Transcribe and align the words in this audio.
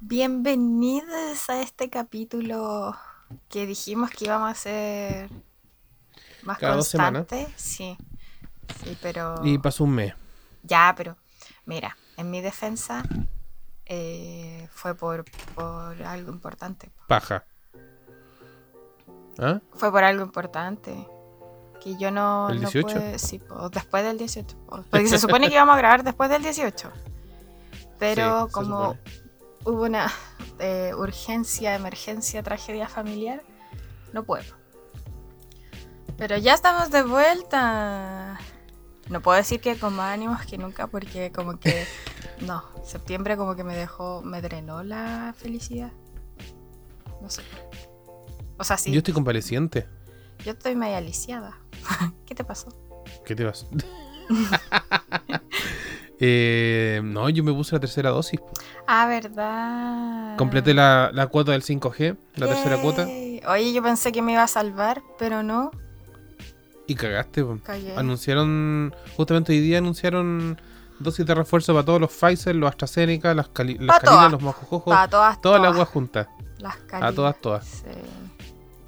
Bienvenidos 0.00 1.50
a 1.50 1.60
este 1.60 1.90
capítulo 1.90 2.96
que 3.48 3.66
dijimos 3.66 4.10
que 4.10 4.26
íbamos 4.26 4.46
a 4.48 4.52
hacer 4.52 5.28
más 6.44 6.58
Cada 6.58 6.76
dos 6.76 6.90
constante. 6.92 7.48
Sí, 7.56 7.98
sí, 8.84 8.96
pero 9.02 9.34
Y 9.44 9.58
pasó 9.58 9.82
un 9.84 9.90
mes. 9.96 10.14
ya, 10.62 10.94
pero 10.96 11.16
mira, 11.66 11.96
en 12.16 12.30
mi 12.30 12.40
defensa 12.40 13.02
eh, 13.86 14.68
fue 14.70 14.94
por, 14.94 15.24
por 15.56 16.00
algo 16.02 16.30
importante. 16.32 16.90
Paja. 17.08 17.44
¿Ah? 19.38 19.60
Fue 19.74 19.90
por 19.90 20.04
algo 20.04 20.22
importante. 20.24 21.06
Que 21.82 21.96
yo 21.96 22.10
no. 22.10 22.50
¿El 22.50 22.56
no 22.62 22.70
18? 22.70 22.88
pude- 22.88 23.18
sí, 23.18 23.38
po, 23.40 23.68
después 23.68 24.04
del 24.04 24.16
18. 24.18 24.56
po, 24.66 24.82
Porque 24.90 25.08
se 25.08 25.18
supone 25.18 25.48
que 25.48 25.54
íbamos 25.54 25.74
a 25.74 25.78
grabar 25.78 26.02
después 26.04 26.30
del 26.30 26.42
18. 26.42 26.90
Pero 27.98 28.46
Sí, 28.46 28.52
como. 28.52 28.96
Hubo 29.64 29.82
una 29.84 30.12
eh, 30.58 30.92
urgencia, 30.96 31.74
emergencia, 31.74 32.42
tragedia 32.42 32.88
familiar, 32.88 33.42
no 34.12 34.24
puedo. 34.24 34.44
Pero 36.16 36.36
ya 36.36 36.54
estamos 36.54 36.90
de 36.90 37.02
vuelta. 37.02 38.38
No 39.08 39.22
puedo 39.22 39.36
decir 39.36 39.60
que 39.60 39.78
con 39.78 39.94
más 39.94 40.12
ánimos 40.12 40.44
que 40.46 40.58
nunca 40.58 40.86
porque 40.86 41.32
como 41.32 41.58
que... 41.58 41.86
No, 42.40 42.62
septiembre 42.84 43.36
como 43.36 43.56
que 43.56 43.64
me 43.64 43.74
dejó, 43.76 44.22
me 44.22 44.40
drenó 44.40 44.84
la 44.84 45.34
felicidad. 45.36 45.90
No 47.20 47.28
sé. 47.30 47.42
O 48.58 48.62
sea, 48.62 48.76
sí, 48.76 48.90
Yo 48.90 48.94
yo, 48.94 48.98
estoy 48.98 49.14
convaleciente. 49.14 49.88
estoy 50.44 50.76
media 50.76 51.00
lisiada. 51.00 51.58
¿Qué 52.26 52.36
te 52.36 52.44
pasó? 52.44 52.68
¿Qué 53.24 53.34
te 53.34 53.44
vas? 53.44 53.66
Eh, 56.20 57.00
no, 57.04 57.28
yo 57.28 57.44
me 57.44 57.52
puse 57.52 57.74
la 57.76 57.80
tercera 57.80 58.10
dosis. 58.10 58.40
Ah, 58.86 59.06
verdad. 59.06 60.36
Completé 60.36 60.74
la, 60.74 61.10
la 61.12 61.28
cuota 61.28 61.52
del 61.52 61.62
5G, 61.62 62.16
la 62.36 62.46
tercera 62.46 62.80
cuota. 62.80 63.06
Oye, 63.06 63.72
yo 63.72 63.82
pensé 63.82 64.10
que 64.12 64.20
me 64.22 64.32
iba 64.32 64.42
a 64.42 64.48
salvar, 64.48 65.02
pero 65.18 65.42
no. 65.42 65.70
y 66.86 66.94
cagaste. 66.94 67.44
Cagué. 67.62 67.96
Anunciaron, 67.96 68.94
justamente 69.16 69.52
hoy 69.52 69.60
día 69.60 69.78
anunciaron 69.78 70.60
dosis 70.98 71.24
de 71.24 71.34
refuerzo 71.34 71.72
para 71.72 71.84
todos 71.84 72.00
los 72.00 72.10
Pfizer, 72.12 72.56
los 72.56 72.68
AstraZeneca, 72.68 73.32
las, 73.34 73.48
cali, 73.48 73.78
las. 73.78 74.00
Calinas, 74.00 74.32
los 74.32 74.42
mojojojos, 74.42 74.92
Para 74.92 75.08
todas, 75.08 75.40
todas 75.40 75.60
las 75.60 75.72
aguas 75.72 75.88
juntas. 75.88 76.26
Las 76.58 76.74
A 76.76 76.86
calinas, 76.86 77.14
todas, 77.14 77.40
todas. 77.40 77.64
Sí. 77.66 77.84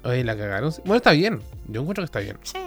Oye, 0.03 0.23
la 0.25 0.35
cagaron. 0.35 0.73
Bueno, 0.79 0.95
está 0.95 1.11
bien. 1.11 1.41
Yo 1.67 1.81
encuentro 1.81 2.01
que 2.01 2.05
está 2.05 2.19
bien. 2.19 2.37
Sí. 2.43 2.57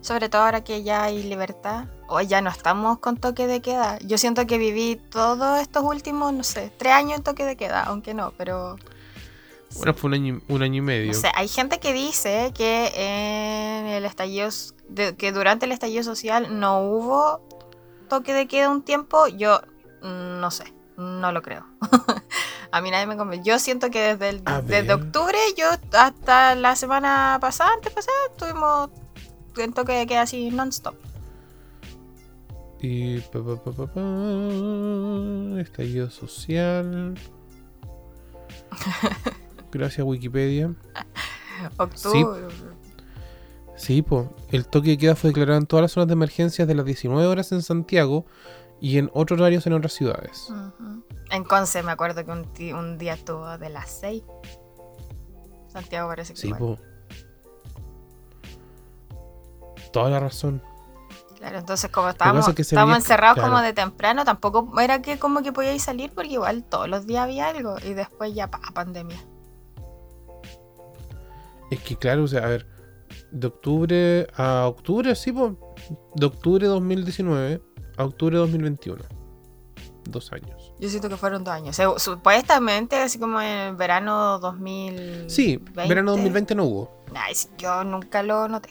Sobre 0.00 0.28
todo 0.28 0.42
ahora 0.42 0.62
que 0.64 0.82
ya 0.82 1.04
hay 1.04 1.22
libertad. 1.22 1.86
O 2.08 2.20
ya 2.20 2.40
no 2.40 2.48
estamos 2.50 2.98
con 3.00 3.16
toque 3.18 3.46
de 3.46 3.60
queda. 3.60 3.98
Yo 3.98 4.16
siento 4.16 4.46
que 4.46 4.56
viví 4.58 4.96
todos 5.10 5.60
estos 5.60 5.82
últimos, 5.84 6.32
no 6.32 6.42
sé, 6.42 6.72
tres 6.78 6.94
años 6.94 7.18
en 7.18 7.24
toque 7.24 7.44
de 7.44 7.56
queda, 7.56 7.82
aunque 7.82 8.14
no, 8.14 8.32
pero. 8.38 8.76
Bueno, 9.76 9.92
fue 9.92 10.08
un 10.08 10.14
año, 10.14 10.40
y- 10.48 10.52
un 10.52 10.62
año 10.62 10.76
y 10.76 10.80
medio. 10.80 11.12
No 11.12 11.18
sé, 11.18 11.30
hay 11.34 11.48
gente 11.48 11.78
que 11.80 11.92
dice 11.92 12.52
que 12.56 12.90
en 12.96 13.86
el 13.88 14.06
estallido, 14.06 14.48
que 15.18 15.32
durante 15.32 15.66
el 15.66 15.72
estallido 15.72 16.02
social 16.02 16.58
no 16.58 16.80
hubo 16.80 17.42
toque 18.08 18.32
de 18.32 18.46
queda 18.48 18.70
un 18.70 18.82
tiempo. 18.82 19.26
Yo 19.28 19.60
mm, 20.00 20.40
no 20.40 20.50
sé, 20.50 20.72
no 20.96 21.30
lo 21.32 21.42
creo. 21.42 21.66
A 22.70 22.80
mí 22.80 22.90
nadie 22.90 23.06
me 23.06 23.16
convence. 23.18 23.44
Yo 23.48 23.58
siento 23.58 23.90
que 23.90 24.14
desde, 24.16 24.28
el, 24.30 24.44
desde 24.64 24.92
octubre, 24.94 25.36
yo 25.56 25.66
hasta 25.98 26.54
la 26.54 26.74
semana 26.76 27.38
pasada, 27.40 27.70
antes 27.74 27.92
pasada, 27.92 28.16
estuvimos 28.30 28.90
en 29.64 29.72
toque 29.72 29.92
de 29.92 30.06
queda 30.06 30.22
así 30.22 30.50
non-stop. 30.50 30.94
Y 32.80 33.18
pa, 33.20 33.42
pa, 33.44 33.56
pa, 33.62 33.72
pa, 33.72 33.86
pa, 33.86 34.00
estallido 35.60 36.10
social. 36.10 37.14
Gracias 39.72 40.06
Wikipedia. 40.06 40.74
Octubre. 41.76 42.48
Sí, 43.76 44.02
po. 44.02 44.34
El 44.50 44.66
toque 44.66 44.90
de 44.90 44.98
queda 44.98 45.16
fue 45.16 45.30
declarado 45.30 45.58
en 45.58 45.66
todas 45.66 45.82
las 45.82 45.92
zonas 45.92 46.08
de 46.08 46.14
emergencias 46.14 46.66
de 46.66 46.74
las 46.74 46.84
19 46.84 47.26
horas 47.26 47.52
en 47.52 47.62
Santiago 47.62 48.26
y 48.80 48.98
en 48.98 49.10
otros 49.12 49.40
horarios 49.40 49.66
en 49.66 49.72
otras 49.72 49.92
ciudades. 49.92 50.48
Ujú. 50.50 51.04
En 51.30 51.44
Conce 51.44 51.82
me 51.82 51.92
acuerdo 51.92 52.24
que 52.24 52.72
un, 52.72 52.98
día 52.98 53.14
estuvo 53.14 53.58
de 53.58 53.70
las 53.70 53.90
6. 54.00 54.22
Santiago 55.68 56.08
parece 56.08 56.34
que 56.34 56.40
Sí, 56.40 56.52
po. 56.54 56.78
Toda 59.92 60.10
la 60.10 60.20
razón. 60.20 60.62
Claro, 61.38 61.58
entonces 61.58 61.88
como 61.90 62.08
estábamos, 62.08 62.48
es 62.48 62.58
estábamos 62.58 62.94
veía- 62.96 62.98
encerrados 62.98 63.34
claro. 63.34 63.50
como 63.50 63.62
de 63.62 63.72
temprano, 63.72 64.24
tampoco 64.24 64.80
era 64.80 65.00
que 65.02 65.18
como 65.20 65.40
que 65.42 65.52
podíais 65.52 65.82
salir 65.82 66.12
porque 66.12 66.32
igual 66.32 66.64
todos 66.64 66.88
los 66.88 67.06
días 67.06 67.22
había 67.22 67.48
algo 67.48 67.76
y 67.84 67.94
después 67.94 68.34
ya 68.34 68.50
pa, 68.50 68.60
pandemia. 68.74 69.18
Es 71.70 71.80
que 71.80 71.96
claro, 71.96 72.24
o 72.24 72.28
sea, 72.28 72.44
a 72.44 72.48
ver, 72.48 72.66
de 73.30 73.46
octubre 73.46 74.26
a 74.36 74.66
octubre, 74.66 75.14
sí, 75.14 75.32
po. 75.32 75.56
De 76.14 76.26
octubre 76.26 76.66
de 76.66 76.72
2019 76.72 77.62
a 77.96 78.04
octubre 78.04 78.34
de 78.36 78.40
2021. 78.40 79.04
Dos 80.08 80.32
años. 80.32 80.72
Yo 80.80 80.88
siento 80.88 81.08
que 81.08 81.16
fueron 81.18 81.44
dos 81.44 81.52
años. 81.52 81.78
Supuestamente, 81.98 82.96
así 82.96 83.18
como 83.18 83.40
en 83.40 83.58
el 83.58 83.76
verano 83.76 84.38
2020. 84.38 85.28
Sí, 85.28 85.62
verano 85.74 86.12
2020 86.12 86.54
no 86.54 86.64
hubo. 86.64 87.04
Yo 87.58 87.84
nunca 87.84 88.22
lo 88.22 88.48
noté. 88.48 88.70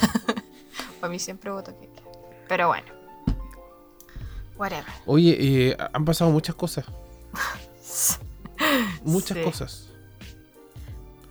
Para 1.00 1.10
mí 1.10 1.18
siempre 1.18 1.50
de 1.50 1.62
queda. 1.62 2.02
Pero 2.48 2.68
bueno. 2.68 2.86
Whatever. 4.56 4.84
Oye, 5.06 5.36
eh, 5.70 5.76
han 5.92 6.04
pasado 6.04 6.30
muchas 6.30 6.54
cosas. 6.54 6.84
Muchas 9.02 9.36
Sí. 9.38 9.44
cosas. 9.44 9.88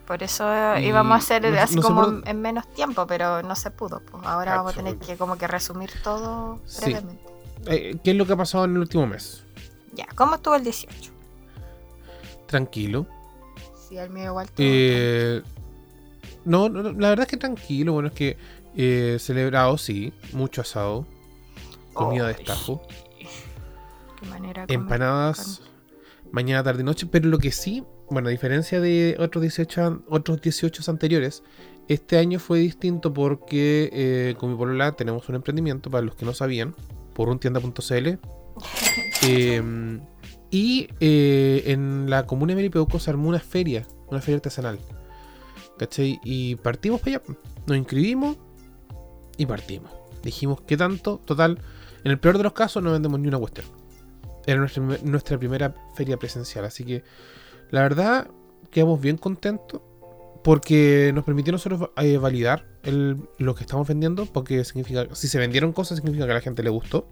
Por 0.06 0.22
eso 0.24 0.44
Y 0.78 0.88
íbamos 0.88 1.14
a 1.14 1.18
hacer 1.18 1.50
no 1.50 1.58
así 1.62 1.76
no 1.78 1.82
como 1.82 2.02
por- 2.04 2.14
en- 2.16 2.28
en 2.28 2.42
menos 2.42 2.68
tiempo, 2.74 3.08
pero 3.08 3.42
no 3.44 3.56
se 3.56 3.72
pudo. 3.72 4.02
pues. 4.02 4.26
Ahora 4.26 4.58
vamos 4.58 4.74
a 4.74 4.76
tener 4.78 4.98
que 4.98 5.16
como 5.16 5.38
que 5.38 5.48
resumir 5.48 5.90
todo 6.04 6.60
Sí. 6.66 6.86
brevemente. 6.86 7.24
Eh, 7.68 7.98
¿Qué 8.04 8.12
es 8.12 8.18
lo 8.18 8.26
que 8.26 8.34
ha 8.34 8.38
pasado 8.38 8.66
en 8.66 8.72
el 8.72 8.80
último 8.80 9.08
mes? 9.08 9.44
Ya, 9.94 10.08
¿cómo 10.16 10.36
estuvo 10.36 10.56
el 10.56 10.64
18? 10.64 11.12
Tranquilo. 12.48 13.06
Sí, 13.88 13.98
el 13.98 14.10
mío 14.10 14.26
igual. 14.26 14.50
Eh, 14.58 15.42
no, 16.46 16.70
no, 16.70 16.84
la 16.84 17.10
verdad 17.10 17.24
es 17.26 17.28
que 17.28 17.38
tranquilo. 17.38 17.94
Bueno, 17.94 18.08
es 18.10 18.14
que 18.14 18.38
eh, 18.76 19.18
celebrado, 19.20 19.78
sí. 19.78 20.14
Mucho 20.34 20.62
asado. 20.62 21.06
Comida 21.94 22.28
de 22.28 22.34
Ay, 22.36 22.40
estajo. 22.40 22.82
Qué 24.20 24.26
manera 24.28 24.66
de 24.66 24.74
Empanadas. 24.74 25.62
Mañana, 26.32 26.64
tarde 26.64 26.82
y 26.82 26.86
noche. 26.86 27.06
Pero 27.12 27.28
lo 27.30 27.38
que 27.38 27.52
sí, 27.52 27.84
bueno, 28.10 28.30
a 28.30 28.32
diferencia 28.32 28.80
de 28.80 29.18
otros 29.20 29.42
18, 29.42 29.86
an- 29.86 30.06
otros 30.08 30.42
18 30.42 30.90
anteriores, 30.90 31.44
este 31.88 32.18
año 32.18 32.40
fue 32.40 32.60
distinto 32.60 33.14
porque 33.14 33.90
eh, 33.92 34.36
con 34.38 34.52
mi 34.52 34.58
polola 34.58 34.94
tenemos 34.94 35.28
un 35.28 35.36
emprendimiento, 35.36 35.90
para 35.92 36.06
los 36.06 36.16
que 36.16 36.26
no 36.26 36.34
sabían, 36.34 36.76
por 37.14 37.30
un 37.30 37.40
tienda.cl. 37.40 37.72
Eh, 39.24 40.00
y 40.50 40.90
eh, 41.00 41.64
en 41.68 42.10
la 42.10 42.26
comuna 42.26 42.52
de 42.52 42.56
Melipeuco 42.58 43.00
se 43.00 43.10
armó 43.12 43.30
una 43.30 43.40
feria, 43.40 43.86
una 44.10 44.20
feria 44.20 44.38
artesanal. 44.38 44.80
¿Cachai? 45.82 46.20
Y 46.24 46.58
partimos 46.58 47.02
para 47.02 47.16
allá. 47.18 47.24
Nos 47.66 47.76
inscribimos 47.76 48.38
y 49.36 49.48
partimos. 49.48 49.92
Dijimos, 50.22 50.62
¿qué 50.62 50.78
tanto? 50.78 51.20
Total, 51.26 51.58
en 52.04 52.12
el 52.12 52.20
peor 52.20 52.38
de 52.38 52.44
los 52.44 52.54
casos 52.54 52.84
no 52.84 52.92
vendemos 52.92 53.20
ni 53.20 53.28
una 53.28 53.40
cuestión. 53.40 53.66
Era 54.46 54.60
nuestra, 54.60 54.84
nuestra 55.04 55.40
primera 55.40 55.74
feria 55.96 56.18
presencial. 56.18 56.66
Así 56.66 56.84
que, 56.86 57.04
la 57.72 57.82
verdad, 57.82 58.28
quedamos 58.70 59.02
bien 59.02 59.18
contentos. 59.18 59.82
Porque 60.44 61.12
nos 61.16 61.24
permitió 61.24 61.52
nosotros 61.52 61.90
eh, 61.98 62.18
validar 62.18 62.66
el- 62.84 63.18
lo 63.40 63.56
que 63.56 63.64
estamos 63.64 63.88
vendiendo. 63.88 64.28
Porque 64.28 64.64
significa, 64.64 65.08
si 65.14 65.28
se 65.28 65.40
vendieron 65.40 65.74
cosas, 65.74 65.98
significa 65.98 66.26
que 66.26 66.32
a 66.32 66.36
la 66.36 66.42
gente 66.42 66.62
le 66.62 66.70
gustó. 66.70 67.08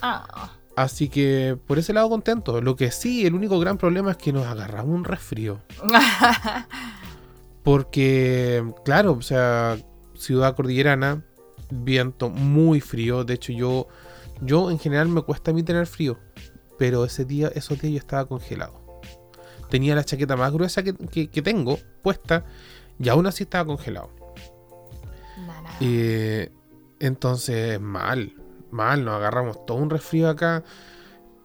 Ah, 0.00 0.54
Así 0.76 1.10
que 1.10 1.58
por 1.66 1.78
ese 1.78 1.92
lado 1.92 2.08
contento. 2.08 2.62
Lo 2.62 2.76
que 2.76 2.90
sí, 2.90 3.26
el 3.26 3.34
único 3.34 3.58
gran 3.58 3.76
problema 3.76 4.12
es 4.12 4.16
que 4.16 4.32
nos 4.32 4.46
agarramos 4.46 4.94
un 4.94 5.04
resfrío. 5.04 5.58
Porque, 7.62 8.64
claro, 8.84 9.12
o 9.12 9.22
sea, 9.22 9.76
ciudad 10.14 10.56
cordillerana, 10.56 11.24
viento 11.70 12.30
muy 12.30 12.80
frío. 12.80 13.24
De 13.24 13.34
hecho, 13.34 13.52
yo, 13.52 13.86
yo 14.40 14.70
en 14.70 14.78
general 14.78 15.08
me 15.08 15.22
cuesta 15.22 15.50
a 15.50 15.54
mí 15.54 15.62
tener 15.62 15.86
frío. 15.86 16.18
Pero 16.78 17.04
ese 17.04 17.24
día, 17.24 17.48
esos 17.54 17.80
días 17.80 17.92
yo 17.92 17.98
estaba 17.98 18.24
congelado. 18.26 18.80
Tenía 19.68 19.94
la 19.94 20.04
chaqueta 20.04 20.36
más 20.36 20.52
gruesa 20.52 20.82
que, 20.82 20.94
que- 20.94 21.28
que 21.30 21.42
tengo 21.42 21.78
puesta 22.02 22.44
y 22.98 23.08
aún 23.08 23.26
así 23.26 23.44
estaba 23.44 23.66
congelado. 23.66 24.10
Eh, 25.80 26.50
entonces, 26.98 27.80
mal, 27.80 28.32
mal, 28.70 29.04
nos 29.04 29.14
agarramos 29.14 29.64
todo 29.66 29.76
un 29.78 29.90
resfrío 29.90 30.28
acá 30.28 30.64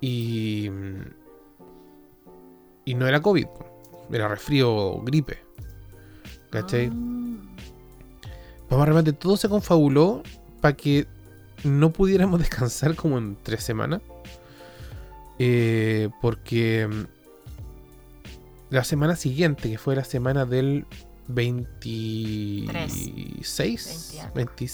y. 0.02 0.70
Y 2.86 2.94
no 2.94 3.08
era 3.08 3.22
COVID, 3.22 3.48
era 4.12 4.28
resfrío 4.28 5.02
gripe. 5.02 5.45
¿Cachai? 6.56 6.90
Mm. 6.90 7.38
Pues 8.70 8.82
realmente 8.82 9.12
todo 9.14 9.36
se 9.36 9.50
confabuló 9.50 10.24
para 10.62 10.78
que 10.78 11.06
no 11.66 11.92
pudiéramos 11.92 12.40
descansar 12.46 12.96
como 12.96 13.18
en 13.18 13.36
tres 13.44 13.62
semanas. 13.64 14.02
eh, 15.38 16.08
porque 16.22 16.88
mm, 16.88 17.04
la 18.70 18.86
semana 18.86 19.18
siguiente, 19.18 19.70
que 19.70 19.78
fue 19.78 19.98
la 19.98 20.06
semana 20.06 20.46
del 20.46 20.86
26, 21.28 24.22
20, 24.34 24.68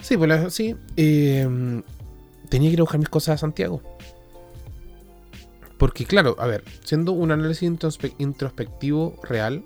Sí, 0.00 0.16
pues 0.16 0.54
sí. 0.54 0.76
Eh, 0.96 1.82
tenía 2.48 2.70
que 2.70 2.74
ir 2.74 2.80
a 2.80 2.84
buscar 2.84 3.00
mis 3.00 3.08
cosas 3.08 3.34
a 3.34 3.38
Santiago. 3.38 3.82
Porque 5.76 6.04
claro, 6.04 6.36
a 6.38 6.46
ver, 6.46 6.62
siendo 6.84 7.10
un 7.12 7.32
análisis 7.32 7.68
introspectivo 8.18 9.18
real, 9.22 9.64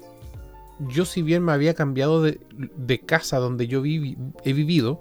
yo 0.79 1.05
si 1.05 1.23
bien 1.23 1.43
me 1.44 1.53
había 1.53 1.75
cambiado 1.75 2.23
de, 2.23 3.00
casa 3.06 3.38
donde 3.38 3.67
yo 3.67 3.79
he 3.85 4.53
vivido, 4.53 5.00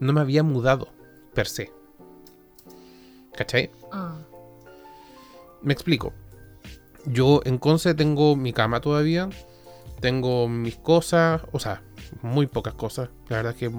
no 0.00 0.12
me 0.12 0.20
había 0.20 0.42
mudado, 0.42 0.88
per 1.34 1.46
se. 1.46 1.72
¿Cachai? 3.36 3.70
Ah. 3.92 4.18
Me 5.62 5.72
explico. 5.72 6.12
Yo 7.06 7.40
en 7.44 7.58
Conce 7.58 7.94
tengo 7.94 8.36
mi 8.36 8.52
cama 8.52 8.80
todavía, 8.80 9.28
tengo 10.00 10.48
mis 10.48 10.76
cosas, 10.76 11.42
o 11.52 11.58
sea, 11.58 11.82
muy 12.22 12.46
pocas 12.46 12.74
cosas. 12.74 13.10
La 13.28 13.36
verdad 13.36 13.52
es 13.52 13.58
que 13.58 13.72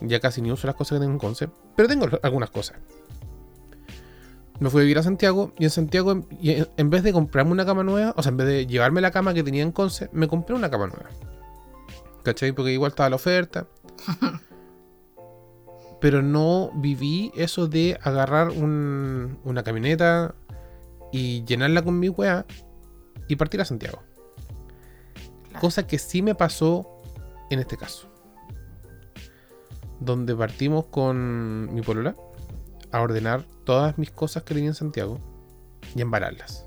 ya 0.00 0.20
casi 0.20 0.40
ni 0.42 0.50
uso 0.50 0.66
las 0.66 0.76
cosas 0.76 0.96
que 0.96 1.00
tengo 1.00 1.12
en 1.12 1.18
Conce. 1.18 1.48
Pero 1.76 1.88
tengo 1.88 2.08
algunas 2.22 2.50
cosas. 2.50 2.78
Me 4.62 4.70
fui 4.70 4.82
a 4.82 4.82
vivir 4.82 4.98
a 4.98 5.02
Santiago 5.02 5.52
y 5.58 5.64
en 5.64 5.70
Santiago, 5.70 6.24
en 6.40 6.90
vez 6.90 7.02
de 7.02 7.12
comprarme 7.12 7.50
una 7.50 7.66
cama 7.66 7.82
nueva, 7.82 8.14
o 8.16 8.22
sea, 8.22 8.30
en 8.30 8.36
vez 8.36 8.46
de 8.46 8.64
llevarme 8.64 9.00
la 9.00 9.10
cama 9.10 9.34
que 9.34 9.42
tenía 9.42 9.64
en 9.64 9.72
Conce, 9.72 10.08
me 10.12 10.28
compré 10.28 10.54
una 10.54 10.70
cama 10.70 10.86
nueva. 10.86 11.10
¿Cachai? 12.22 12.52
Porque 12.52 12.70
igual 12.70 12.92
estaba 12.92 13.10
la 13.10 13.16
oferta. 13.16 13.66
Pero 16.00 16.22
no 16.22 16.70
viví 16.76 17.32
eso 17.34 17.66
de 17.66 17.98
agarrar 18.04 18.50
una 18.50 19.64
camioneta 19.64 20.36
y 21.10 21.42
llenarla 21.42 21.82
con 21.82 21.98
mi 21.98 22.08
weá 22.08 22.46
y 23.26 23.34
partir 23.34 23.60
a 23.62 23.64
Santiago. 23.64 24.00
Cosa 25.60 25.88
que 25.88 25.98
sí 25.98 26.22
me 26.22 26.36
pasó 26.36 26.86
en 27.50 27.58
este 27.58 27.76
caso. 27.76 28.08
Donde 29.98 30.36
partimos 30.36 30.84
con 30.84 31.74
mi 31.74 31.82
polola 31.82 32.14
a 32.92 33.00
ordenar 33.00 33.44
todas 33.64 33.98
mis 33.98 34.10
cosas 34.10 34.42
que 34.44 34.54
tenía 34.54 34.70
en 34.70 34.74
Santiago 34.74 35.18
y 35.96 36.02
embararlas. 36.02 36.66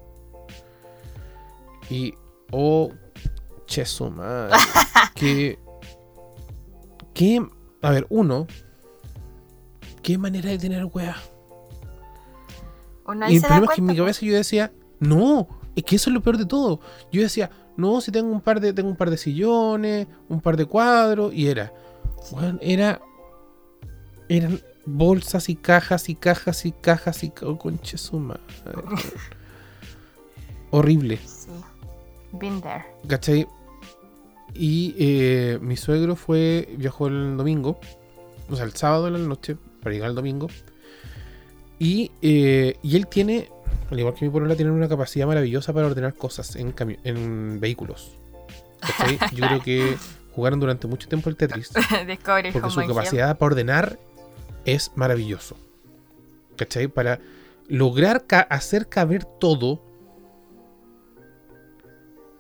Y, 1.89 2.15
oh, 2.51 2.91
chesuma, 3.67 4.49
que, 5.15 5.59
que, 7.13 7.45
a 7.81 7.91
ver, 7.91 8.07
uno, 8.09 8.47
qué 10.01 10.17
manera 10.17 10.49
de 10.49 10.57
tener 10.57 10.85
wea. 10.85 11.15
y 13.29 13.35
el 13.35 13.41
problema 13.41 13.65
es 13.65 13.71
que 13.75 13.81
en 13.81 13.85
mi 13.85 13.95
cabeza 13.95 14.25
yo 14.25 14.35
decía, 14.35 14.71
no, 14.99 15.47
es 15.75 15.83
que 15.83 15.95
eso 15.95 16.09
es 16.09 16.13
lo 16.15 16.21
peor 16.21 16.37
de 16.37 16.45
todo. 16.45 16.79
Yo 17.11 17.21
decía, 17.21 17.51
no, 17.77 18.01
si 18.01 18.11
tengo 18.11 18.31
un 18.31 18.41
par 18.41 18.59
de, 18.59 18.73
tengo 18.73 18.89
un 18.89 18.95
par 18.95 19.11
de 19.11 19.17
sillones, 19.17 20.07
un 20.27 20.41
par 20.41 20.57
de 20.57 20.65
cuadros, 20.65 21.33
y 21.35 21.47
era, 21.47 21.71
bueno, 22.31 22.57
era, 22.61 22.99
eran 24.27 24.59
bolsas 24.85 25.49
y 25.49 25.55
cajas 25.55 26.09
y 26.09 26.15
cajas 26.15 26.65
y 26.65 26.71
cajas 26.71 27.23
y 27.23 27.31
oh, 27.43 27.57
conche 27.57 27.97
su 27.97 28.19
madre. 28.19 28.41
Horrible. 30.71 31.17
Sí. 31.17 31.49
Been 32.33 32.61
there. 32.61 32.85
¿Cachai? 33.07 33.47
Y 34.53 34.95
eh, 34.97 35.59
mi 35.61 35.77
suegro 35.77 36.15
fue, 36.15 36.75
viajó 36.77 37.07
el 37.07 37.37
domingo, 37.37 37.79
o 38.49 38.55
sea, 38.55 38.65
el 38.65 38.73
sábado 38.73 39.07
en 39.07 39.13
la 39.13 39.19
noche, 39.19 39.57
para 39.81 39.93
llegar 39.93 40.09
el 40.09 40.15
domingo. 40.15 40.47
Y, 41.77 42.11
eh, 42.21 42.77
y 42.81 42.95
él 42.95 43.07
tiene 43.07 43.49
al 43.91 43.99
igual 43.99 44.15
que 44.15 44.25
mi 44.25 44.31
polola, 44.31 44.55
tienen 44.55 44.73
una 44.73 44.87
capacidad 44.87 45.27
maravillosa 45.27 45.73
para 45.73 45.87
ordenar 45.87 46.15
cosas 46.15 46.55
en, 46.55 46.73
en 47.03 47.59
vehículos. 47.59 48.17
Yo 49.33 49.47
creo 49.47 49.61
que 49.61 49.97
jugaron 50.33 50.59
durante 50.59 50.87
mucho 50.87 51.07
tiempo 51.07 51.29
el 51.29 51.35
Tetris. 51.35 51.69
porque 52.23 52.69
su 52.69 52.87
capacidad 52.87 53.37
para 53.37 53.51
ordenar 53.51 53.99
es 54.65 54.91
maravilloso. 54.95 55.57
¿Cachai? 56.57 56.87
Para 56.87 57.19
lograr 57.67 58.25
hacer 58.49 58.87
caber 58.87 59.25
todo 59.25 59.81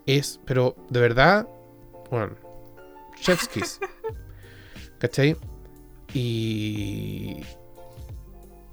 es, 0.05 0.39
pero 0.45 0.75
de 0.89 0.99
verdad, 0.99 1.47
bueno, 2.11 2.35
chef's 3.19 3.47
kiss. 3.47 3.79
¿Cachai? 4.99 5.35
Y, 6.13 7.41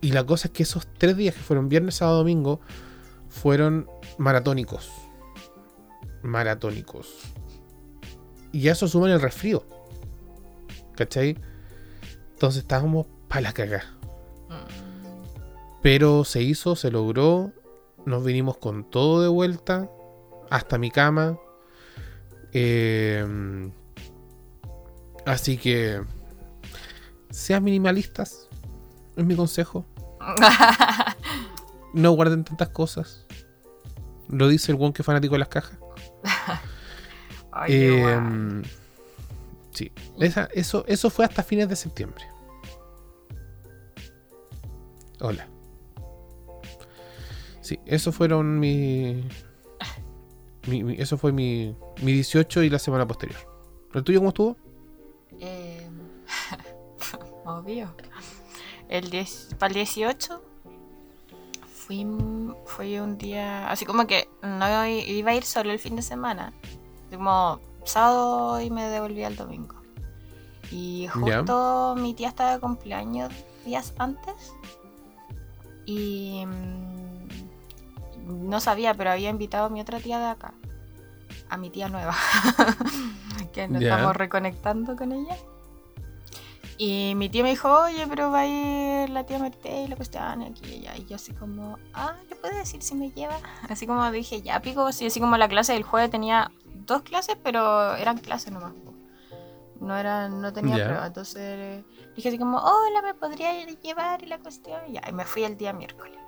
y 0.00 0.12
la 0.12 0.24
cosa 0.24 0.48
es 0.48 0.52
que 0.52 0.62
esos 0.62 0.86
tres 0.98 1.16
días 1.16 1.34
que 1.34 1.40
fueron 1.40 1.68
viernes, 1.68 1.96
sábado, 1.96 2.18
domingo, 2.18 2.60
fueron 3.28 3.88
maratónicos. 4.18 4.90
Maratónicos. 6.22 7.18
Y 8.52 8.68
eso 8.68 8.86
suma 8.86 9.06
en 9.08 9.14
el 9.14 9.20
resfrío. 9.20 9.64
¿Cachai? 10.94 11.36
Entonces 12.32 12.62
estábamos 12.62 13.06
para 13.32 13.40
la 13.40 13.52
cagada. 13.54 13.86
Pero 15.80 16.22
se 16.24 16.42
hizo, 16.42 16.76
se 16.76 16.90
logró. 16.90 17.50
Nos 18.04 18.22
vinimos 18.24 18.58
con 18.58 18.84
todo 18.84 19.22
de 19.22 19.28
vuelta. 19.28 19.88
Hasta 20.50 20.76
mi 20.76 20.90
cama. 20.90 21.38
Eh, 22.52 23.70
así 25.24 25.56
que. 25.56 26.02
Sean 27.30 27.64
minimalistas. 27.64 28.50
Es 29.16 29.24
mi 29.24 29.34
consejo. 29.34 29.86
no 31.94 32.10
guarden 32.12 32.44
tantas 32.44 32.68
cosas. 32.68 33.24
Lo 34.28 34.48
dice 34.48 34.72
el 34.72 34.78
one 34.78 34.92
que 34.92 35.00
es 35.00 35.06
fanático 35.06 35.36
de 35.36 35.38
las 35.38 35.48
cajas. 35.48 35.78
Em, 37.66 38.62
sí, 39.72 39.92
eso, 40.54 40.84
eso 40.86 41.10
fue 41.10 41.24
hasta 41.24 41.42
fines 41.42 41.68
de 41.68 41.76
septiembre. 41.76 42.31
Hola. 45.22 45.46
Sí, 47.60 47.78
eso 47.86 48.10
fueron 48.10 48.58
mi, 48.58 49.24
eso 50.98 51.16
fue 51.16 51.30
mi, 51.30 51.76
mi 52.02 52.12
18 52.12 52.64
y 52.64 52.70
la 52.70 52.80
semana 52.80 53.06
posterior. 53.06 53.38
¿El 53.94 54.02
tuyo 54.02 54.18
cómo 54.18 54.30
estuvo? 54.30 54.56
Eh, 55.38 55.88
obvio 57.44 57.94
el 58.88 59.10
10, 59.10 59.56
para 59.60 59.68
el 59.68 59.74
18 59.74 60.42
fui, 61.72 62.06
fue 62.66 63.00
un 63.00 63.16
día, 63.16 63.70
así 63.70 63.86
como 63.86 64.08
que 64.08 64.28
no 64.42 64.86
iba 64.86 65.30
a 65.30 65.34
ir 65.34 65.44
solo 65.44 65.70
el 65.70 65.78
fin 65.78 65.94
de 65.94 66.02
semana, 66.02 66.52
como 67.12 67.60
sábado 67.84 68.60
y 68.60 68.70
me 68.70 68.88
devolví 68.88 69.22
al 69.22 69.36
domingo. 69.36 69.76
Y 70.72 71.06
justo 71.08 71.94
mi 71.96 72.12
tía 72.12 72.28
estaba 72.28 72.54
de 72.54 72.60
cumpleaños 72.60 73.32
días 73.64 73.94
antes 73.98 74.54
y 75.86 76.44
mm, 76.46 78.48
no 78.48 78.60
sabía, 78.60 78.94
pero 78.94 79.10
había 79.10 79.30
invitado 79.30 79.66
a 79.66 79.68
mi 79.68 79.80
otra 79.80 80.00
tía 80.00 80.18
de 80.18 80.26
acá, 80.26 80.54
a 81.48 81.56
mi 81.56 81.70
tía 81.70 81.88
nueva, 81.88 82.16
que 83.52 83.68
nos 83.68 83.82
estamos 83.82 84.16
reconectando 84.16 84.96
con 84.96 85.12
ella. 85.12 85.36
Y 86.78 87.14
mi 87.14 87.28
tía 87.28 87.42
me 87.42 87.50
dijo, 87.50 87.72
oye, 87.72 88.06
pero 88.08 88.30
va 88.30 88.40
a 88.40 88.46
ir 88.46 89.10
la 89.10 89.24
tía 89.24 89.38
Marité 89.38 89.82
y 89.82 89.88
la 89.88 89.94
cuestión 89.94 90.42
aquí 90.42 90.68
y 90.68 90.86
allá. 90.86 90.96
Y 90.96 91.06
yo 91.06 91.16
así 91.16 91.32
como, 91.32 91.78
ah, 91.94 92.14
¿le 92.28 92.34
puede 92.34 92.56
decir 92.56 92.82
si 92.82 92.94
me 92.94 93.10
lleva? 93.10 93.38
Así 93.68 93.86
como 93.86 94.10
dije, 94.10 94.42
ya 94.42 94.60
pico, 94.60 94.86
así, 94.86 95.06
así 95.06 95.20
como 95.20 95.36
la 95.36 95.48
clase 95.48 95.74
del 95.74 95.84
jueves 95.84 96.10
tenía 96.10 96.50
dos 96.86 97.02
clases, 97.02 97.36
pero 97.42 97.94
eran 97.94 98.18
clases 98.18 98.52
nomás. 98.52 98.72
No 99.82 99.96
eran, 99.96 100.40
no 100.40 100.52
tenía 100.52 100.76
prueba. 100.76 101.06
Entonces 101.06 101.84
dije 102.14 102.28
así 102.28 102.38
como, 102.38 102.58
hola, 102.58 103.02
¿me 103.02 103.14
podría 103.14 103.64
llevar? 103.64 104.22
Y 104.22 104.26
la 104.26 104.38
cuestión, 104.38 104.80
y 104.88 104.92
ya, 104.92 105.02
y 105.08 105.12
me 105.12 105.24
fui 105.24 105.44
el 105.44 105.56
día 105.56 105.72
miércoles. 105.72 106.18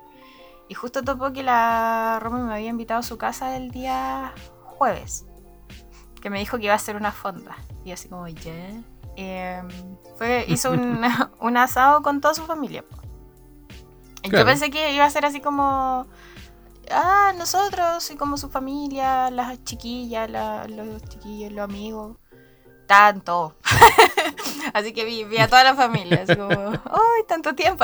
Y 0.67 0.73
justo 0.73 1.03
topó 1.03 1.31
que 1.31 1.43
la 1.43 2.19
Roma 2.21 2.39
me 2.39 2.53
había 2.53 2.69
invitado 2.69 2.99
a 2.99 3.03
su 3.03 3.17
casa 3.17 3.55
el 3.55 3.71
día 3.71 4.33
jueves. 4.63 5.25
Que 6.21 6.29
me 6.29 6.39
dijo 6.39 6.57
que 6.57 6.65
iba 6.65 6.73
a 6.73 6.77
hacer 6.77 6.95
una 6.95 7.11
fonda. 7.11 7.55
Y 7.83 7.91
así 7.91 8.09
como, 8.09 8.27
ya. 8.27 8.51
Em, 9.15 9.69
fue, 10.17 10.45
hizo 10.49 10.71
un, 11.39 11.57
asado 11.57 12.01
con 12.01 12.19
toda 12.19 12.33
su 12.33 12.45
familia. 12.45 12.83
Yo 14.23 14.43
pensé 14.43 14.71
que 14.71 14.91
iba 14.93 15.05
a 15.05 15.09
ser 15.11 15.23
así 15.23 15.39
como, 15.39 16.07
ah, 16.89 17.33
nosotros 17.37 18.09
y 18.09 18.15
como 18.15 18.37
su 18.37 18.49
familia, 18.49 19.29
las 19.29 19.63
chiquillas, 19.63 20.27
los 20.67 21.03
chiquillos, 21.03 21.51
los 21.51 21.63
amigos, 21.63 22.17
tanto. 22.85 23.55
así 24.73 24.93
que 24.93 25.05
vi, 25.05 25.37
a 25.37 25.47
toda 25.47 25.63
la 25.63 25.75
familia, 25.75 26.23
así 26.23 26.35
como, 26.35 26.49
¡ay, 26.51 27.23
tanto 27.27 27.55
tiempo! 27.55 27.83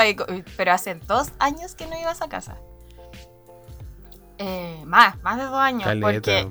pero 0.58 0.72
hace 0.72 0.96
dos 0.96 1.32
años 1.40 1.76
que 1.76 1.88
no 1.88 2.00
ibas 2.00 2.22
a 2.22 2.30
casa. 2.30 2.58
Eh, 4.38 4.82
más, 4.86 5.22
más 5.22 5.38
de 5.38 5.44
dos 5.44 5.60
años, 5.60 5.90
porque 6.02 6.50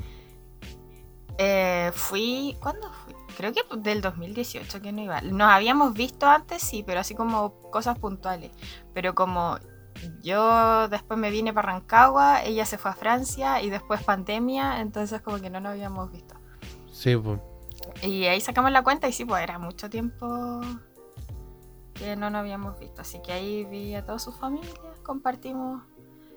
eh, 1.39 1.91
fui, 1.95 2.57
¿cuándo 2.61 2.93
fui? 2.93 3.15
creo 3.41 3.55
que 3.55 3.63
del 3.79 4.03
2018 4.03 4.83
que 4.83 4.93
no 4.93 5.01
iba. 5.01 5.23
Nos 5.23 5.51
habíamos 5.51 5.95
visto 5.95 6.27
antes, 6.27 6.63
sí, 6.63 6.83
pero 6.87 7.01
así 7.01 7.15
como 7.15 7.55
cosas 7.71 7.99
puntuales. 7.99 8.51
Pero 8.93 9.15
como 9.15 9.59
yo 10.23 10.89
después 10.89 11.19
me 11.19 11.31
vine 11.31 11.53
para 11.53 11.73
Rancagua, 11.73 12.43
ella 12.45 12.67
se 12.67 12.77
fue 12.77 12.91
a 12.91 12.95
Francia 12.95 13.63
y 13.63 13.71
después 13.71 14.03
pandemia, 14.03 14.81
entonces 14.81 15.23
como 15.23 15.41
que 15.41 15.49
no 15.49 15.61
nos 15.61 15.73
habíamos 15.73 16.13
visto. 16.13 16.35
Sí, 16.93 17.17
pues. 17.17 17.41
Y 18.03 18.25
ahí 18.27 18.41
sacamos 18.41 18.71
la 18.71 18.83
cuenta 18.83 19.09
y 19.09 19.13
sí, 19.13 19.25
pues 19.25 19.43
era 19.43 19.59
mucho 19.59 19.89
tiempo 19.91 20.61
que 21.95 22.17
no 22.17 22.31
nos 22.31 22.41
habíamos 22.41 22.79
visto. 22.79 23.03
Así 23.03 23.21
que 23.23 23.33
ahí 23.33 23.65
vi 23.65 23.95
a 23.95 24.05
toda 24.05 24.19
su 24.19 24.33
familia, 24.33 24.71
compartimos 25.03 25.83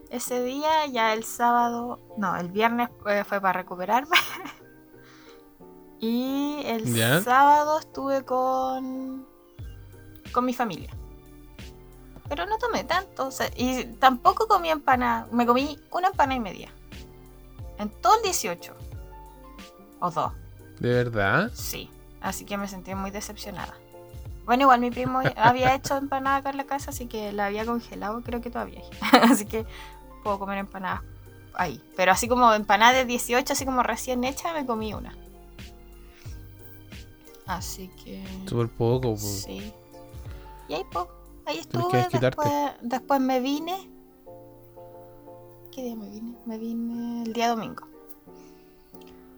ese 0.09 0.43
día, 0.43 0.85
ya 0.87 1.13
el 1.13 1.23
sábado, 1.23 1.99
no, 2.17 2.35
el 2.37 2.49
viernes 2.49 2.89
eh, 3.07 3.23
fue 3.23 3.39
para 3.41 3.53
recuperarme. 3.61 4.17
y 5.99 6.61
el 6.65 6.93
Ya. 6.93 7.21
sábado 7.21 7.79
estuve 7.79 8.23
con, 8.23 9.25
con 10.31 10.45
mi 10.45 10.53
familia. 10.53 10.95
Pero 12.29 12.45
no 12.45 12.57
tomé 12.57 12.83
tanto, 12.83 13.27
o 13.27 13.31
sea, 13.31 13.47
y 13.55 13.85
tampoco 13.99 14.47
comí 14.47 14.69
empanada. 14.69 15.27
Me 15.31 15.45
comí 15.45 15.79
una 15.91 16.07
empanada 16.07 16.35
y 16.35 16.39
media. 16.39 16.73
En 17.77 17.89
todo 18.01 18.15
el 18.17 18.23
18. 18.23 18.73
O 19.99 20.11
dos. 20.11 20.31
¿De 20.79 20.89
verdad? 20.89 21.51
Sí, 21.53 21.89
así 22.21 22.45
que 22.45 22.57
me 22.57 22.67
sentí 22.67 22.95
muy 22.95 23.11
decepcionada. 23.11 23.75
Bueno, 24.45 24.63
igual 24.63 24.81
mi 24.81 24.91
primo 24.91 25.21
había 25.37 25.75
hecho 25.75 25.97
empanada 25.97 26.37
acá 26.37 26.49
en 26.49 26.57
la 26.57 26.65
casa, 26.65 26.91
así 26.91 27.07
que 27.07 27.31
la 27.31 27.45
había 27.47 27.65
congelado, 27.65 28.21
creo 28.21 28.41
que 28.41 28.49
todavía. 28.49 28.81
así 29.23 29.45
que 29.45 29.65
puedo 30.23 30.39
comer 30.39 30.57
empanadas 30.57 31.01
ahí. 31.53 31.81
Pero 31.95 32.11
así 32.11 32.27
como 32.27 32.53
empanada 32.53 32.93
de 32.93 33.05
18, 33.05 33.53
así 33.53 33.65
como 33.65 33.83
recién 33.83 34.23
hecha, 34.23 34.53
me 34.53 34.65
comí 34.65 34.93
una. 34.93 35.15
Así 37.45 37.89
que... 38.03 38.23
Súper 38.47 38.69
poco, 38.69 39.11
po. 39.11 39.17
Sí. 39.17 39.73
Y 40.69 40.73
ahí, 40.73 40.83
po, 40.91 41.07
ahí 41.45 41.59
estuve. 41.59 42.07
Después, 42.19 42.51
después 42.81 43.19
me 43.19 43.39
vine. 43.39 43.89
¿Qué 45.71 45.83
día 45.83 45.95
me 45.95 46.09
vine? 46.09 46.35
Me 46.45 46.57
vine 46.57 47.23
el 47.23 47.33
día 47.33 47.49
domingo. 47.49 47.92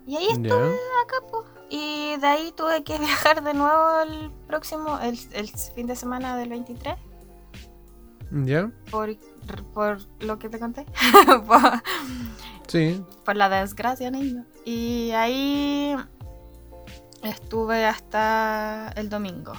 Y 0.05 0.15
ahí 0.17 0.27
estuve 0.27 0.49
Ya. 0.49 1.01
acá, 1.03 1.27
po. 1.31 1.45
Y 1.69 2.15
de 2.17 2.27
ahí 2.27 2.51
tuve 2.55 2.83
que 2.83 2.97
viajar 2.99 3.43
de 3.43 3.53
nuevo 3.53 4.01
el 4.01 4.31
próximo, 4.47 4.99
el, 4.99 5.17
el 5.33 5.49
fin 5.49 5.87
de 5.87 5.95
semana 5.95 6.37
del 6.37 6.49
23. 6.49 6.95
¿Ya? 8.43 8.71
Por, 8.91 9.15
por 9.73 9.99
lo 10.19 10.37
que 10.39 10.49
te 10.49 10.59
conté. 10.59 10.85
por, 11.47 11.59
Sí. 12.67 13.03
por 13.23 13.35
la 13.35 13.49
desgracia, 13.49 14.09
niño. 14.11 14.45
Y 14.65 15.11
ahí 15.11 15.95
estuve 17.23 17.85
hasta 17.85 18.91
el 18.95 19.09
domingo. 19.09 19.53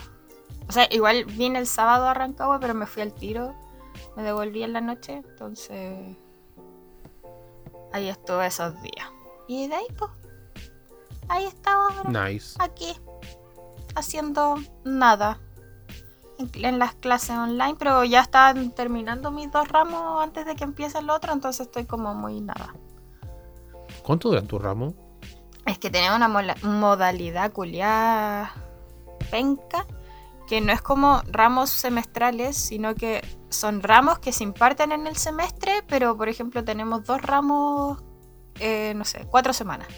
O 0.69 0.73
sea, 0.73 0.89
igual 0.91 1.25
vine 1.25 1.59
el 1.61 1.67
sábado 1.69 2.07
a 2.09 2.15
Rancagua, 2.15 2.59
pero 2.61 2.75
me 2.75 2.87
fui 2.87 3.03
al 3.03 3.15
tiro. 3.15 3.55
Me 4.17 4.23
devolví 4.25 4.63
en 4.63 4.73
la 4.73 4.81
noche, 4.81 5.23
entonces 5.25 6.17
ahí 7.93 8.09
estuve 8.09 8.47
esos 8.47 8.75
días. 8.83 9.09
Y 9.47 9.69
de 9.69 9.75
ahí, 9.77 9.87
pues, 9.97 10.11
ahí 11.29 11.45
estaba 11.47 11.89
Nice. 12.09 12.57
aquí, 12.61 12.95
haciendo 13.95 14.57
nada. 14.85 15.41
En, 16.39 16.51
en 16.65 16.79
las 16.79 16.95
clases 16.95 17.31
online, 17.31 17.77
pero 17.79 18.05
ya 18.05 18.21
están 18.21 18.71
terminando 18.73 19.31
mis 19.31 19.51
dos 19.51 19.67
ramos 19.69 20.23
antes 20.23 20.45
de 20.45 20.55
que 20.55 20.65
empiece 20.65 20.99
el 20.99 21.09
otro, 21.09 21.33
entonces 21.33 21.67
estoy 21.67 21.87
como 21.87 22.15
muy 22.15 22.43
nada. 22.43 22.75
¿Cuánto 24.03 24.29
dura 24.29 24.43
tu 24.43 24.59
ramo? 24.59 24.93
Es 25.65 25.79
que 25.79 25.89
tenemos 25.91 26.17
una 26.17 26.29
mola- 26.29 26.57
modalidad 26.63 27.53
culiada 27.53 28.53
penca, 29.31 29.87
que 30.47 30.61
no 30.61 30.73
es 30.73 30.83
como 30.83 31.23
ramos 31.27 31.71
semestrales, 31.71 32.57
sino 32.57 32.95
que 32.95 33.21
son 33.49 33.83
ramos 33.83 34.19
que 34.19 34.31
se 34.31 34.45
imparten 34.45 34.93
en 34.93 35.07
el 35.07 35.17
semestre, 35.17 35.83
pero 35.89 36.17
por 36.19 36.29
ejemplo 36.29 36.63
tenemos 36.63 37.05
dos 37.05 37.23
ramos, 37.23 37.99
eh, 38.61 38.93
no 38.95 39.05
sé, 39.07 39.27
cuatro 39.31 39.53
semanas. 39.55 39.89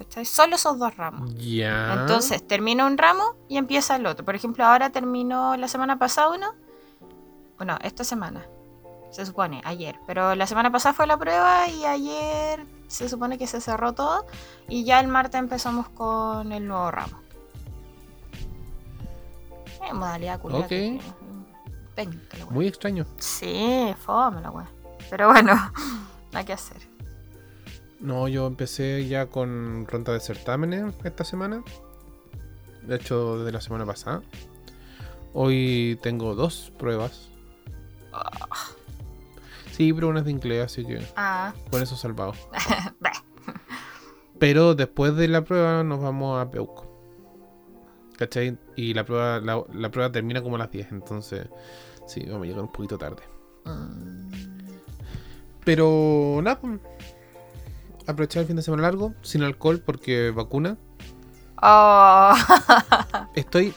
¿Cachai? 0.00 0.24
Solo 0.24 0.56
esos 0.56 0.78
dos 0.78 0.96
ramos. 0.96 1.34
Ya. 1.34 1.92
Entonces 1.92 2.46
termina 2.46 2.86
un 2.86 2.96
ramo 2.96 3.36
y 3.48 3.58
empieza 3.58 3.96
el 3.96 4.06
otro. 4.06 4.24
Por 4.24 4.34
ejemplo, 4.34 4.64
ahora 4.64 4.88
terminó 4.88 5.58
la 5.58 5.68
semana 5.68 5.98
pasada 5.98 6.30
uno. 6.30 6.54
Bueno, 7.58 7.76
esta 7.82 8.02
semana. 8.02 8.46
Se 9.10 9.26
supone, 9.26 9.60
ayer. 9.62 10.00
Pero 10.06 10.34
la 10.34 10.46
semana 10.46 10.72
pasada 10.72 10.94
fue 10.94 11.06
la 11.06 11.18
prueba 11.18 11.68
y 11.68 11.84
ayer 11.84 12.64
se 12.88 13.10
supone 13.10 13.36
que 13.36 13.46
se 13.46 13.60
cerró 13.60 13.92
todo. 13.92 14.24
Y 14.70 14.84
ya 14.84 15.00
el 15.00 15.08
martes 15.08 15.38
empezamos 15.38 15.90
con 15.90 16.50
el 16.50 16.66
nuevo 16.66 16.90
ramo. 16.90 17.20
Eh, 19.86 19.92
modalidad 19.92 20.40
wea. 20.42 20.66
Muy 22.48 22.68
extraño. 22.68 23.04
Sí, 23.18 23.94
fome 23.98 24.40
la 24.40 24.50
wea. 24.50 24.70
Pero 25.10 25.28
bueno, 25.28 25.52
nada 26.32 26.46
que 26.46 26.54
hacer. 26.54 26.89
No, 28.00 28.28
yo 28.28 28.46
empecé 28.46 29.06
ya 29.06 29.26
con 29.26 29.86
ronda 29.86 30.12
de 30.12 30.20
certámenes 30.20 30.94
esta 31.04 31.24
semana. 31.24 31.62
De 32.86 32.96
hecho, 32.96 33.38
desde 33.38 33.52
la 33.52 33.60
semana 33.60 33.84
pasada. 33.84 34.22
Hoy 35.34 35.98
tengo 36.02 36.34
dos 36.34 36.72
pruebas. 36.78 37.28
Sí, 39.72 39.92
pero 39.92 40.08
una 40.08 40.20
es 40.20 40.24
de 40.24 40.30
inglés, 40.32 40.64
así 40.64 40.84
que 40.84 41.00
Ah, 41.16 41.54
con 41.70 41.82
eso 41.82 41.96
salvado. 41.96 42.34
Pero 44.38 44.74
después 44.74 45.14
de 45.16 45.28
la 45.28 45.44
prueba 45.44 45.84
nos 45.84 46.00
vamos 46.00 46.40
a 46.40 46.50
Peuco. 46.50 46.86
¿Cachai? 48.16 48.58
Y 48.74 48.94
la 48.94 49.04
prueba, 49.04 49.38
la, 49.40 49.62
la 49.72 49.90
prueba 49.90 50.10
termina 50.10 50.42
como 50.42 50.56
a 50.56 50.58
las 50.58 50.70
10, 50.70 50.92
entonces 50.92 51.46
sí, 52.06 52.24
vamos 52.26 52.44
a 52.44 52.46
llegar 52.46 52.62
un 52.62 52.72
poquito 52.72 52.98
tarde. 52.98 53.22
Mm. 53.64 54.30
Pero 55.64 56.40
nada, 56.42 56.58
pues, 56.58 56.80
aprovechar 58.10 58.42
el 58.42 58.46
fin 58.46 58.56
de 58.56 58.62
semana 58.62 58.84
largo, 58.84 59.14
sin 59.22 59.42
alcohol 59.42 59.80
porque 59.84 60.30
vacuna. 60.30 60.76
Oh. 61.62 62.34
Estoy 63.34 63.74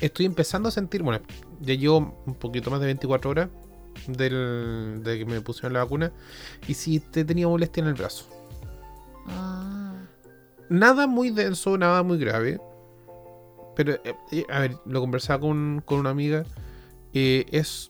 estoy 0.00 0.26
empezando 0.26 0.68
a 0.68 0.72
sentir, 0.72 1.02
bueno, 1.02 1.20
ya 1.60 1.74
llevo 1.74 2.22
un 2.26 2.34
poquito 2.34 2.70
más 2.70 2.80
de 2.80 2.86
24 2.86 3.30
horas 3.30 3.48
del, 4.06 5.00
de 5.02 5.18
que 5.18 5.24
me 5.24 5.40
pusieron 5.40 5.72
la 5.72 5.80
vacuna 5.84 6.12
y 6.68 6.74
sí 6.74 7.00
te 7.00 7.24
tenía 7.24 7.48
molestia 7.48 7.82
en 7.82 7.88
el 7.88 7.94
brazo. 7.94 8.26
Mm. 9.26 9.86
Nada 10.68 11.06
muy 11.06 11.30
denso, 11.30 11.78
nada 11.78 12.02
muy 12.02 12.18
grave. 12.18 12.60
Pero, 13.74 13.92
eh, 14.04 14.14
eh, 14.32 14.44
a 14.48 14.60
ver, 14.60 14.76
lo 14.86 15.00
conversaba 15.00 15.40
con, 15.40 15.82
con 15.84 16.00
una 16.00 16.10
amiga. 16.10 16.44
eh, 17.12 17.46
es. 17.50 17.88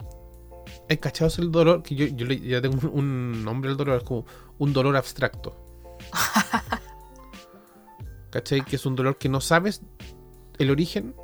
El 0.88 1.00
cachado 1.00 1.28
es 1.28 1.38
el 1.38 1.50
dolor, 1.50 1.82
que 1.82 1.94
yo, 1.94 2.06
yo 2.06 2.26
le- 2.26 2.40
ya 2.40 2.60
tengo 2.62 2.88
un, 2.90 3.44
nombre 3.44 3.70
al 3.70 3.76
dolor, 3.76 3.98
es 3.98 4.04
como 4.04 4.24
un 4.58 4.72
dolor 4.72 4.96
abstracto. 4.96 5.56
¿Cachai? 8.30 8.64
Que 8.64 8.76
es 8.76 8.86
un 8.86 8.96
dolor 8.96 9.18
que 9.18 9.28
no 9.28 9.40
sabes 9.40 9.82
el 10.58 10.70
origen 10.70 11.14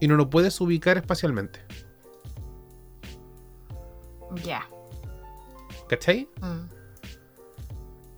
y 0.00 0.08
no 0.08 0.16
lo 0.16 0.30
puedes 0.30 0.60
ubicar 0.60 0.96
espacialmente. 0.96 1.60
Ya. 4.44 4.66
¿Cachai? 5.88 6.28
Mm. 6.40 6.68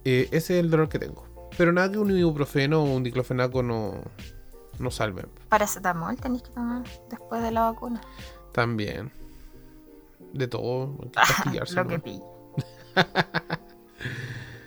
Eh, 0.05 0.29
ese 0.33 0.59
es 0.59 0.65
el 0.65 0.71
dolor 0.71 0.89
que 0.89 0.99
tengo. 0.99 1.27
Pero 1.57 1.73
nada 1.73 1.91
que 1.91 1.99
un 1.99 2.17
ibuprofeno 2.17 2.83
o 2.83 2.95
un 2.95 3.03
diclofenaco 3.03 3.63
no, 3.63 3.95
no 4.79 4.91
salven. 4.91 5.29
Paracetamol 5.49 6.17
tenéis 6.17 6.43
que 6.43 6.51
tomar 6.51 6.85
después 7.11 7.43
de 7.43 7.51
la 7.51 7.73
vacuna. 7.73 8.01
También. 8.53 9.13
De 10.33 10.47
todo. 10.49 10.97
hay 11.03 11.09
que 11.09 11.21
pastillarse, 11.21 11.75
Lo 11.77 11.85
¿no? 11.85 11.91
que 11.91 11.99
pille. 12.01 12.23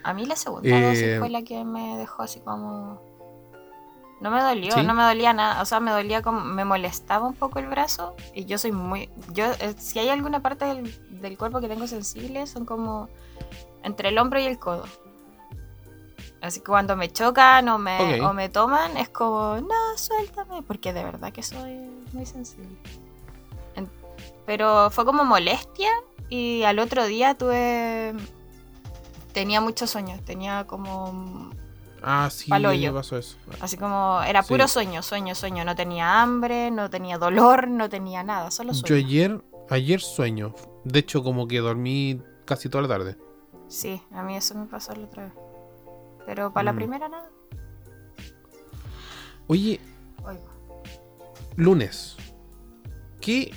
A 0.04 0.14
mí 0.14 0.26
la 0.26 0.36
segunda 0.36 0.68
Eh, 0.68 0.82
dosis 0.88 1.20
fue 1.20 1.30
la 1.30 1.44
que 1.44 1.64
me 1.64 1.98
dejó 1.98 2.24
así 2.24 2.40
como. 2.40 3.02
No 4.20 4.30
me 4.30 4.42
dolió, 4.42 4.72
¿Sí? 4.74 4.84
no 4.84 4.94
me 4.94 5.04
dolía 5.04 5.34
nada. 5.34 5.62
O 5.62 5.66
sea, 5.66 5.80
me 5.80 5.92
dolía 5.92 6.22
como. 6.22 6.42
Me 6.42 6.66
molestaba 6.66 7.28
un 7.28 7.34
poco 7.36 7.60
el 7.60 7.68
brazo. 7.68 8.16
Y 8.34 8.46
yo 8.46 8.58
soy 8.58 8.72
muy. 8.72 9.10
Yo, 9.34 9.46
eh, 9.60 9.74
si 9.78 10.00
hay 10.00 10.10
alguna 10.10 10.42
parte 10.42 10.66
del, 10.66 11.22
del 11.22 11.38
cuerpo 11.38 11.60
que 11.60 11.68
tengo 11.68 11.88
sensible, 11.88 12.46
son 12.48 12.66
como. 12.66 13.10
Entre 13.84 14.10
el 14.10 14.18
hombro 14.18 14.40
y 14.40 14.46
el 14.46 14.60
codo. 14.60 14.84
Así 16.42 16.60
que 16.60 16.66
cuando 16.68 16.96
me 16.96 17.12
chocan 17.12 17.68
o 17.70 17.78
me, 17.78 18.22
o 18.22 18.34
me 18.34 18.50
toman, 18.50 18.98
es 18.98 19.10
como. 19.10 19.58
No, 19.58 19.98
suéltame. 19.98 20.62
Porque 20.64 20.94
de 20.94 21.04
verdad 21.04 21.32
que 21.32 21.44
soy 21.44 21.80
muy 22.14 22.26
sensible. 22.26 22.78
Pero 24.46 24.90
fue 24.92 25.06
como 25.06 25.24
molestia. 25.24 25.90
Y 26.30 26.64
al 26.64 26.80
otro 26.80 27.06
día 27.06 27.36
tuve. 27.36 28.14
Tenía 29.34 29.62
mucho 29.62 29.88
sueño. 29.88 30.20
Tenía 30.26 30.66
como. 30.66 31.52
Ah, 32.04 32.30
sí, 32.32 32.50
me 32.52 32.92
pasó 32.94 33.18
eso. 33.18 33.38
Así 33.60 33.78
como. 33.78 34.22
Era 34.26 34.42
Sí. 34.44 34.50
puro 34.50 34.68
sueño, 34.68 35.04
sueño, 35.04 35.36
sueño. 35.36 35.64
No 35.66 35.76
tenía 35.76 36.22
hambre, 36.22 36.72
no 36.72 36.90
tenía 36.90 37.18
dolor, 37.18 37.68
no 37.68 37.90
tenía 37.90 38.24
nada. 38.24 38.50
Solo 38.52 38.72
Yo 38.74 38.80
sueño. 38.88 39.06
ayer, 39.08 39.42
ayer 39.70 40.02
sueño. 40.02 40.56
De 40.84 41.00
hecho, 41.00 41.22
como 41.24 41.48
que 41.48 41.60
dormí 41.60 42.22
casi 42.46 42.70
toda 42.70 42.82
la 42.84 42.88
tarde. 42.88 43.18
Sí, 43.68 44.02
a 44.12 44.24
mí 44.24 44.36
eso 44.36 44.56
me 44.56 44.66
pasó 44.66 44.96
la 44.96 45.06
otra 45.06 45.26
vez. 45.26 45.34
Pero 46.26 46.52
para 46.52 46.64
la 46.66 46.74
Mm. 46.74 46.76
primera 46.78 47.08
nada. 47.10 47.30
Oye, 49.48 49.80
Oigo. 50.24 50.50
lunes. 51.56 52.16
¿Qué 53.20 53.54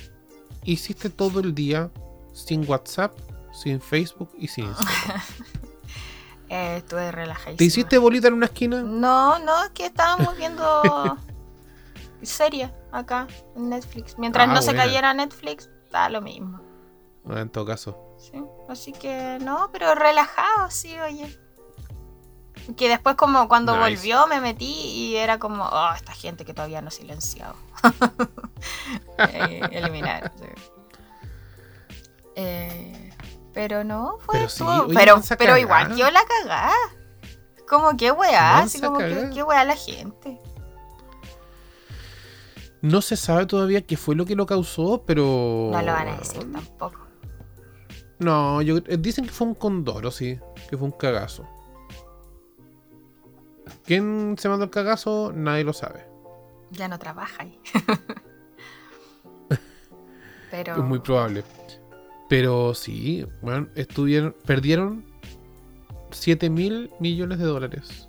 hiciste 0.65 1.09
todo 1.09 1.39
el 1.39 1.53
día 1.55 1.89
sin 2.33 2.67
WhatsApp, 2.69 3.17
sin 3.53 3.79
Facebook 3.81 4.29
y 4.37 4.47
sin 4.47 4.65
Instagram? 4.65 5.21
Eh, 6.47 6.77
estuve 6.77 7.11
relajadísima. 7.11 7.57
¿Te 7.57 7.63
hiciste 7.65 7.97
bolita 7.97 8.27
en 8.27 8.35
una 8.35 8.45
esquina? 8.45 8.83
No, 8.83 9.39
no, 9.39 9.63
es 9.63 9.71
que 9.71 9.87
estábamos 9.87 10.37
viendo 10.37 11.17
serie 12.21 12.71
acá 12.91 13.25
en 13.55 13.69
Netflix. 13.69 14.15
Mientras 14.19 14.47
Ah, 14.47 14.53
no 14.53 14.61
se 14.61 14.75
cayera 14.75 15.11
Netflix, 15.15 15.71
da 15.91 16.07
lo 16.07 16.21
mismo. 16.21 16.59
Ah, 17.27 17.39
en 17.39 17.49
todo 17.49 17.65
caso. 17.65 17.97
Sí, 18.19 18.43
así 18.69 18.91
que 18.93 19.39
no, 19.41 19.69
pero 19.73 19.95
relajado, 19.95 20.69
sí, 20.69 20.95
oye. 20.99 21.35
Que 22.77 22.89
después 22.89 23.15
como 23.15 23.47
cuando 23.47 23.75
Nice. 23.75 23.95
volvió 23.95 24.27
me 24.27 24.39
metí 24.39 24.65
y 24.71 25.15
era 25.15 25.39
como, 25.39 25.63
oh, 25.65 25.93
esta 25.95 26.13
gente 26.13 26.45
que 26.45 26.53
todavía 26.53 26.79
no 26.81 26.89
ha 26.89 26.91
silenciado. 26.91 27.55
Eh, 29.17 29.61
eliminar. 29.71 30.31
Eh, 32.35 33.11
pero 33.53 33.83
no, 33.85 34.17
fue 34.19 34.33
Pero 34.35 34.49
sí, 34.49 34.63
estuvo- 34.63 34.85
oye, 34.87 34.93
pero, 34.93 35.21
pero 35.37 35.57
igual 35.57 35.83
cagá. 35.83 35.95
quedó 35.95 36.11
la 36.11 36.21
cagada. 36.25 36.71
Como 37.67 37.95
que 37.95 38.11
weá, 38.11 38.59
así 38.59 38.81
como 38.81 38.97
que 38.97 39.09
cagá. 39.15 39.29
qué 39.29 39.41
weá 39.43 39.63
la 39.63 39.75
gente. 39.75 40.41
No 42.81 43.01
se 43.01 43.15
sabe 43.15 43.45
todavía 43.45 43.81
qué 43.81 43.95
fue 43.97 44.15
lo 44.15 44.25
que 44.25 44.35
lo 44.35 44.45
causó, 44.45 45.03
pero. 45.05 45.69
No 45.71 45.81
lo 45.81 45.93
van 45.93 46.09
a 46.09 46.17
decir 46.17 46.51
tampoco. 46.51 46.99
No, 48.19 48.61
yo, 48.61 48.77
eh, 48.77 48.97
dicen 48.99 49.25
que 49.25 49.31
fue 49.31 49.47
un 49.47 49.55
condoro, 49.55 50.11
sí. 50.11 50.37
Que 50.69 50.77
fue 50.77 50.85
un 50.87 50.91
cagazo. 50.91 51.47
¿Quién 53.85 54.35
se 54.37 54.49
mandó 54.49 54.65
el 54.65 54.71
cagazo? 54.71 55.31
Nadie 55.33 55.63
lo 55.63 55.73
sabe. 55.73 56.05
Ya 56.77 56.87
no 56.87 56.99
trabaja 56.99 57.43
ahí. 57.43 57.59
pero 60.51 60.73
Es 60.77 60.83
muy 60.83 60.99
probable. 60.99 61.43
Pero 62.29 62.73
sí, 62.73 63.25
bueno, 63.41 63.67
estuvieron, 63.75 64.35
perdieron 64.45 65.05
7 66.11 66.49
mil 66.49 66.89
millones 66.99 67.39
de 67.39 67.45
dólares. 67.45 68.07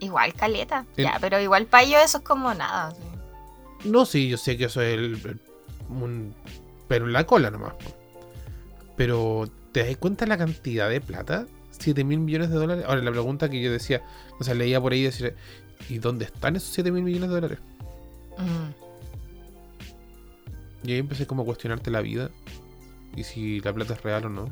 igual 0.00 0.34
caleta. 0.34 0.84
El- 0.96 1.04
Ya, 1.04 1.18
pero 1.20 1.40
igual 1.40 1.66
para 1.66 1.84
ellos 1.84 2.00
eso 2.04 2.18
es 2.18 2.24
como 2.24 2.52
nada. 2.54 2.90
sí. 2.92 3.88
No, 3.88 4.04
sí, 4.06 4.28
yo 4.28 4.36
sé 4.36 4.56
que 4.56 4.64
eso 4.66 4.80
es 4.80 4.94
el, 4.94 5.04
el- 5.24 5.40
un- 5.88 6.34
pero 6.88 7.06
en 7.06 7.12
la 7.12 7.24
cola 7.24 7.50
nomás. 7.50 7.74
Pero, 8.96 9.48
¿te 9.72 9.84
das 9.86 9.96
cuenta 9.96 10.26
la 10.26 10.36
cantidad 10.38 10.88
de 10.88 11.00
plata? 11.00 11.46
7 11.70 12.04
mil 12.04 12.18
millones 12.20 12.50
de 12.50 12.56
dólares. 12.56 12.84
Ahora, 12.86 13.00
la 13.02 13.10
pregunta 13.10 13.48
que 13.48 13.60
yo 13.62 13.72
decía, 13.72 14.02
o 14.38 14.44
sea, 14.44 14.54
leía 14.54 14.80
por 14.80 14.92
ahí 14.92 15.02
decir, 15.02 15.34
¿y 15.88 15.98
dónde 15.98 16.24
están 16.24 16.56
esos 16.56 16.70
7 16.70 16.90
mil 16.90 17.02
millones 17.02 17.28
de 17.28 17.34
dólares? 17.34 17.58
Mm. 18.38 18.82
Y 20.84 20.92
ahí 20.92 20.98
empecé 20.98 21.26
como 21.26 21.42
a 21.42 21.44
cuestionarte 21.44 21.90
la 21.90 22.00
vida. 22.00 22.30
Y 23.14 23.24
si 23.24 23.60
la 23.60 23.72
plata 23.72 23.94
es 23.94 24.02
real 24.02 24.26
o 24.26 24.28
no. 24.28 24.46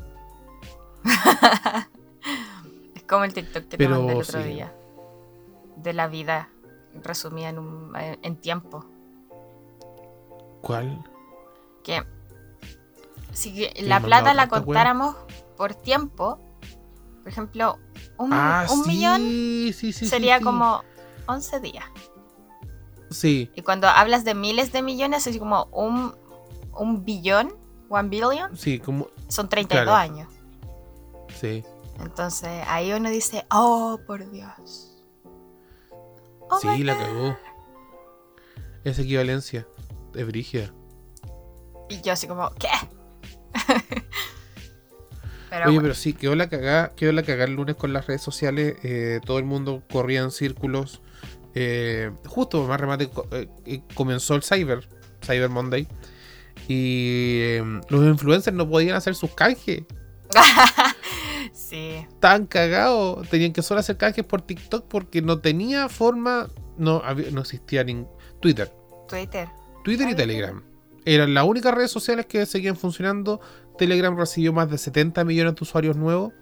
Es 2.95 3.03
como 3.03 3.23
el 3.25 3.33
TikTok 3.33 3.67
que 3.67 3.77
Pero 3.77 3.95
te 3.95 3.97
mandé 3.97 4.13
el 4.13 4.21
otro 4.21 4.41
sí. 4.41 4.49
día. 4.49 4.73
De 5.77 5.93
la 5.93 6.07
vida 6.07 6.49
resumida 7.03 7.49
en, 7.49 7.59
un, 7.59 7.93
en, 7.95 8.35
tiempo. 8.37 8.85
¿Cuál? 10.61 11.03
Que 11.83 12.03
si 13.31 13.53
que 13.55 13.69
¿Te 13.69 13.83
la 13.83 13.99
plata 13.99 14.33
la 14.33 14.43
wea? 14.43 14.49
contáramos 14.49 15.15
por 15.57 15.73
tiempo, 15.73 16.39
por 17.23 17.27
ejemplo, 17.27 17.79
un, 18.17 18.31
ah, 18.33 18.67
un 18.69 18.83
sí, 18.83 18.89
millón 18.89 19.21
sí, 19.73 19.93
sería 19.93 20.39
como 20.41 20.83
11 21.31 21.59
días. 21.59 21.85
Sí, 23.09 23.51
Y 23.55 23.61
cuando 23.61 23.87
hablas 23.87 24.23
de 24.23 24.33
miles 24.35 24.71
de 24.71 24.81
millones, 24.81 25.27
es 25.27 25.37
como 25.37 25.65
un, 25.73 26.15
un 26.73 27.03
billón, 27.03 27.53
one 27.89 28.07
billion, 28.07 28.55
sí, 28.55 28.79
como. 28.79 29.07
son 29.27 29.49
32 29.49 29.83
Claro. 29.83 29.95
años. 29.97 30.31
Sí. 31.39 31.63
Entonces 31.99 32.49
ahí 32.67 32.93
uno 32.93 33.09
dice, 33.09 33.45
oh, 33.51 33.99
por 34.07 34.29
Dios. 34.31 35.03
Oh 36.49 36.57
sí, 36.59 36.83
la 36.83 36.97
cagó. 36.97 37.37
Esa 38.85 39.01
equivalencia 39.01 39.67
es 40.15 40.25
brígida. 40.25 40.73
Y 41.89 42.01
yo 42.01 42.13
así 42.13 42.27
como, 42.27 42.49
¿qué? 42.55 42.69
pero 45.49 45.65
Oye, 45.65 45.73
bueno, 45.73 45.81
pero 45.81 45.93
sí, 45.95 46.13
quedó 46.13 46.35
la 46.35 46.47
cagada, 46.49 46.95
quedó 46.95 47.11
la 47.11 47.23
cagada 47.23 47.45
el 47.45 47.55
lunes 47.55 47.75
con 47.75 47.91
las 47.93 48.07
redes 48.07 48.21
sociales. 48.21 48.77
eh, 48.83 49.19
todo 49.25 49.37
el 49.37 49.45
mundo 49.45 49.83
corría 49.91 50.21
en 50.21 50.31
círculos. 50.31 51.01
Eh, 51.53 52.11
justo 52.27 52.65
más 52.65 52.79
remate 52.79 53.09
eh, 53.65 53.81
comenzó 53.93 54.35
el 54.35 54.43
Cyber, 54.43 54.87
Cyber 55.25 55.49
Monday. 55.49 55.87
Y 56.67 57.39
eh, 57.41 57.81
los 57.89 58.05
influencers 58.05 58.55
no 58.55 58.69
podían 58.69 58.95
hacer 58.95 59.15
sus 59.15 59.31
canjes. 59.31 59.83
sí, 61.53 62.05
Estaban 62.09 62.45
cagados. 62.45 63.27
Tenían 63.29 63.51
que 63.53 63.61
solo 63.61 63.79
hacer 63.79 63.97
canjes 63.97 64.23
por 64.23 64.41
TikTok 64.41 64.87
porque 64.87 65.21
no 65.21 65.39
tenía 65.39 65.89
forma. 65.89 66.47
No, 66.77 67.01
no 67.31 67.41
existía 67.41 67.83
ni 67.83 68.05
Twitter. 68.39 68.71
Twitter. 69.07 69.49
Twitter 69.83 70.09
y 70.09 70.15
Telegram. 70.15 70.63
Eran 71.03 71.33
las 71.33 71.45
únicas 71.45 71.73
redes 71.73 71.91
sociales 71.91 72.25
que 72.27 72.45
seguían 72.45 72.75
funcionando. 72.75 73.41
Telegram 73.77 74.15
recibió 74.15 74.53
más 74.53 74.69
de 74.69 74.77
70 74.77 75.23
millones 75.23 75.55
de 75.55 75.63
usuarios 75.63 75.97
nuevos. 75.97 76.33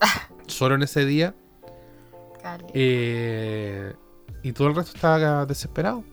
solo 0.46 0.76
en 0.76 0.82
ese 0.82 1.04
día. 1.04 1.34
Eh, 2.72 3.94
y 4.46 4.52
todo 4.52 4.68
el 4.68 4.76
resto 4.76 4.92
estaba 4.94 5.44
desesperado. 5.44 6.04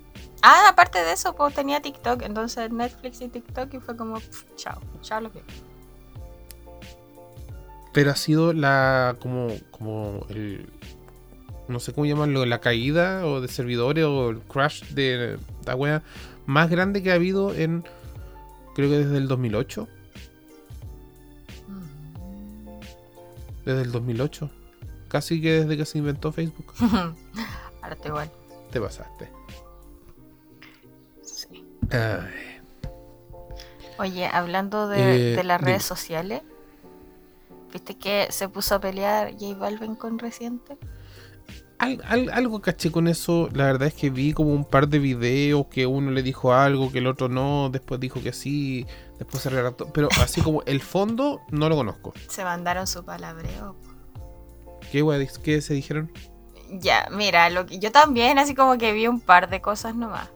Ah, 0.41 0.69
aparte 0.69 0.97
de 0.97 1.13
eso, 1.13 1.35
pues 1.35 1.53
tenía 1.53 1.83
TikTok, 1.83 2.23
entonces 2.23 2.71
Netflix 2.71 3.21
y 3.21 3.27
TikTok 3.27 3.71
y 3.75 3.79
fue 3.79 3.95
como, 3.95 4.17
chao, 4.55 4.81
chao 5.01 5.21
lo 5.21 5.31
que. 5.31 5.43
Pero 7.93 8.09
ha 8.09 8.15
sido 8.15 8.51
la. 8.51 9.17
como. 9.19 9.49
como 9.69 10.25
el. 10.29 10.67
no 11.67 11.79
sé 11.79 11.93
cómo 11.93 12.05
llamarlo, 12.07 12.43
la 12.47 12.59
caída 12.59 13.23
o 13.27 13.39
de 13.39 13.47
servidores 13.47 14.03
o 14.05 14.31
el 14.31 14.39
crash 14.39 14.83
de 14.95 15.37
la 15.67 15.75
wea 15.75 16.01
más 16.47 16.71
grande 16.71 17.03
que 17.03 17.11
ha 17.11 17.15
habido 17.15 17.53
en. 17.53 17.83
creo 18.73 18.89
que 18.89 18.97
desde 18.97 19.17
el 19.17 19.27
2008. 19.27 19.87
Desde 23.63 23.81
el 23.83 23.91
2008. 23.91 24.49
Casi 25.07 25.39
que 25.39 25.51
desde 25.51 25.77
que 25.77 25.85
se 25.85 25.99
inventó 25.99 26.31
Facebook. 26.31 26.73
Ahora 27.83 27.95
te 27.97 28.07
igual. 28.07 28.31
Te 28.71 28.81
pasaste. 28.81 29.29
Sí. 31.21 31.63
Ay. 31.91 32.61
Oye, 33.99 34.25
hablando 34.25 34.87
de, 34.87 35.33
Eh, 35.33 35.35
de 35.35 35.43
las 35.43 35.59
dime. 35.59 35.71
redes 35.71 35.83
sociales, 35.83 36.41
¿viste 37.71 37.95
que 37.97 38.27
se 38.31 38.49
puso 38.49 38.75
a 38.75 38.79
pelear 38.79 39.33
J 39.33 39.55
Balvin 39.57 39.95
con 39.95 40.17
Reciente? 40.17 40.77
Al- 41.77 42.01
al- 42.07 42.29
algo 42.29 42.61
caché 42.61 42.91
con 42.91 43.07
eso. 43.07 43.49
La 43.53 43.65
verdad 43.65 43.89
es 43.89 43.93
que 43.93 44.09
vi 44.09 44.31
como 44.33 44.53
un 44.53 44.63
par 44.63 44.87
de 44.87 44.99
videos 44.99 45.67
que 45.67 45.85
uno 45.85 46.11
le 46.11 46.23
dijo 46.23 46.53
algo, 46.53 46.91
que 46.91 46.99
el 46.99 47.07
otro 47.07 47.27
no, 47.29 47.69
después 47.69 47.99
dijo 47.99 48.21
que 48.23 48.31
sí, 48.31 48.87
después 49.19 49.43
se 49.43 49.49
relató. 49.49 49.91
Pero 49.91 50.07
así 50.21 50.41
como 50.41 50.63
el 50.63 50.81
fondo 50.81 51.41
no 51.51 51.67
lo 51.69 51.75
conozco. 51.75 52.13
Se 52.29 52.43
mandaron 52.45 52.87
su 52.87 53.03
palabreo. 53.03 53.75
¿Qué, 54.91 55.27
qué 55.43 55.61
se 55.61 55.73
dijeron? 55.73 56.11
Ya, 56.79 57.07
mira, 57.11 57.49
lo 57.49 57.65
que, 57.65 57.77
yo 57.77 57.91
también 57.91 58.39
así 58.39 58.55
como 58.55 58.77
que 58.77 58.93
vi 58.93 59.07
un 59.07 59.19
par 59.19 59.49
de 59.49 59.61
cosas 59.61 59.95
nomás. 59.95 60.29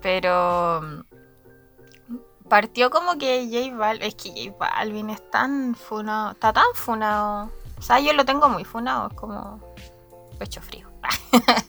Pero 0.00 0.82
mm, 0.82 2.48
partió 2.48 2.90
como 2.90 3.18
que 3.18 3.48
J 3.50 3.76
Balvin, 3.76 4.06
es 4.06 4.14
que 4.14 4.30
J 4.30 4.56
Balvin 4.58 5.10
es 5.10 5.30
tan 5.30 5.74
funado, 5.74 6.32
está 6.32 6.52
tan 6.52 6.66
funado. 6.74 7.50
O 7.78 7.82
sea, 7.82 7.98
yo 7.98 8.12
lo 8.12 8.24
tengo 8.24 8.48
muy 8.48 8.64
funado, 8.64 9.08
es 9.08 9.14
como 9.14 9.74
pecho 10.38 10.60
frío. 10.60 10.88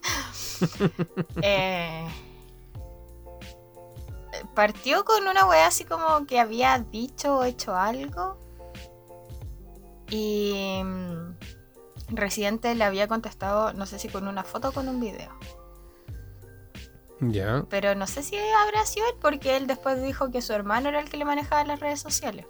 Eh, 1.42 2.08
partió 4.54 5.04
con 5.04 5.28
una 5.28 5.46
wea 5.46 5.68
así 5.68 5.84
como 5.84 6.26
que 6.26 6.40
había 6.40 6.80
dicho 6.80 7.40
o 7.40 7.44
hecho 7.44 7.76
algo. 7.76 8.38
Y 10.10 10.82
mm, 10.82 11.36
Residente 12.10 12.76
le 12.76 12.84
había 12.84 13.08
contestado, 13.08 13.74
no 13.74 13.86
sé 13.86 14.00
si 14.00 14.10
con 14.10 14.28
una 14.28 14.44
foto 14.44 14.70
o 14.70 14.72
con 14.72 14.88
un 14.88 15.00
video. 15.00 15.30
Ya. 17.20 17.66
Pero 17.70 17.96
no 17.96 18.08
sé 18.08 18.24
si 18.24 18.38
habrá 18.38 18.86
sido 18.86 19.08
él, 19.08 19.16
porque 19.22 19.58
él 19.58 19.68
después 19.68 20.02
dijo 20.02 20.32
que 20.32 20.42
su 20.42 20.54
hermano 20.54 20.90
era 20.90 21.00
el 21.00 21.10
que 21.10 21.18
le 21.18 21.26
manejaba 21.26 21.64
las 21.64 21.80
redes 21.80 22.02
sociales. 22.02 22.46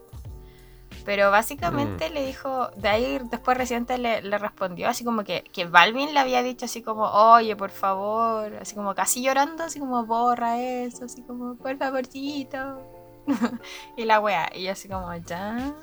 Pero 1.05 1.29
básicamente 1.29 2.09
le 2.09 2.25
dijo, 2.25 2.69
de 2.77 2.89
ahí 2.89 3.21
después 3.29 3.55
Residente 3.57 3.99
le, 3.99 4.23
le 4.23 4.37
respondió 4.39 4.89
así 4.89 5.03
como 5.03 5.23
que, 5.23 5.43
que 5.53 5.65
Balvin 5.65 6.15
le 6.15 6.19
había 6.19 6.41
dicho 6.41 6.65
así 6.65 6.81
como, 6.81 7.03
oye, 7.03 7.55
por 7.55 7.69
favor, 7.69 8.55
así 8.59 8.73
como 8.73 8.95
casi 8.95 9.21
llorando, 9.21 9.63
así 9.63 9.79
como 9.79 10.03
borra 10.05 10.59
eso, 10.59 11.05
así 11.05 11.21
como, 11.21 11.55
por 11.57 11.77
favorcito. 11.77 12.81
y 13.97 14.05
la 14.05 14.19
wea, 14.19 14.49
y 14.55 14.67
así 14.67 14.87
como, 14.87 15.13
ya. 15.15 15.75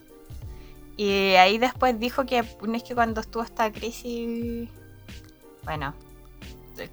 Y 0.97 1.35
ahí 1.37 1.59
después 1.59 1.99
dijo 1.99 2.27
que 2.27 2.45
no 2.63 2.75
es 2.77 2.83
que 2.83 2.95
cuando 2.95 3.21
estuvo 3.21 3.43
esta 3.43 3.73
crisis, 3.73 4.69
bueno, 5.65 5.95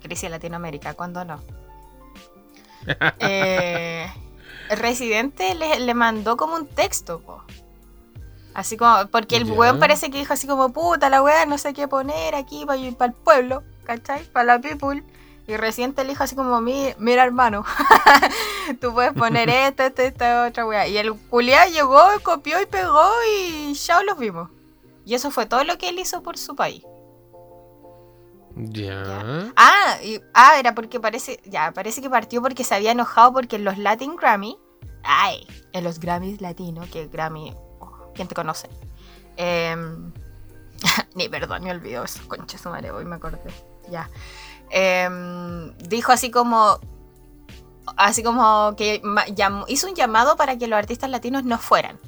crisis 0.02 0.26
en 0.26 0.32
Latinoamérica, 0.32 0.94
cuando 0.94 1.26
no. 1.26 1.42
Eh, 3.20 4.08
Residente 4.70 5.54
le, 5.56 5.80
le 5.80 5.94
mandó 5.94 6.38
como 6.38 6.56
un 6.56 6.68
texto, 6.68 7.20
po. 7.22 7.44
Así 8.54 8.78
como, 8.78 9.08
porque 9.12 9.38
el 9.38 9.46
Ya. 9.46 9.54
weón 9.54 9.80
parece 9.80 10.10
que 10.10 10.18
dijo 10.18 10.34
así 10.34 10.48
como, 10.48 10.72
puta 10.74 11.10
la 11.10 11.22
weá, 11.22 11.46
no 11.46 11.58
sé 11.58 11.74
qué 11.74 11.88
poner 11.88 12.36
aquí 12.36 12.66
para 12.66 13.06
el 13.12 13.14
pueblo, 13.14 13.64
¿cachai? 13.84 14.24
Para 14.26 14.46
la 14.46 14.62
people. 14.62 15.04
Y 15.50 15.58
Residente 15.58 16.04
le 16.04 16.10
dijo 16.12 16.24
así 16.24 16.36
como, 16.36 16.62
"Mi- 16.62 16.94
mira 17.00 17.24
hermano, 17.24 17.66
tú 18.80 18.94
puedes 18.94 19.14
poner 19.14 19.50
esto, 19.50 19.84
esto, 19.84 20.02
esta 20.04 20.46
otra 20.48 20.66
weá. 20.66 20.88
Y 20.88 20.98
el 20.98 21.14
culiao 21.14 21.68
llegó, 21.70 22.02
copió 22.24 22.62
y 22.62 22.66
pegó 22.68 23.10
y 23.36 23.74
ya 23.74 24.04
los 24.04 24.18
vimos. 24.20 24.50
Y 25.06 25.16
eso 25.16 25.32
fue 25.32 25.48
todo 25.48 25.64
lo 25.64 25.78
que 25.80 25.90
él 25.90 25.98
hizo 26.00 26.22
por 26.22 26.38
su 26.38 26.56
país. 26.56 26.84
Ya. 28.56 29.52
Ah, 29.56 29.98
y- 30.04 30.22
ah, 30.34 30.60
era 30.60 30.76
porque 30.76 31.00
parece, 31.00 31.40
ya, 31.46 31.72
parece 31.72 32.02
que 32.02 32.10
partió 32.10 32.42
porque 32.42 32.64
se 32.64 32.76
había 32.76 32.92
enojado 32.92 33.34
porque 33.34 33.56
en 33.56 33.64
los 33.66 33.78
Latin 33.78 34.16
Grammy, 34.18 34.60
ay, 35.04 35.48
en 35.72 35.84
los 35.84 36.00
Grammys 36.00 36.42
latinos, 36.42 36.90
que 36.90 37.08
Grammy, 37.08 37.54
oh, 37.80 38.12
¿quién 38.14 38.28
te 38.28 38.36
conoce? 38.36 38.70
Em, 39.38 40.12
ni 41.16 41.30
perdón, 41.30 41.64
me 41.64 41.72
olvidó 41.72 42.04
eso, 42.04 42.20
concha 42.28 42.58
su 42.58 42.70
madre, 42.70 42.92
hoy 42.92 43.06
me 43.06 43.16
acordé, 43.16 43.40
ya. 43.90 44.10
Em, 44.72 45.74
dijo 45.78 46.12
así 46.12 46.32
como, 46.32 46.80
así 47.98 48.24
como 48.24 48.76
que 48.76 49.02
hizo 49.68 49.88
un 49.88 49.96
llamado 49.96 50.36
para 50.36 50.58
que 50.58 50.68
los 50.68 50.78
artistas 50.78 51.10
latinos 51.10 51.44
no 51.44 51.58
fueran. 51.58 52.00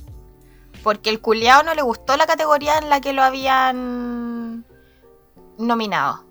Porque 0.83 1.09
el 1.09 1.21
culiao 1.21 1.63
no 1.63 1.73
le 1.73 1.81
gustó 1.81 2.17
la 2.17 2.25
categoría 2.25 2.77
en 2.77 2.89
la 2.89 3.01
que 3.01 3.13
lo 3.13 3.23
habían 3.23 4.65
nominado. 5.57 6.23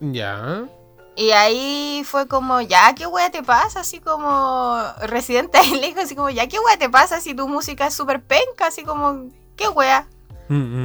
Ya. 0.00 0.66
Y 1.14 1.30
ahí 1.30 2.02
fue 2.04 2.28
como, 2.28 2.60
ya, 2.60 2.94
¿qué 2.94 3.06
wea 3.06 3.30
te 3.30 3.42
pasa? 3.42 3.80
Así 3.80 4.00
como, 4.00 4.78
Residente 5.02 5.58
le 5.80 5.88
dijo 5.88 6.00
así 6.00 6.14
como, 6.14 6.30
ya, 6.30 6.46
¿qué 6.46 6.58
wea 6.58 6.78
te 6.78 6.90
pasa 6.90 7.20
si 7.20 7.34
tu 7.34 7.48
música 7.48 7.86
es 7.86 7.94
súper 7.94 8.22
penca? 8.22 8.66
Así 8.66 8.84
como, 8.84 9.30
¿qué 9.56 9.68
wea? 9.68 10.06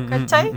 ¿Cachai? 0.10 0.52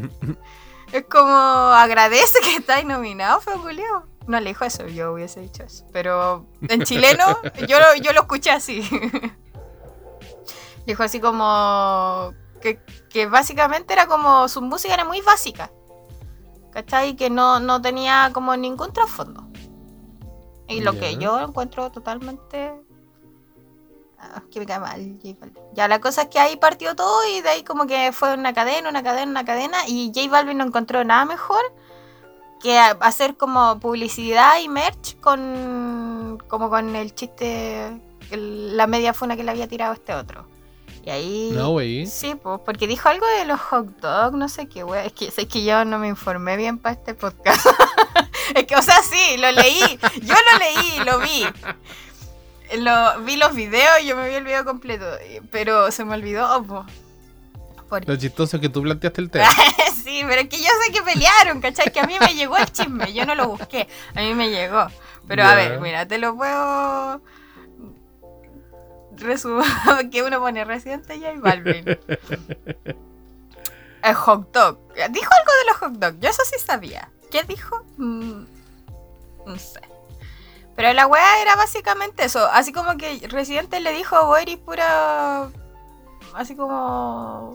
Es 0.94 1.04
como, 1.06 1.32
agradece 1.32 2.38
que 2.40 2.56
estáis 2.56 2.86
nominado, 2.86 3.40
fue 3.40 3.54
Julio. 3.58 4.06
No 4.28 4.38
le 4.38 4.50
dijo 4.50 4.64
eso, 4.64 4.86
yo 4.86 5.12
hubiese 5.12 5.40
dicho 5.40 5.64
eso. 5.64 5.84
Pero 5.92 6.46
en 6.68 6.82
chileno, 6.84 7.24
yo, 7.68 7.80
lo- 7.80 7.94
yo 8.00 8.12
lo 8.12 8.20
escuché 8.22 8.50
así. 8.52 8.88
Dijo 10.86 11.02
así 11.02 11.18
como, 11.20 12.32
que, 12.60 12.78
que 13.10 13.26
básicamente 13.26 13.92
era 13.92 14.06
como, 14.06 14.48
su 14.48 14.62
música 14.62 14.94
era 14.94 15.04
muy 15.04 15.20
básica. 15.22 15.70
¿Cachai? 16.72 17.16
Que 17.16 17.28
no, 17.30 17.58
no 17.58 17.82
tenía 17.82 18.30
como 18.32 18.56
ningún 18.56 18.92
trasfondo. 18.92 19.48
Y 20.68 20.80
lo 20.80 20.92
que 20.92 21.16
yo 21.16 21.40
encuentro 21.40 21.90
totalmente... 21.90 22.72
que 24.50 24.60
me 24.60 24.66
cae 24.66 24.78
mal, 24.80 25.18
J 25.22 25.36
Balvin. 25.40 25.58
Ya, 25.74 25.88
la 25.88 26.00
cosa 26.00 26.22
es 26.22 26.28
que 26.28 26.38
ahí 26.38 26.56
partió 26.56 26.94
todo 26.94 27.18
y 27.28 27.40
de 27.40 27.48
ahí 27.48 27.62
como 27.64 27.86
que 27.86 28.12
fue 28.12 28.34
una 28.34 28.52
cadena, 28.52 28.88
una 28.88 29.02
cadena, 29.02 29.30
una 29.30 29.44
cadena 29.44 29.78
y 29.86 30.12
J 30.14 30.28
Balvin 30.30 30.58
no 30.58 30.64
encontró 30.64 31.04
nada 31.04 31.24
mejor 31.24 31.60
que 32.62 32.78
hacer 32.78 33.36
como 33.36 33.78
publicidad 33.78 34.58
y 34.60 34.68
merch 34.68 35.20
con 35.20 36.42
como 36.48 36.70
con 36.70 36.96
el 36.96 37.14
chiste, 37.14 37.86
el- 38.30 38.76
la 38.76 38.86
media 38.86 39.12
funa 39.12 39.36
que 39.36 39.44
le 39.44 39.50
había 39.50 39.68
tirado 39.68 39.92
este 39.92 40.14
otro. 40.14 40.46
Y 41.04 41.10
ahí... 41.10 41.50
No, 41.52 41.70
güey. 41.72 42.06
Sí, 42.06 42.34
pues, 42.34 42.60
porque 42.64 42.86
dijo 42.86 43.10
algo 43.10 43.26
de 43.38 43.44
los 43.44 43.60
hot 43.60 43.86
dogs, 44.00 44.34
no 44.34 44.48
sé 44.48 44.66
qué, 44.68 44.82
güey. 44.84 45.06
Es 45.06 45.12
que, 45.12 45.26
es 45.26 45.34
que 45.48 45.62
yo 45.62 45.84
no 45.84 45.98
me 45.98 46.08
informé 46.08 46.56
bien 46.56 46.78
para 46.78 46.94
este 46.94 47.12
podcast. 47.12 47.66
es 48.54 48.64
que, 48.64 48.74
o 48.74 48.80
sea, 48.80 49.02
sí, 49.02 49.36
lo 49.36 49.52
leí. 49.52 49.80
Yo 50.22 50.34
lo 50.34 50.58
leí, 50.58 51.04
lo 51.04 51.18
vi. 51.18 51.44
Lo, 52.78 53.20
vi 53.22 53.36
los 53.36 53.54
videos 53.54 54.00
y 54.02 54.06
yo 54.06 54.16
me 54.16 54.28
vi 54.28 54.34
el 54.36 54.44
video 54.44 54.64
completo. 54.64 55.04
y- 55.30 55.40
Pero 55.50 55.90
se 55.90 56.04
me 56.04 56.14
olvidó, 56.14 56.62
po. 56.64 56.84
Por- 57.88 58.08
Lo 58.08 58.16
chistoso 58.16 58.56
es 58.56 58.60
que 58.62 58.68
tú 58.68 58.82
planteaste 58.82 59.20
el 59.20 59.30
tema. 59.30 59.48
sí, 60.04 60.22
pero 60.26 60.40
es 60.42 60.48
que 60.48 60.58
yo 60.58 60.68
sé 60.84 60.92
que 60.92 61.02
pelearon, 61.02 61.60
¿cachai? 61.60 61.92
Que 61.92 62.00
a 62.00 62.06
mí 62.06 62.14
me 62.18 62.34
llegó 62.34 62.56
el 62.56 62.66
chisme. 62.72 63.12
Yo 63.12 63.26
no 63.26 63.34
lo 63.34 63.48
busqué. 63.48 63.86
A 64.14 64.20
mí 64.22 64.34
me 64.34 64.50
llegó. 64.50 64.86
Pero 65.28 65.44
a 65.44 65.54
ver, 65.54 65.80
mira, 65.80 66.06
te 66.06 66.18
lo 66.18 66.34
puedo. 66.36 67.20
Resumir 69.16 69.64
que 70.10 70.22
uno 70.22 70.40
pone 70.40 70.64
Residente 70.64 71.18
J 71.18 71.34
Balvin. 71.38 71.84
El 74.02 74.14
hot 74.14 74.52
dog. 74.52 74.78
Dijo 75.10 75.30
algo 75.32 75.52
de 75.52 75.64
los 75.68 75.76
hot 75.78 75.92
dogs. 75.92 76.18
Yo 76.20 76.28
eso 76.28 76.42
sí 76.44 76.56
sabía. 76.58 77.10
¿Qué 77.30 77.42
dijo? 77.44 77.84
Mm, 77.96 78.44
no 79.46 79.56
sé. 79.58 79.80
Pero 80.76 80.92
la 80.92 81.06
weá 81.06 81.40
era 81.40 81.54
básicamente 81.56 82.24
eso. 82.24 82.46
Así 82.52 82.72
como 82.72 82.96
que 82.96 83.26
Residente 83.28 83.80
le 83.80 83.92
dijo, 83.92 84.26
vos 84.26 84.40
eres 84.40 84.58
pura. 84.58 85.48
Así 86.34 86.56
como. 86.56 87.52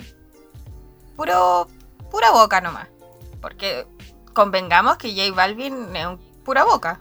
Puro. 1.15 1.67
Pura 2.09 2.31
boca 2.31 2.61
nomás. 2.61 2.87
Porque 3.41 3.85
convengamos 4.33 4.97
que 4.97 5.11
J 5.11 5.35
Balvin 5.35 5.95
es 5.95 6.05
un 6.05 6.17
pura 6.43 6.63
boca. 6.63 6.99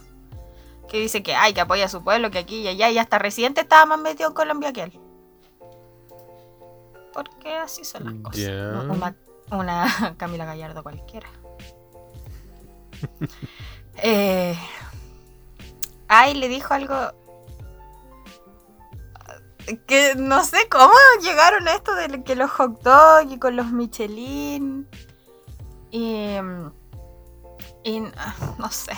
Que 0.88 0.98
dice 1.00 1.22
que 1.22 1.34
ay, 1.34 1.54
que 1.54 1.60
apoya 1.60 1.84
a 1.84 1.88
su 1.88 2.02
pueblo, 2.02 2.30
que 2.30 2.38
aquí 2.38 2.62
y 2.62 2.68
allá. 2.68 2.90
Y 2.90 2.98
hasta 2.98 3.18
Residente 3.18 3.60
estaba 3.60 3.86
más 3.86 4.00
metido 4.00 4.28
en 4.28 4.34
Colombia 4.34 4.72
que 4.72 4.82
él. 4.84 5.00
Porque 7.12 7.56
así 7.56 7.84
son 7.84 8.04
las 8.04 8.14
cosas. 8.22 8.48
Una, 8.88 9.16
una 9.50 10.14
Camila 10.18 10.44
Gallardo 10.44 10.82
cualquiera. 10.82 11.28
eh, 13.96 14.56
ay, 16.08 16.34
le 16.34 16.48
dijo 16.48 16.74
algo. 16.74 17.12
Que 19.86 20.14
no 20.16 20.42
sé 20.44 20.66
cómo 20.70 20.94
llegaron 21.20 21.68
a 21.68 21.74
esto 21.74 21.94
de 21.94 22.24
que 22.24 22.34
los 22.34 22.50
hot 22.50 22.82
dogs 22.82 23.30
y 23.32 23.38
con 23.38 23.54
los 23.56 23.70
Michelin. 23.70 24.88
Y. 25.90 26.36
Y 27.84 28.02
ah, 28.16 28.34
no 28.58 28.70
sé. 28.70 28.92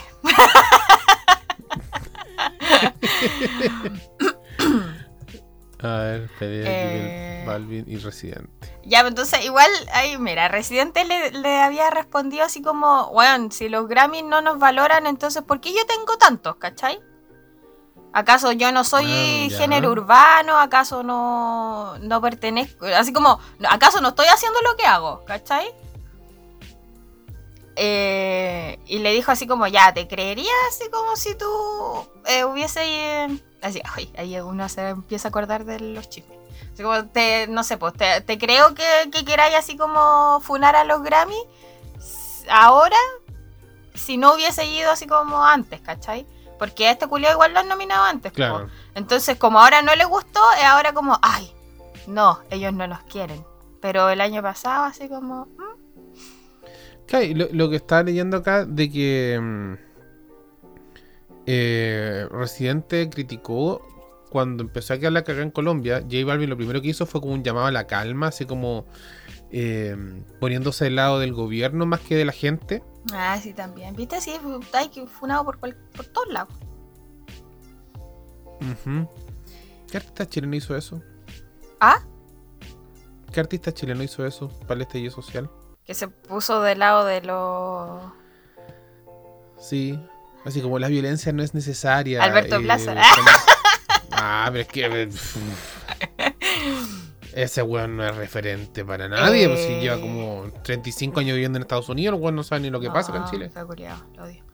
A 5.82 5.96
ver, 5.98 6.30
pelea 6.38 6.64
Eh. 6.68 7.44
Balvin 7.46 7.84
y 7.88 7.96
Residente. 7.96 8.50
Ya, 8.84 9.00
pues, 9.00 9.10
entonces 9.12 9.44
igual, 9.44 9.70
ahí, 9.92 10.18
mira, 10.18 10.48
Residente 10.48 11.04
le, 11.04 11.30
le 11.30 11.60
había 11.60 11.88
respondido 11.90 12.44
así 12.44 12.60
como, 12.60 13.10
bueno, 13.12 13.50
si 13.50 13.68
los 13.68 13.88
Grammys 13.88 14.24
no 14.24 14.42
nos 14.42 14.58
valoran, 14.58 15.06
entonces, 15.06 15.42
¿por 15.42 15.60
qué 15.60 15.72
yo 15.72 15.86
tengo 15.86 16.18
tantos, 16.18 16.56
cachai? 16.56 17.00
¿Acaso 18.12 18.52
yo 18.52 18.72
no 18.72 18.82
soy 18.84 19.06
Ah, 19.06 19.56
género 19.56 19.92
urbano? 19.92 20.58
¿Acaso 20.58 21.02
no, 21.02 21.96
no 21.98 22.20
pertenezco? 22.20 22.86
Así 22.86 23.12
como, 23.12 23.38
¿acaso 23.68 24.00
no 24.00 24.08
estoy 24.08 24.26
haciendo 24.26 24.60
lo 24.62 24.76
que 24.76 24.84
hago, 24.84 25.24
cachai? 25.24 25.72
Eh, 27.76 28.78
y 28.86 28.98
le 28.98 29.12
dijo 29.12 29.30
así 29.30 29.46
como, 29.46 29.66
ya, 29.68 29.94
¿te 29.94 30.08
creería 30.08 30.52
así 30.68 30.90
como 30.90 31.16
si 31.16 31.34
tú 31.36 31.46
eh, 32.26 32.44
hubiese... 32.44 33.28
así, 33.62 33.80
ay, 33.94 34.12
ahí 34.16 34.40
uno 34.40 34.68
se 34.68 34.88
empieza 34.88 35.28
a 35.28 35.30
acordar 35.30 35.64
de 35.64 35.80
los 35.80 36.08
chismes. 36.08 36.38
Así 36.72 36.82
como, 36.82 37.06
te, 37.06 37.46
no 37.48 37.64
sé, 37.64 37.76
pues 37.78 37.94
te, 37.94 38.20
te 38.20 38.38
creo 38.38 38.74
que, 38.74 38.84
que 39.10 39.24
queráis 39.24 39.56
así 39.56 39.76
como 39.76 40.40
funar 40.40 40.76
a 40.76 40.84
los 40.84 41.02
Grammy 41.02 41.40
ahora 42.50 42.96
si 43.94 44.16
no 44.16 44.34
hubiese 44.34 44.64
ido 44.66 44.90
así 44.90 45.06
como 45.06 45.44
antes, 45.44 45.80
¿cachai? 45.80 46.26
Porque 46.58 46.88
a 46.88 46.92
este 46.92 47.06
culio 47.06 47.30
igual 47.30 47.52
lo 47.52 47.60
han 47.60 47.68
nominado 47.68 48.04
antes. 48.04 48.32
po. 48.32 48.36
Claro. 48.36 48.68
Entonces, 48.94 49.36
como 49.38 49.60
ahora 49.60 49.82
no 49.82 49.94
le 49.94 50.04
gustó, 50.04 50.40
es 50.58 50.64
ahora 50.64 50.92
como, 50.92 51.18
ay, 51.22 51.52
no, 52.06 52.40
ellos 52.50 52.72
no 52.72 52.86
nos 52.86 53.02
quieren. 53.04 53.44
Pero 53.80 54.10
el 54.10 54.20
año 54.20 54.42
pasado, 54.42 54.84
así 54.84 55.08
como, 55.08 55.46
mm, 55.46 55.70
Claro, 57.06 57.24
y 57.24 57.34
lo, 57.34 57.48
lo 57.50 57.68
que 57.70 57.76
estaba 57.76 58.04
leyendo 58.04 58.36
acá 58.36 58.64
de 58.64 58.90
que 58.90 59.38
mm, 59.40 59.89
eh, 61.52 62.28
Residente 62.30 63.08
criticó 63.10 63.82
cuando 64.30 64.62
empezó 64.62 64.94
a 64.94 64.98
quedar 64.98 65.12
la 65.12 65.24
cagada 65.24 65.42
en 65.44 65.50
Colombia. 65.50 66.00
J 66.02 66.24
Balvin 66.24 66.48
lo 66.48 66.56
primero 66.56 66.80
que 66.80 66.88
hizo 66.88 67.06
fue 67.06 67.20
como 67.20 67.32
un 67.34 67.42
llamado 67.42 67.66
a 67.66 67.72
la 67.72 67.86
calma, 67.88 68.28
así 68.28 68.44
como 68.46 68.84
eh, 69.50 69.96
poniéndose 70.38 70.84
del 70.84 70.94
lado 70.96 71.18
del 71.18 71.32
gobierno 71.32 71.86
más 71.86 71.98
que 72.00 72.14
de 72.14 72.24
la 72.24 72.32
gente. 72.32 72.84
ah, 73.12 73.36
sí, 73.42 73.52
también. 73.52 73.96
¿Viste? 73.96 74.20
Sí, 74.20 74.32
hay 74.74 74.88
que 74.90 75.04
funado 75.08 75.44
por, 75.44 75.58
cual- 75.58 75.76
por 75.96 76.06
todos 76.06 76.28
lados. 76.28 76.54
¿Qué 79.90 79.96
artista 79.96 80.26
chileno 80.28 80.54
hizo 80.54 80.76
eso? 80.76 81.02
Ah, 81.80 82.00
¿Qué 83.32 83.40
artista 83.40 83.72
chileno 83.72 84.02
hizo 84.02 84.26
eso 84.26 84.48
para 84.68 84.74
el 84.74 84.82
estallido 84.82 85.10
social? 85.12 85.50
que 85.84 85.94
se 85.94 86.06
puso 86.06 86.62
del 86.62 86.78
lado 86.78 87.04
de 87.04 87.20
los. 87.22 88.00
Sí. 89.58 90.00
Así 90.44 90.60
como 90.62 90.78
la 90.78 90.88
violencia 90.88 91.32
no 91.32 91.42
es 91.42 91.54
necesaria. 91.54 92.22
Alberto 92.22 92.60
Plaza. 92.60 92.94
como- 93.16 93.28
Ah, 94.12 94.48
pero 94.52 94.62
es 94.62 94.68
que. 94.68 94.84
eh, 94.86 95.08
Ese 97.32 97.62
weón 97.62 97.96
no 97.96 98.04
es 98.04 98.14
referente 98.16 98.84
para 98.84 99.08
nadie. 99.08 99.48
Pues 99.48 99.60
si 99.60 99.72
Eh. 99.74 99.80
lleva 99.80 100.00
como 100.00 100.46
35 100.64 101.20
años 101.20 101.34
viviendo 101.34 101.56
en 101.58 101.62
Estados 101.62 101.88
Unidos, 101.88 102.16
el 102.16 102.22
weón 102.22 102.34
no 102.34 102.42
sabe 102.42 102.60
ni 102.62 102.70
lo 102.70 102.80
que 102.80 102.90
pasa 102.90 103.10
acá 103.10 103.18
en 103.18 103.24
No, 103.24 103.30
Chile. 103.30 103.50
fue 103.50 103.66
culiao, 103.66 103.98
lo 104.16 104.24
odio. 104.24 104.44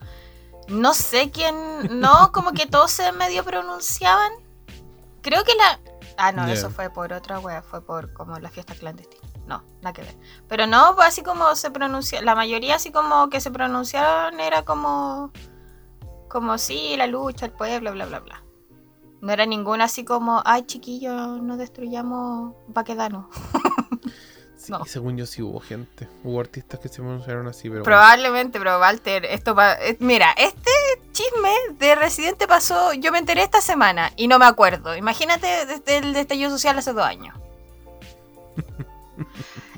No 0.68 0.92
sé 0.94 1.31
quién. 1.31 1.55
No, 2.01 2.33
como 2.33 2.53
que 2.53 2.66
todos 2.66 2.90
se 2.90 3.12
medio 3.12 3.44
pronunciaban. 3.44 4.31
Creo 5.22 5.42
que 5.44 5.55
la. 5.55 5.81
Ah, 6.18 6.33
no, 6.33 6.46
eso 6.49 6.70
fue 6.70 6.90
por 6.90 7.12
otra 7.12 7.38
wea, 7.38 7.62
fue 7.62 7.81
por 7.85 8.12
como 8.12 8.38
la 8.38 8.51
fiesta 8.51 8.75
clandestina. 8.75 9.22
No, 9.46 9.64
nada 9.81 9.92
que 9.92 10.03
ver. 10.03 10.14
Pero 10.49 10.66
no, 10.66 10.94
pues 10.96 11.09
así 11.09 11.22
como 11.22 11.55
se 11.57 11.70
pronuncia, 11.70 12.20
la 12.22 12.35
mayoría 12.35 12.75
así 12.77 12.90
como 12.90 13.31
que 13.31 13.40
se 13.40 13.51
pronunciaron 13.51 14.40
era 14.40 14.62
como, 14.64 15.31
como 16.29 16.59
sí, 16.59 16.95
la 16.97 17.07
lucha, 17.07 17.47
el 17.47 17.53
pueblo, 17.53 17.93
bla, 17.93 18.07
bla, 18.07 18.21
bla. 18.21 18.43
No 19.21 19.33
era 19.33 19.47
ninguna 19.47 19.85
así 19.85 20.05
como, 20.05 20.43
ay 20.45 20.65
chiquillos, 20.67 21.43
no 21.43 21.57
destruyamos 21.57 22.55
Baquedano. 22.69 23.29
Sí, 24.59 24.73
No. 24.73 24.85
según 24.85 25.17
yo 25.17 25.27
sí 25.27 25.43
hubo 25.43 25.61
gente. 25.61 26.09
Hubo 26.25 26.41
artistas 26.41 26.81
que 26.81 26.89
se 26.89 26.97
pronunciaron 26.97 27.47
así, 27.47 27.65
pero. 27.69 27.75
bueno. 27.75 27.85
Probablemente, 27.85 28.59
pero 28.59 28.81
Walter, 28.81 29.25
esto 29.27 29.55
va... 29.55 29.75
eh, 29.75 29.97
Mira, 30.01 30.33
este 30.37 30.71
chisme 31.12 31.51
de 31.79 31.95
Residente 31.95 32.49
pasó, 32.49 32.93
yo 32.95 33.12
me 33.12 33.19
enteré 33.19 33.43
esta 33.43 33.61
semana 33.61 34.12
y 34.17 34.27
no 34.27 34.41
me 34.41 34.47
acuerdo. 34.47 34.97
Imagínate 34.97 35.67
desde 35.67 35.99
el 35.99 36.17
estallido 36.17 36.51
social 36.51 36.77
hace 36.79 36.93
dos 36.95 37.05
años. 37.05 37.37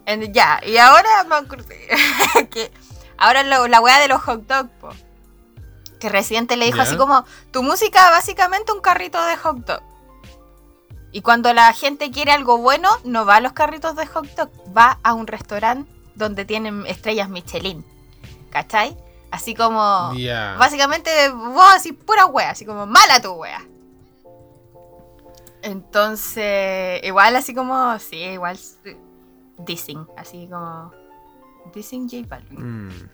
En- 0.06 0.32
ya, 0.32 0.60
y 0.64 0.78
ahora 0.78 1.08
me 1.24 2.48
que 2.48 2.70
ahora 3.18 3.42
lo- 3.42 3.68
la 3.68 3.80
weá 3.80 3.98
de 3.98 4.08
los 4.08 4.22
hot 4.22 4.46
dogs, 4.46 4.70
po. 4.80 4.88
Que 5.98 6.08
Residente 6.08 6.56
le 6.56 6.66
dijo 6.66 6.80
así 6.80 6.96
como, 6.96 7.24
tu 7.50 7.62
música 7.62 8.10
básicamente 8.10 8.72
un 8.72 8.80
carrito 8.80 9.22
de 9.24 9.36
hot 9.36 9.58
dog. 9.58 9.82
Y 11.10 11.22
cuando 11.22 11.52
la 11.54 11.72
gente 11.72 12.10
quiere 12.10 12.32
algo 12.32 12.58
bueno, 12.58 12.88
no 13.04 13.24
va 13.24 13.36
a 13.36 13.40
los 13.40 13.52
carritos 13.52 13.96
de 13.96 14.06
hot 14.06 14.26
dog, 14.36 14.50
va 14.76 14.98
a 15.02 15.14
un 15.14 15.26
restaurante 15.26 15.90
donde 16.14 16.44
tienen 16.44 16.86
estrellas 16.86 17.28
Michelin. 17.28 17.84
¿Cachai? 18.50 18.96
Así 19.30 19.54
como... 19.54 20.12
Básicamente 20.58 21.30
vos 21.30 21.66
así 21.74 21.92
pura 21.92 22.26
wea, 22.26 22.50
así 22.50 22.64
como 22.64 22.86
mala 22.86 23.20
tu 23.20 23.32
wea. 23.32 23.62
Entonces, 25.62 27.00
igual 27.04 27.36
así 27.36 27.54
como, 27.54 27.98
sí, 27.98 28.16
igual 28.16 28.58
dissing, 29.58 30.06
así 30.16 30.48
como 30.48 30.92
dissing 31.74 32.08
J 32.08 32.26
Balvin. 32.28 32.86
Mm. 32.86 33.10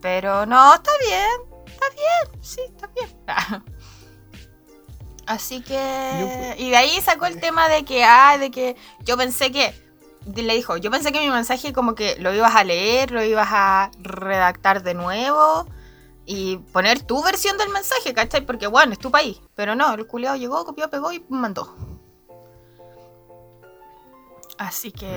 Pero 0.00 0.46
no, 0.46 0.74
está 0.74 0.90
bien, 1.00 1.57
está 1.78 1.86
bien, 1.94 2.42
sí, 2.42 2.60
está 2.66 2.88
bien. 2.88 3.64
Así 5.26 5.60
que... 5.60 6.54
Y 6.58 6.70
de 6.70 6.76
ahí 6.76 7.00
sacó 7.02 7.26
el 7.26 7.38
tema 7.38 7.68
de 7.68 7.84
que, 7.84 8.02
ah, 8.02 8.38
de 8.38 8.50
que 8.50 8.76
yo 9.00 9.16
pensé 9.16 9.52
que... 9.52 9.74
Le 10.34 10.54
dijo, 10.54 10.76
yo 10.76 10.90
pensé 10.90 11.12
que 11.12 11.20
mi 11.20 11.30
mensaje 11.30 11.72
como 11.72 11.94
que 11.94 12.16
lo 12.18 12.34
ibas 12.34 12.54
a 12.54 12.64
leer, 12.64 13.10
lo 13.10 13.22
ibas 13.22 13.48
a 13.50 13.90
redactar 13.98 14.82
de 14.82 14.92
nuevo 14.92 15.66
y 16.26 16.58
poner 16.72 17.00
tu 17.00 17.22
versión 17.22 17.56
del 17.56 17.70
mensaje, 17.70 18.12
¿cachai? 18.12 18.44
Porque 18.44 18.66
bueno, 18.66 18.92
es 18.92 18.98
tu 18.98 19.10
país. 19.10 19.40
Pero 19.54 19.74
no, 19.74 19.94
el 19.94 20.06
culiado 20.06 20.36
llegó, 20.36 20.64
copió, 20.66 20.90
pegó 20.90 21.12
y 21.12 21.24
mandó. 21.30 21.74
Así 24.58 24.92
que 24.92 25.08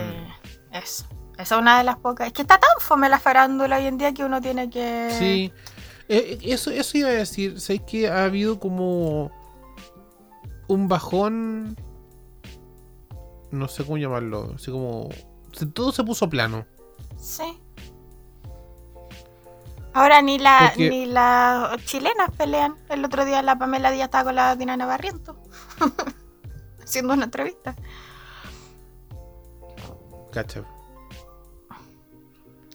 eso. 0.71 1.05
Esa 1.37 1.55
es 1.55 1.61
una 1.61 1.79
de 1.79 1.83
las 1.83 1.97
pocas. 1.97 2.27
Es 2.27 2.33
que 2.33 2.43
está 2.43 2.59
tan 2.59 2.69
fome 2.79 3.09
la 3.09 3.19
farándula 3.19 3.77
hoy 3.77 3.87
en 3.87 3.97
día 3.97 4.13
que 4.13 4.23
uno 4.23 4.39
tiene 4.39 4.69
que... 4.69 5.09
Sí. 5.17 5.53
Eh, 6.13 6.39
eso, 6.43 6.71
eso 6.71 6.97
iba 6.97 7.07
a 7.07 7.13
decir. 7.13 7.61
Sé 7.61 7.79
que 7.79 8.09
ha 8.09 8.25
habido 8.25 8.59
como 8.59 9.31
un 10.67 10.87
bajón. 10.89 11.77
No 13.51 13.67
sé 13.69 13.85
cómo 13.85 13.97
llamarlo. 13.97 14.51
Así 14.55 14.71
como. 14.71 15.07
Todo 15.73 15.91
se 15.93 16.03
puso 16.03 16.29
plano. 16.29 16.65
Sí. 17.17 17.43
Ahora 19.93 20.21
ni 20.21 20.37
la 20.39 20.69
Porque- 20.69 20.89
ni 20.89 21.05
las 21.05 21.83
chilenas 21.85 22.31
pelean. 22.37 22.77
El 22.89 23.03
otro 23.05 23.23
día 23.25 23.41
la 23.41 23.57
Pamela 23.57 23.91
Díaz 23.91 24.05
estaba 24.05 24.25
con 24.25 24.35
la 24.35 24.55
Dinana 24.55 24.85
Barriento. 24.85 25.37
Haciendo 26.83 27.13
una 27.13 27.25
entrevista. 27.25 27.75
Cacha. 30.31 30.63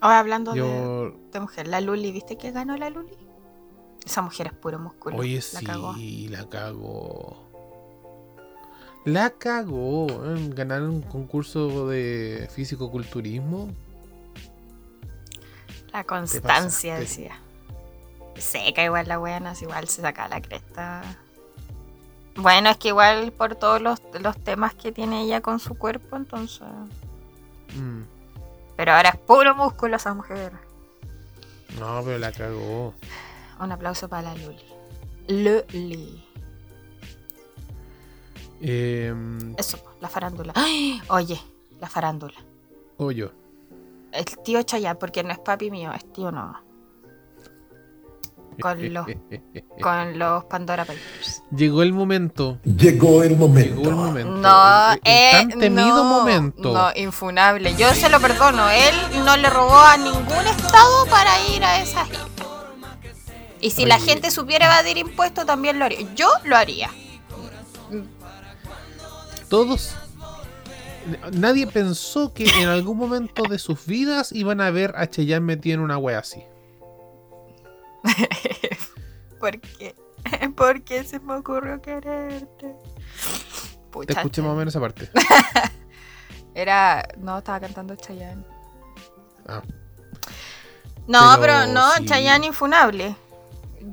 Ahora 0.01 0.19
hablando 0.21 0.53
de, 0.53 1.13
de 1.33 1.41
mujer, 1.41 1.69
la 1.69 1.81
Luli, 1.81 2.13
¿viste 2.13 2.37
que 2.37 2.51
ganó 2.51 2.77
la 2.77 2.91
Luli? 2.91 3.17
Esa 4.07 4.23
mujer 4.23 4.47
es 4.47 4.53
puro 4.53 4.79
músculo. 4.79 5.17
Oye, 5.17 5.37
la 5.37 5.43
sí, 5.43 5.67
cagó. 5.67 5.95
la 6.31 6.49
cagó. 6.49 7.47
La 9.05 9.31
cagó. 9.31 10.07
¿eh? 10.09 10.51
Ganar 10.55 10.83
un 10.83 11.03
concurso 11.03 11.89
de 11.89 12.49
físico-culturismo. 12.55 13.75
La 15.93 16.05
constancia, 16.05 16.99
decía. 16.99 17.41
Seca 18.37 18.85
igual 18.85 19.09
la 19.09 19.19
buena, 19.19 19.55
igual 19.61 19.89
se 19.89 20.03
saca 20.03 20.29
la 20.29 20.41
cresta. 20.41 21.03
Bueno, 22.37 22.71
es 22.71 22.77
que 22.77 22.89
igual 22.89 23.33
por 23.33 23.57
todos 23.57 23.83
los, 23.83 24.01
los 24.21 24.39
temas 24.39 24.75
que 24.75 24.93
tiene 24.93 25.23
ella 25.23 25.41
con 25.41 25.59
su 25.59 25.75
cuerpo, 25.75 26.17
entonces... 26.17 26.69
Mm. 27.75 28.03
Pero 28.77 28.93
ahora 28.93 29.09
es 29.09 29.17
puro 29.17 29.55
músculo 29.55 29.97
esa 29.97 30.15
mujer. 30.15 30.53
No, 31.81 32.03
pero 32.05 32.19
la 32.19 32.31
cagó. 32.31 32.95
Un 33.61 33.73
aplauso 33.73 34.09
para 34.09 34.23
la 34.23 34.35
Luli. 34.35 34.65
Luli. 35.29 36.25
Eh, 38.61 39.15
Eso, 39.57 39.79
la 40.01 40.09
farándula. 40.09 40.53
¡Ay! 40.57 41.01
Oye, 41.09 41.41
la 41.81 41.89
farándula. 41.89 42.37
Hoyo. 42.99 43.33
El 44.13 44.25
tío 44.25 44.63
Chayanne, 44.63 44.99
porque 44.99 45.23
no 45.23 45.31
es 45.31 45.39
papi 45.39 45.71
mío, 45.71 45.93
es 45.95 46.11
tío 46.13 46.33
no. 46.33 46.65
Con 48.61 48.93
los, 48.95 49.07
con 49.83 50.19
los 50.19 50.45
Pandora 50.45 50.87
Papers. 50.87 51.43
Llegó 51.55 51.83
el 51.83 51.93
momento. 51.93 52.59
Llegó 52.65 53.23
el 53.23 53.37
momento. 53.37 53.77
Llegó 53.77 53.91
el 53.91 53.97
momento. 53.97 54.31
No, 54.33 54.93
el, 54.93 55.01
el 55.05 55.13
eh, 55.13 55.31
tan 55.33 55.61
temido 55.61 55.97
no, 55.97 56.05
momento. 56.05 56.73
No, 56.73 56.89
infunable. 56.97 57.75
Yo 57.77 57.93
se 57.93 58.09
lo 58.09 58.19
perdono. 58.21 58.71
Él 58.71 58.95
no 59.25 59.37
le 59.37 59.51
robó 59.51 59.79
a 59.79 59.99
ningún 59.99 60.47
estado 60.47 61.07
para 61.11 61.39
ir 61.55 61.63
a 61.63 61.83
esa 61.83 62.07
gira. 62.07 62.36
Y 63.67 63.71
si 63.73 63.85
la 63.85 63.99
gente 63.99 64.31
supiera 64.31 64.67
evadir 64.67 64.97
impuestos, 64.97 65.45
también 65.45 65.81
lo 65.81 65.87
haría. 65.87 66.15
Yo 66.15 66.29
lo 66.45 66.57
haría. 66.57 66.89
Todos. 69.49 69.97
Nadie 71.33 71.67
pensó 71.67 72.33
que 72.33 72.45
en 72.63 72.69
algún 72.69 72.97
momento 72.97 73.43
de 73.43 73.59
sus 73.59 73.85
vidas 73.85 74.31
iban 74.31 74.61
a 74.61 74.71
ver 74.71 74.95
a 74.97 75.11
Cheyenne 75.11 75.41
metido 75.45 75.75
en 75.75 75.81
una 75.81 75.99
wea 75.99 76.21
así. 76.21 76.45
¿Por 79.41 79.61
qué? 79.61 79.97
¿Por 80.57 80.83
qué 80.83 81.03
se 81.03 81.19
me 81.19 81.35
ocurrió 81.35 81.83
quererte? 81.83 82.73
Te 84.07 84.13
escuché 84.13 84.43
más 84.43 84.53
o 84.53 84.55
menos 84.55 84.73
esa 84.73 84.81
parte. 84.81 85.11
Era. 86.55 87.05
No, 87.19 87.39
estaba 87.39 87.59
cantando 87.59 87.97
Chayanne. 87.97 88.45
Ah, 89.49 89.61
No, 91.09 91.37
Pero 91.41 91.41
pero, 91.41 91.67
no, 91.73 91.93
sí. 91.95 92.07
Chayanne 92.07 92.47
infunable. 92.47 93.17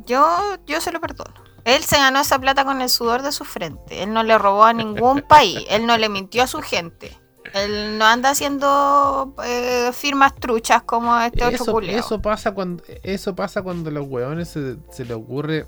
Yo, 0.06 0.56
yo 0.66 0.82
se 0.82 0.92
lo 0.92 1.00
perdono. 1.00 1.34
Él 1.66 1.84
se 1.84 1.98
ganó 1.98 2.20
esa 2.20 2.40
plata 2.40 2.66
con 2.66 2.82
el 2.82 2.90
sudor 2.90 3.22
de 3.22 3.32
su 3.32 3.46
frente. 3.46 4.04
Él 4.04 4.14
no 4.14 4.24
le 4.24 4.38
robó 4.38 4.66
a 4.66 4.74
ningún 4.74 5.22
país. 5.28 5.66
Él 5.70 5.86
no 5.86 5.98
le 5.98 6.10
mintió 6.10 6.44
a 6.44 6.48
su 6.48 6.62
gente. 6.62 7.18
Él 7.54 7.98
no 7.98 8.06
anda 8.06 8.32
haciendo 8.32 9.36
eh, 9.46 9.92
firmas 9.94 10.36
truchas 10.36 10.84
como 10.84 11.16
este 11.20 11.46
otro 11.46 11.56
eso, 11.64 11.72
culiao. 11.72 12.00
eso 12.00 12.22
pasa 12.22 12.52
cuando 12.54 12.84
eso 13.04 13.36
pasa 13.36 13.62
cuando 13.62 13.90
a 13.90 13.94
los 13.94 14.08
hueones 14.08 14.50
se, 14.50 14.78
se 14.92 15.06
le 15.06 15.14
ocurre. 15.14 15.68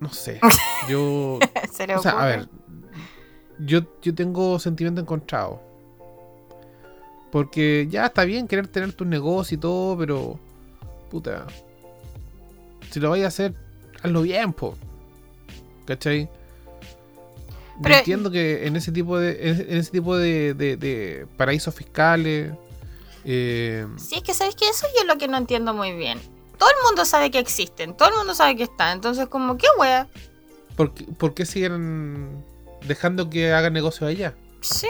No 0.00 0.10
sé. 0.10 0.40
Yo. 0.88 1.38
Se 1.72 1.86
le 1.86 1.96
o 1.96 2.02
sea, 2.02 2.12
a 2.12 2.26
ver. 2.26 2.48
Yo, 3.58 3.80
yo 4.00 4.14
tengo 4.14 4.58
sentimiento 4.60 5.00
encontrado. 5.00 5.60
Porque 7.30 7.86
ya 7.90 8.06
está 8.06 8.24
bien 8.24 8.48
querer 8.48 8.68
tener 8.68 8.92
tu 8.92 9.04
negocio 9.04 9.56
y 9.56 9.60
todo, 9.60 9.96
pero. 9.98 10.38
Puta. 11.10 11.46
Si 12.90 13.00
lo 13.00 13.10
vais 13.10 13.24
a 13.24 13.28
hacer, 13.28 13.54
hazlo 14.02 14.22
bien, 14.22 14.52
po. 14.52 14.74
¿Cachai? 15.86 16.22
Yo 16.24 17.82
Pero- 17.82 17.94
entiendo 17.96 18.30
que 18.30 18.66
en 18.66 18.76
ese 18.76 18.92
tipo 18.92 19.18
de. 19.18 19.50
En 19.68 19.76
ese 19.78 19.90
tipo 19.90 20.16
de, 20.16 20.54
de- 20.54 20.76
de 20.76 21.26
paraísos 21.36 21.74
fiscales. 21.74 22.52
eh, 23.24 23.86
Sí, 23.98 24.16
es 24.16 24.22
que 24.22 24.34
sabes 24.34 24.54
que 24.56 24.68
eso 24.68 24.86
yo 24.94 25.02
es 25.02 25.06
lo 25.06 25.18
que 25.18 25.28
no 25.28 25.36
entiendo 25.36 25.74
muy 25.74 25.92
bien. 25.92 26.18
Todo 26.58 26.70
el 26.70 26.76
mundo 26.86 27.04
sabe 27.04 27.30
que 27.30 27.38
existen, 27.38 27.96
todo 27.96 28.08
el 28.08 28.14
mundo 28.16 28.34
sabe 28.34 28.56
que 28.56 28.64
están. 28.64 28.96
Entonces, 28.96 29.26
como, 29.28 29.56
¿qué 29.58 29.66
wea? 29.78 30.08
¿por, 30.76 30.92
qué, 30.94 31.04
por 31.04 31.34
qué 31.34 31.44
siguen 31.46 32.44
dejando 32.86 33.30
que 33.30 33.52
hagan 33.52 33.72
negocio 33.72 34.06
allá? 34.06 34.34
Sí. 34.60 34.88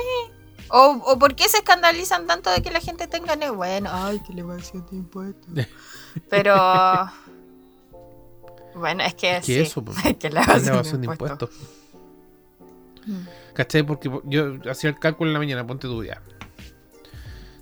O, 0.70 1.02
o 1.07 1.18
por 1.18 1.35
qué 1.35 1.48
se 1.48 1.59
escandalizan 1.59 2.26
tanto 2.26 2.50
de 2.50 2.62
que 2.62 2.70
la 2.70 2.81
gente 2.81 3.07
tenga 3.07 3.37
Bueno, 3.50 3.90
ay, 3.92 4.20
que 4.20 4.38
evasión 4.38 4.87
de 4.90 4.96
impuestos. 4.96 5.48
Pero. 6.31 6.57
Bueno, 8.74 9.02
es 9.02 9.14
que. 9.14 9.37
Que 9.37 9.42
sí, 9.42 9.59
eso, 9.59 9.85
pues, 9.85 9.96
es 10.04 10.16
que 10.16 10.31
la 10.31 10.42
Es 10.42 10.66
evasión, 10.66 11.00
de 11.00 11.07
impuestos. 11.07 11.50
Mm. 13.07 13.26
¿Cachai? 13.54 13.83
Porque 13.83 14.11
yo 14.24 14.59
hacía 14.70 14.90
el 14.90 14.98
cálculo 14.98 15.31
en 15.31 15.35
la 15.35 15.38
mañana, 15.38 15.66
ponte 15.66 15.88
tu 15.88 16.04
ya. 16.04 16.22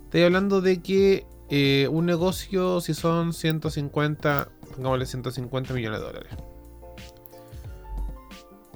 Estoy 0.03 0.23
hablando 0.23 0.61
de 0.61 0.81
que 0.81 1.25
eh, 1.49 1.87
un 1.89 2.05
negocio, 2.05 2.81
si 2.81 2.93
son 2.93 3.33
150, 3.33 4.49
pongámosle 4.75 5.05
150 5.05 5.73
millones 5.73 5.99
de 5.99 6.05
dólares. 6.05 6.33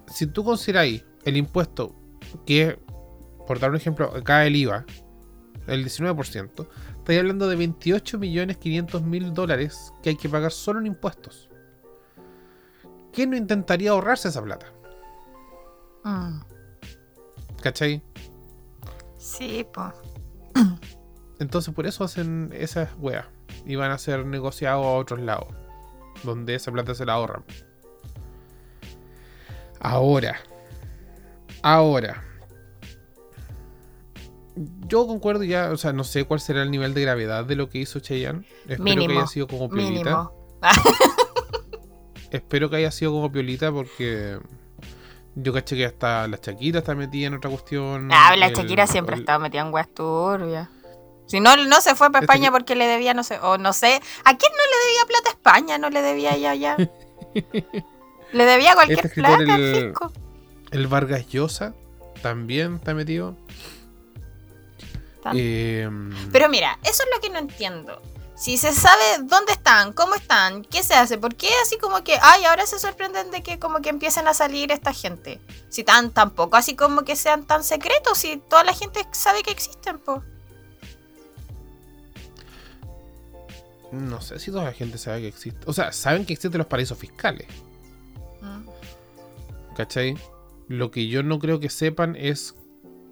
si 0.08 0.28
tú 0.28 0.44
consideráis 0.44 1.06
el 1.24 1.38
impuesto 1.38 1.96
que, 2.46 2.80
por 3.52 3.60
dar 3.60 3.72
un 3.72 3.76
ejemplo, 3.76 4.16
acá 4.16 4.46
el 4.46 4.56
IVA, 4.56 4.86
el 5.68 5.84
19%, 5.84 6.68
estáis 7.00 7.20
hablando 7.20 7.50
de 7.50 7.58
28.500.000 7.58 9.34
dólares 9.34 9.92
que 10.02 10.12
hay 10.12 10.16
que 10.16 10.30
pagar 10.30 10.54
solo 10.54 10.80
en 10.80 10.86
impuestos. 10.86 11.50
¿Quién 13.12 13.32
no 13.32 13.36
intentaría 13.36 13.92
ahorrarse 13.92 14.30
esa 14.30 14.42
plata? 14.42 14.68
Mm. 16.06 16.40
¿Cachai? 17.62 18.02
Sí, 19.18 19.68
pues. 19.74 19.96
Entonces 21.40 21.74
por 21.74 21.86
eso 21.86 22.06
hacen 22.06 22.54
esas 22.54 22.88
weas. 23.00 23.26
Y 23.66 23.76
van 23.76 23.92
a 23.92 23.98
ser 23.98 24.26
negociados 24.26 24.86
a 24.86 24.92
otros 24.92 25.20
lados. 25.20 25.54
Donde 26.24 26.56
esa 26.56 26.72
plata 26.72 26.96
se 26.96 27.06
la 27.06 27.16
ahorran. 27.16 27.44
Ahora. 29.82 30.40
Ahora. 31.64 32.31
Yo 34.88 35.08
concuerdo 35.08 35.44
ya, 35.44 35.70
o 35.72 35.78
sea, 35.78 35.94
no 35.94 36.04
sé 36.04 36.26
cuál 36.26 36.40
será 36.40 36.62
el 36.64 36.72
nivel 36.72 36.94
de 36.94 37.02
gravedad 37.02 37.46
de 37.46 37.56
lo 37.56 37.70
que 37.70 37.80
hizo 37.80 38.00
Cheyenne. 38.00 38.46
Espero 38.64 38.84
Mínimo. 38.84 39.08
que 39.14 39.18
haya 39.20 39.28
sido 39.28 39.48
como 39.48 39.70
piolita. 39.70 40.30
Espero 42.32 42.70
que 42.70 42.78
haya 42.78 42.92
sido 42.92 43.12
como 43.12 43.32
piolita 43.32 43.72
porque 43.72 44.40
yo 45.36 45.54
caché 45.54 45.76
que 45.76 45.86
hasta 45.86 46.28
la 46.28 46.38
Shakira 46.42 46.80
está 46.80 46.96
metida 46.96 47.28
en 47.28 47.34
otra 47.36 47.50
cuestión. 47.50 48.10
Ah, 48.12 48.36
la 48.38 48.48
El- 48.48 48.56
Shakira 48.56 48.88
siempre 48.88 49.16
ha 49.16 49.18
el- 49.18 49.22
estado 49.24 49.40
metida 49.40 49.62
en 49.62 49.74
weas 49.74 49.94
turbias. 49.94 50.70
Si 51.28 51.40
no, 51.40 51.56
no 51.56 51.82
se 51.82 51.96
fue 51.96 52.12
para 52.12 52.24
Este 52.24 52.34
España 52.34 52.48
que- 52.48 52.52
porque 52.52 52.76
le 52.76 52.88
debía, 52.88 53.14
no 53.14 53.24
sé, 53.24 53.40
o 53.42 53.58
no 53.58 53.74
sé. 53.74 54.02
¿A 54.26 54.38
quién 54.38 54.52
no 54.52 54.64
le 54.64 54.88
debía 54.88 55.06
plata 55.08 55.30
a 55.30 55.32
España? 55.32 55.78
No 55.78 55.90
le 55.90 56.02
debía 56.02 56.36
ya, 56.38 56.56
ya. 56.56 56.78
le 58.34 58.46
debía 58.46 58.74
cualquier 58.76 59.06
Este 59.06 59.22
plata 59.22 59.54
al 59.54 59.62
el- 59.62 59.86
fisco. 59.86 60.12
El 60.72 60.88
Vargas 60.88 61.28
Llosa 61.28 61.74
también 62.22 62.76
está 62.76 62.94
metido. 62.94 63.36
Eh, 65.34 65.90
Pero 66.32 66.50
mira, 66.50 66.80
eso 66.84 67.04
es 67.04 67.10
lo 67.14 67.22
que 67.22 67.30
no 67.30 67.40
entiendo. 67.40 68.02
Si 68.36 68.58
se 68.58 68.74
sabe 68.74 69.20
dónde 69.24 69.52
están, 69.52 69.94
cómo 69.94 70.16
están, 70.16 70.64
qué 70.64 70.82
se 70.82 70.96
hace, 70.96 71.20
¿por 71.20 71.36
qué 71.36 71.50
así 71.62 71.78
como 71.78 72.04
que, 72.04 72.18
ay, 72.22 72.44
ahora 72.46 72.66
se 72.66 72.80
sorprenden 72.80 73.30
de 73.30 73.44
que 73.44 73.60
como 73.60 73.82
que 73.82 73.90
empiecen 73.90 74.28
a 74.28 74.34
salir 74.34 74.72
esta 74.72 74.94
gente? 74.94 75.40
Si 75.70 75.84
tan 75.84 76.10
tampoco 76.10 76.58
así 76.58 76.76
como 76.76 77.04
que 77.04 77.16
sean 77.16 77.46
tan 77.46 77.64
secretos, 77.64 78.18
si 78.18 78.38
toda 78.38 78.64
la 78.64 78.74
gente 78.74 79.06
sabe 79.12 79.44
que 79.44 79.52
existen, 79.52 80.00
pues. 80.00 80.22
no 83.92 84.22
sé 84.22 84.40
si 84.40 84.52
toda 84.52 84.64
la 84.64 84.74
gente 84.74 84.98
sabe 84.98 85.22
que 85.22 85.28
existe. 85.28 85.60
O 85.66 85.74
sea, 85.74 85.92
saben 85.92 86.26
que 86.26 86.34
existen 86.34 86.58
los 86.60 86.68
paraísos 86.68 86.98
fiscales. 86.98 87.48
¿Cachai? 89.76 90.18
Lo 90.68 90.92
que 90.92 91.08
yo 91.08 91.24
no 91.24 91.40
creo 91.40 91.60
que 91.60 91.70
sepan 91.70 92.16
es 92.16 92.56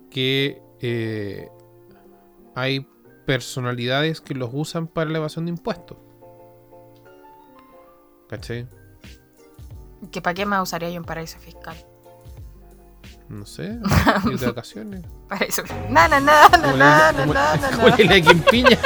que 0.10 0.62
eh, 0.82 1.50
hay 2.56 2.88
personalidades 3.26 4.22
que 4.22 4.34
los 4.34 4.50
usan 4.54 4.88
para 4.88 5.10
la 5.10 5.18
evasión 5.20 5.46
de 5.46 5.52
impuestos. 5.52 5.98
¿Cachai? 8.30 8.68
¿Que 10.12 10.22
para 10.22 10.34
qué 10.34 10.46
más 10.46 10.64
usaría 10.64 10.90
yo 10.90 11.00
un 11.00 11.06
paraíso 11.06 11.40
fiscal? 11.40 11.76
No 13.28 13.46
sé. 13.46 13.78
Ir 14.32 14.40
de 14.40 14.48
vacaciones. 14.48 15.02
Paraíso 15.28 15.62
fiscal. 15.64 15.94
No, 15.94 16.08
no, 16.08 16.20
no, 16.20 16.50
no, 16.50 16.50
Como 16.52 16.68
no, 16.72 16.78
la, 16.78 17.12
no, 17.12 17.18
como- 17.20 17.34
no, 17.34 17.56
no, 17.56 17.70
como 17.72 17.90
no. 17.90 17.98
la 17.98 18.14
de 18.14 18.22
Quimpiña. 18.24 18.78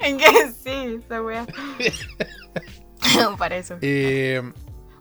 ¿En 0.00 0.18
qué? 0.18 0.52
Sí, 0.52 1.00
esa 1.04 1.22
wea. 1.22 1.46
un 3.28 3.36
paraíso 3.36 3.76
Eh, 3.80 4.42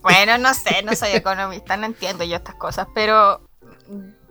Bueno, 0.01 0.37
no 0.37 0.53
sé, 0.53 0.81
no 0.83 0.95
soy 0.95 1.11
economista, 1.11 1.75
no 1.77 1.85
entiendo 1.85 2.23
yo 2.23 2.35
estas 2.37 2.55
cosas, 2.55 2.87
pero 2.93 3.41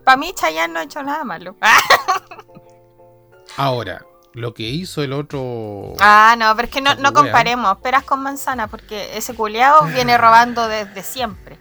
para 0.05 0.17
mí 0.17 0.31
Chayanne 0.33 0.73
no 0.73 0.79
ha 0.79 0.83
hecho 0.83 1.03
nada 1.03 1.23
malo. 1.23 1.55
ahora, 3.57 4.05
lo 4.33 4.53
que 4.53 4.63
hizo 4.63 5.01
el 5.01 5.13
otro. 5.13 5.93
Ah, 5.99 6.35
no, 6.37 6.55
pero 6.55 6.67
es 6.67 6.73
que 6.73 6.81
no, 6.81 6.95
no 6.95 7.13
comparemos 7.13 7.77
peras 7.79 8.03
con 8.03 8.21
manzanas, 8.21 8.69
porque 8.69 9.17
ese 9.17 9.33
culiao 9.33 9.85
viene 9.85 10.17
robando 10.17 10.67
desde 10.67 11.03
siempre. 11.03 11.57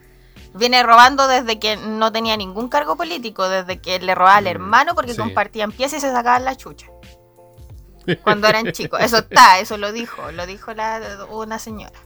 Viene 0.54 0.82
robando 0.84 1.26
desde 1.26 1.58
que 1.58 1.76
no 1.76 2.12
tenía 2.12 2.36
ningún 2.36 2.68
cargo 2.68 2.96
político, 2.96 3.48
desde 3.48 3.80
que 3.80 3.98
le 3.98 4.14
robaba 4.14 4.36
al 4.36 4.44
Mm, 4.44 4.48
hermano 4.48 4.94
porque 4.94 5.12
sí. 5.12 5.18
compartían 5.18 5.72
piezas 5.72 5.98
y 5.98 6.00
se 6.02 6.12
sacaban 6.12 6.44
la 6.44 6.56
chucha. 6.56 6.86
Cuando 8.22 8.46
eran 8.46 8.70
chicos. 8.72 9.00
Eso 9.00 9.18
está, 9.18 9.58
eso 9.58 9.76
lo 9.78 9.92
dijo, 9.92 10.30
lo 10.32 10.46
dijo 10.46 10.72
la, 10.74 11.26
una 11.30 11.58
señora. 11.58 11.98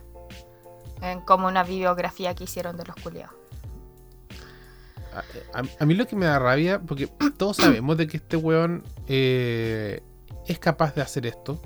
En 1.03 1.21
como 1.21 1.47
una 1.47 1.63
bibliografía 1.63 2.35
que 2.35 2.45
hicieron 2.45 2.77
de 2.77 2.85
los 2.87 2.97
culiados. 2.97 3.38
A, 5.15 5.59
a- 5.59 5.63
a 5.81 5.85
mí 5.87 5.95
lo 5.95 6.07
que 6.07 6.17
me 6.17 6.27
da 6.27 6.39
rabia, 6.39 6.81
porque 6.81 7.07
todos 7.37 7.57
sabemos 7.57 7.97
de 7.97 8.07
que 8.07 8.19
este 8.19 8.37
weón 8.37 8.85
eh, 9.07 10.03
es 10.47 10.59
capaz 10.59 10.95
de 10.95 11.03
hacer 11.03 11.27
esto. 11.27 11.61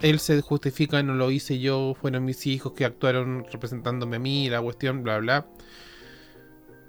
Él 0.00 0.20
se 0.20 0.40
justifica, 0.42 1.02
no 1.02 1.14
lo 1.14 1.30
hice 1.30 1.58
yo, 1.58 1.94
fueron 2.00 2.24
mis 2.24 2.46
hijos 2.46 2.72
que 2.72 2.84
actuaron 2.84 3.44
representándome 3.50 4.16
a 4.16 4.18
mí, 4.20 4.48
la 4.48 4.60
cuestión, 4.62 5.02
bla, 5.02 5.18
bla. 5.18 5.46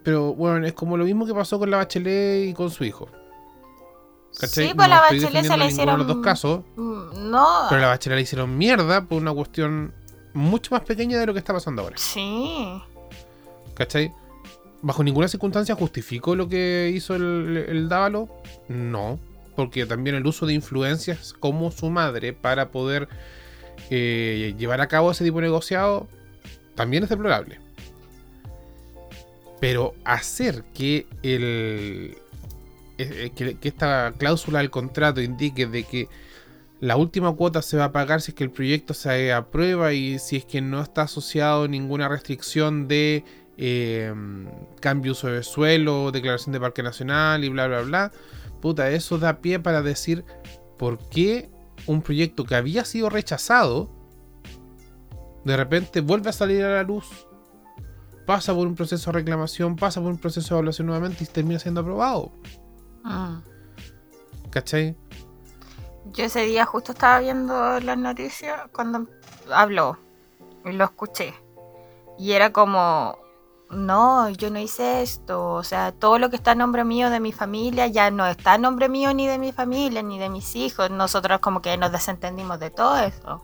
Pero 0.04 0.34
bueno, 0.34 0.66
es 0.66 0.74
como 0.74 0.96
lo 0.96 1.06
mismo 1.06 1.26
que 1.26 1.34
pasó 1.34 1.60
con 1.60 1.70
la 1.72 1.78
Bachelet 1.78 2.50
y 2.50 2.54
con 2.54 2.70
su 2.70 2.84
hijo. 2.84 3.10
¿Cachai? 4.40 4.68
Sí, 4.70 4.74
pues 4.76 4.88
No 4.88 4.94
la 4.96 5.02
Bachelet 5.02 5.44
se 5.46 5.58
le 5.58 5.66
hicieron. 5.68 5.98
los 5.98 6.08
dos 6.08 6.18
casos, 6.24 6.62
Mm, 6.76 7.32
No. 7.32 7.66
pero 7.70 7.80
a 7.80 7.82
la 7.82 7.88
Bachelet 7.88 8.16
le 8.18 8.22
hicieron 8.22 8.58
mierda 8.58 9.06
por 9.06 9.22
una 9.22 9.34
cuestión 9.34 9.94
mucho 10.34 10.74
más 10.76 10.82
pequeña 10.82 11.18
de 11.20 11.26
lo 11.26 11.34
que 11.34 11.40
está 11.40 11.52
pasando 11.54 11.82
ahora. 11.82 11.98
Sí. 11.98 12.80
¿Cachai? 13.74 14.14
Bajo 14.82 15.04
ninguna 15.04 15.28
circunstancia 15.28 15.76
justificó 15.76 16.36
lo 16.36 16.48
que 16.48 16.92
hizo 16.94 17.16
el, 17.16 17.88
Dávalo. 17.90 18.30
No. 18.68 19.20
Porque 19.56 19.86
también 19.86 20.16
el 20.16 20.26
uso 20.26 20.46
de 20.46 20.54
influencias 20.54 21.34
como 21.34 21.72
su 21.72 21.90
madre 21.90 22.32
para 22.34 22.72
poder 22.72 23.10
eh, 23.90 24.56
llevar 24.58 24.80
a 24.82 24.88
cabo 24.88 25.12
ese 25.12 25.24
tipo 25.26 25.38
de 25.38 25.48
negociado 25.48 26.08
también 26.76 27.04
es 27.04 27.10
deplorable. 27.10 27.60
Pero 29.60 29.94
hacer 30.06 30.64
que 30.74 31.06
el. 31.24 32.18
eh, 32.98 33.32
Que, 33.36 33.58
que 33.58 33.68
esta 33.68 34.14
cláusula 34.18 34.60
del 34.60 34.70
contrato 34.70 35.20
indique 35.22 35.66
de 35.68 35.84
que 35.84 36.08
la 36.80 36.96
última 36.96 37.34
cuota 37.36 37.62
se 37.62 37.76
va 37.76 37.86
a 37.86 37.92
pagar 37.92 38.22
si 38.22 38.32
es 38.32 38.36
que 38.36 38.46
el 38.46 38.52
proyecto 38.52 38.94
se 38.94 39.34
aprueba 39.34 39.92
y 39.92 40.18
si 40.20 40.38
es 40.38 40.46
que 40.46 40.62
no 40.62 40.82
está 40.82 41.02
asociado 41.02 41.68
ninguna 41.68 42.08
restricción 42.08 42.88
de 42.88 43.26
eh, 43.62 44.14
cambio 44.80 45.12
uso 45.12 45.28
de 45.28 45.44
suelo, 45.44 46.12
declaración 46.12 46.54
de 46.54 46.62
parque 46.62 46.82
nacional 46.82 47.44
y 47.44 47.50
bla 47.50 47.68
bla 47.68 47.82
bla. 47.82 48.12
Puta, 48.62 48.90
eso 48.90 49.18
da 49.18 49.42
pie 49.42 49.60
para 49.60 49.82
decir 49.82 50.24
por 50.78 50.98
qué 51.10 51.50
un 51.86 52.02
proyecto 52.02 52.46
que 52.46 52.56
había 52.56 52.86
sido 52.86 53.10
rechazado 53.10 53.90
de 55.44 55.58
repente 55.58 56.02
vuelve 56.02 56.30
a 56.30 56.34
salir 56.34 56.64
a 56.64 56.76
la 56.76 56.84
luz, 56.84 57.28
pasa 58.26 58.54
por 58.54 58.68
un 58.68 58.76
proceso 58.76 59.12
de 59.12 59.20
reclamación, 59.20 59.76
pasa 59.76 60.02
por 60.02 60.12
un 60.12 60.18
proceso 60.18 60.50
de 60.50 60.60
evaluación 60.60 60.88
nuevamente 60.88 61.24
y 61.24 61.28
termina 61.28 61.60
siendo 61.60 61.82
aprobado. 61.82 62.32
Mm. 63.04 63.40
¿Cachai? 64.52 64.96
Yo 66.14 66.26
ese 66.26 66.42
día 66.42 66.66
justo 66.66 66.92
estaba 66.92 67.20
viendo 67.20 67.80
las 67.80 67.98
noticias 67.98 68.62
cuando 68.72 69.08
habló 69.52 69.98
y 70.66 70.72
lo 70.74 70.86
escuché. 70.86 71.34
Y 72.18 72.34
era 72.34 72.52
como, 72.52 73.18
no, 73.70 74.30
yo 74.30 74.50
no 74.50 74.60
hice 74.60 75.02
esto. 75.02 75.54
O 75.54 75.64
sea, 75.64 75.92
todo 75.92 76.20
lo 76.20 76.30
que 76.30 76.36
está 76.36 76.52
a 76.52 76.56
nombre 76.56 76.84
mío 76.84 77.10
de 77.10 77.20
mi 77.20 77.32
familia 77.32 77.88
ya 77.88 78.12
no 78.12 78.26
está 78.26 78.54
a 78.54 78.58
nombre 78.58 78.90
mío 78.90 79.14
ni 79.14 79.28
de 79.28 79.38
mi 79.38 79.52
familia, 79.52 80.02
ni 80.02 80.20
de 80.20 80.30
mis 80.30 80.56
hijos. 80.56 80.90
Nosotros 80.90 81.40
como 81.40 81.62
que 81.62 81.78
nos 81.78 81.92
desentendimos 81.92 82.60
de 82.60 82.72
todo 82.72 82.98
eso. 82.98 83.44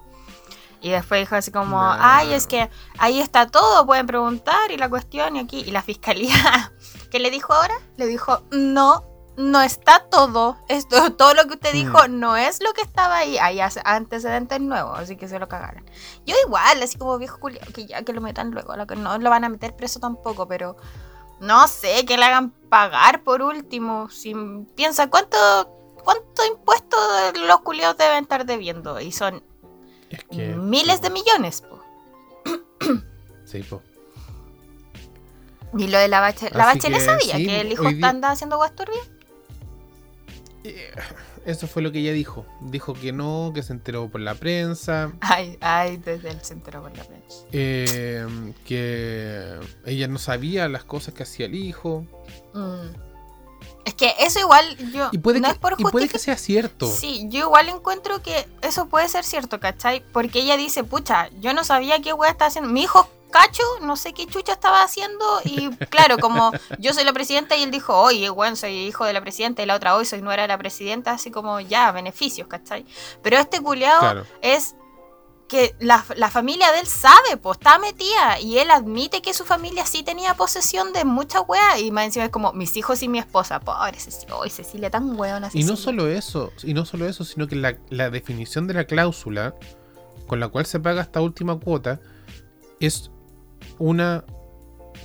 Y 0.81 0.89
después 0.89 1.21
dijo 1.21 1.35
así 1.35 1.51
como, 1.51 1.81
ay, 1.81 2.33
es 2.33 2.45
que 2.47 2.69
ahí 2.97 3.19
está 3.19 3.47
todo, 3.47 3.85
pueden 3.85 4.05
preguntar 4.05 4.71
y 4.71 4.77
la 4.77 4.89
cuestión 4.89 5.35
y 5.35 5.39
aquí. 5.39 5.61
Y 5.61 5.71
la 5.71 5.81
fiscalía, 5.81 6.71
¿qué 7.11 7.19
le 7.19 7.31
dijo 7.31 7.53
ahora? 7.53 7.75
Le 7.97 8.05
dijo, 8.05 8.43
no, 8.51 9.03
no 9.37 9.61
está 9.61 10.05
todo. 10.09 10.57
Esto, 10.69 11.13
todo 11.17 11.33
lo 11.33 11.45
que 11.47 11.55
usted 11.55 11.73
dijo 11.73 12.07
no 12.07 12.37
es 12.37 12.61
lo 12.63 12.73
que 12.73 12.81
estaba 12.81 13.17
ahí. 13.17 13.37
Hay 13.37 13.59
hace- 13.59 13.81
antecedentes 13.85 14.59
nuevos, 14.61 14.97
así 14.99 15.15
que 15.17 15.27
se 15.27 15.39
lo 15.39 15.47
cagaron. 15.47 15.83
Yo 16.25 16.35
igual, 16.45 16.81
así 16.81 16.97
como 16.97 17.17
viejo 17.17 17.39
culiao, 17.39 17.65
que 17.73 17.85
ya 17.85 18.03
que 18.03 18.13
lo 18.13 18.21
metan 18.21 18.51
luego, 18.51 18.75
lo 18.75 18.87
que 18.87 18.95
no 18.95 19.17
lo 19.17 19.29
van 19.29 19.43
a 19.43 19.49
meter 19.49 19.75
preso 19.75 19.99
tampoco, 19.99 20.47
pero 20.47 20.77
no 21.39 21.67
sé, 21.67 22.05
que 22.05 22.17
le 22.17 22.23
hagan 22.25 22.51
pagar 22.51 23.23
por 23.23 23.41
último. 23.41 24.09
Si 24.09 24.33
piensa 24.75 25.09
cuánto 25.09 25.37
cuánto 26.03 26.45
impuestos 26.45 26.99
los 27.47 27.59
culiados 27.61 27.97
deben 27.97 28.23
estar 28.23 28.45
debiendo 28.45 28.99
y 29.01 29.11
son 29.11 29.43
Es 30.09 30.23
que. 30.25 30.53
miles 30.55 31.01
de 31.01 31.09
millones. 31.09 31.61
po. 31.61 31.81
Sí, 33.45 33.61
po. 33.63 33.81
Y 35.77 35.87
lo 35.87 35.97
de 35.97 36.07
la 36.07 36.19
bachelet, 36.21 36.55
la 36.55 36.69
Así 36.69 36.77
bachelet 36.77 36.99
que 36.99 37.05
sabía 37.05 37.35
que 37.37 37.61
el 37.61 37.71
hijo 37.71 37.83
hoy 37.85 37.95
día- 37.95 38.09
anda 38.09 38.31
haciendo 38.31 38.55
guas 38.57 38.73
turbias. 38.75 39.09
Eh, 40.65 40.91
eso 41.45 41.67
fue 41.67 41.81
lo 41.81 41.91
que 41.91 41.99
ella 41.99 42.11
dijo. 42.11 42.45
Dijo 42.61 42.93
que 42.93 43.11
no, 43.11 43.51
que 43.53 43.61
se 43.63 43.73
enteró 43.73 44.09
por 44.09 44.21
la 44.21 44.35
prensa. 44.35 45.11
Ay, 45.21 45.57
ay, 45.61 45.97
desde 45.97 46.29
el 46.29 46.41
se 46.41 46.53
enteró 46.53 46.81
por 46.81 46.95
la 46.97 47.03
prensa. 47.03 47.37
eh, 47.51 48.25
que 48.65 49.59
ella 49.85 50.07
no 50.07 50.17
sabía 50.17 50.67
las 50.67 50.83
cosas 50.83 51.13
que 51.13 51.23
hacía 51.23 51.45
el 51.45 51.55
hijo. 51.55 52.05
Mm. 52.53 53.05
Es 53.85 53.93
que 53.93 54.13
eso 54.19 54.39
igual 54.39 54.91
yo 54.91 55.09
Y 55.11 55.19
puede, 55.19 55.39
no 55.39 55.47
que, 55.47 55.53
es 55.53 55.59
por 55.59 55.75
y 55.77 55.83
puede 55.83 56.07
que 56.07 56.17
sea 56.17 56.37
cierto. 56.37 56.87
Sí, 56.87 57.27
yo 57.29 57.41
igual 57.41 57.69
encuentro 57.69 58.21
que 58.23 58.47
eso 58.63 58.87
puede 58.87 59.07
ser 59.09 59.23
cierto, 59.23 59.59
¿cachai? 59.59 60.03
Porque 60.11 60.39
ella 60.39 60.57
dice, 60.57 60.83
pucha, 60.83 61.29
yo 61.39 61.53
no 61.53 61.63
sabía 61.63 62.01
qué 62.01 62.11
weá 62.11 62.31
estaba 62.31 62.47
haciendo. 62.47 62.71
Mi 62.71 62.81
hijo 62.81 63.07
cacho, 63.35 63.63
no 63.81 63.97
sé 63.97 64.13
qué 64.13 64.25
chucha 64.27 64.53
estaba 64.53 64.81
haciendo. 64.81 65.25
Y 65.43 65.69
claro, 65.87 66.17
como 66.17 66.51
yo 66.79 66.93
soy 66.93 67.03
la 67.03 67.11
presidenta 67.13 67.57
y 67.57 67.63
él 67.63 67.71
dijo, 67.71 67.93
oye, 67.99 68.29
bueno, 68.29 68.55
soy 68.55 68.73
hijo 68.87 69.03
de 69.05 69.11
la 69.13 69.21
presidenta 69.21 69.61
y 69.61 69.65
la 69.65 69.75
otra 69.75 69.95
hoy 69.95 70.05
soy 70.05 70.21
nuera 70.21 70.43
de 70.43 70.47
la 70.47 70.57
presidenta, 70.57 71.11
así 71.11 71.31
como 71.31 71.59
ya, 71.59 71.91
beneficios, 71.91 72.47
¿cachai? 72.47 72.85
Pero 73.21 73.37
este 73.37 73.59
culiao 73.61 73.99
Claro. 73.99 74.25
es 74.41 74.75
que 75.47 75.75
la, 75.79 76.03
la 76.15 76.31
familia 76.31 76.71
de 76.71 76.79
él 76.79 76.87
sabe, 76.87 77.37
pues 77.41 77.57
está 77.59 77.77
metida 77.77 78.39
y 78.39 78.57
él 78.57 78.71
admite 78.71 79.21
que 79.21 79.33
su 79.33 79.45
familia 79.45 79.85
sí 79.85 80.01
tenía 80.01 80.33
posesión 80.33 80.91
de 80.93 81.05
mucha 81.05 81.41
weá 81.41 81.77
y 81.79 81.91
más 81.91 82.05
encima 82.05 82.25
es 82.25 82.31
como 82.31 82.51
mis 82.53 82.75
hijos 82.77 83.03
y 83.03 83.09
mi 83.09 83.19
esposa, 83.19 83.59
pobre 83.59 83.99
Cecilia, 83.99 84.35
Ay, 84.41 84.49
Cecilia 84.49 84.89
tan 84.89 85.19
weona 85.19 85.49
Y 85.53 85.63
no 85.63 85.75
solo 85.75 86.07
eso, 86.07 86.51
y 86.63 86.73
no 86.73 86.85
solo 86.85 87.07
eso, 87.07 87.23
sino 87.25 87.47
que 87.47 87.55
la, 87.57 87.77
la 87.89 88.09
definición 88.09 88.65
de 88.65 88.73
la 88.73 88.85
cláusula 88.85 89.53
con 90.25 90.39
la 90.39 90.47
cual 90.47 90.65
se 90.65 90.79
paga 90.79 91.01
esta 91.03 91.21
última 91.21 91.59
cuota 91.59 91.99
es 92.79 93.11
una 93.79 94.25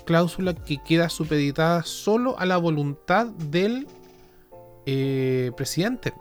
cláusula 0.04 0.54
que 0.54 0.78
queda 0.78 1.08
supeditada 1.08 1.82
solo 1.82 2.38
a 2.38 2.46
la 2.46 2.56
voluntad 2.56 3.26
del 3.26 3.86
eh, 4.86 5.52
presidente. 5.56 6.14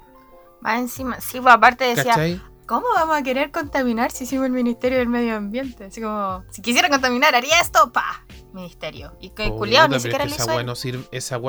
Más 0.62 0.80
encima, 0.80 1.20
sí, 1.22 1.40
pues 1.40 1.54
aparte 1.54 1.86
decía, 1.86 2.04
¿Cachai? 2.04 2.42
¿cómo 2.66 2.86
vamos 2.94 3.18
a 3.18 3.24
querer 3.24 3.50
contaminar 3.50 4.12
si 4.12 4.26
hicimos 4.26 4.46
el 4.46 4.52
Ministerio 4.52 5.00
del 5.00 5.08
Medio 5.08 5.36
Ambiente? 5.36 5.86
Así 5.86 6.02
como, 6.02 6.44
si 6.52 6.62
quisiera 6.62 6.90
contaminar, 6.90 7.34
haría 7.34 7.60
esto, 7.60 7.92
pa, 7.92 8.26
Ministerio. 8.54 9.18
Y 9.20 9.32
que 9.32 9.50
culiao 9.50 9.88
ni 9.88 9.96
pero 9.96 9.98
es 9.98 10.04
siquiera 10.04 10.26
que 10.26 10.32
esa 10.32 10.64
no 10.64 10.76
sirve, 10.76 11.08
esa 11.12 11.40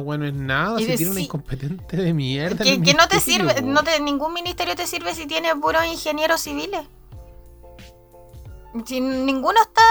no 0.00 0.24
es 0.24 0.34
nada, 0.34 0.80
Y 0.80 0.86
si 0.86 0.96
tiene 0.96 1.12
una 1.12 1.20
incompetente 1.20 1.96
de 1.96 2.12
mierda. 2.12 2.64
Que, 2.64 2.94
no 2.94 3.06
te 3.06 3.20
sirve, 3.20 3.62
no 3.62 3.84
te, 3.84 4.00
ningún 4.00 4.32
ministerio 4.32 4.74
te 4.74 4.88
sirve 4.88 5.14
si 5.14 5.26
tiene 5.26 5.54
puros 5.54 5.84
ingenieros 5.86 6.40
civiles. 6.40 6.80
Si 8.84 9.00
ninguno 9.00 9.60
está. 9.60 9.82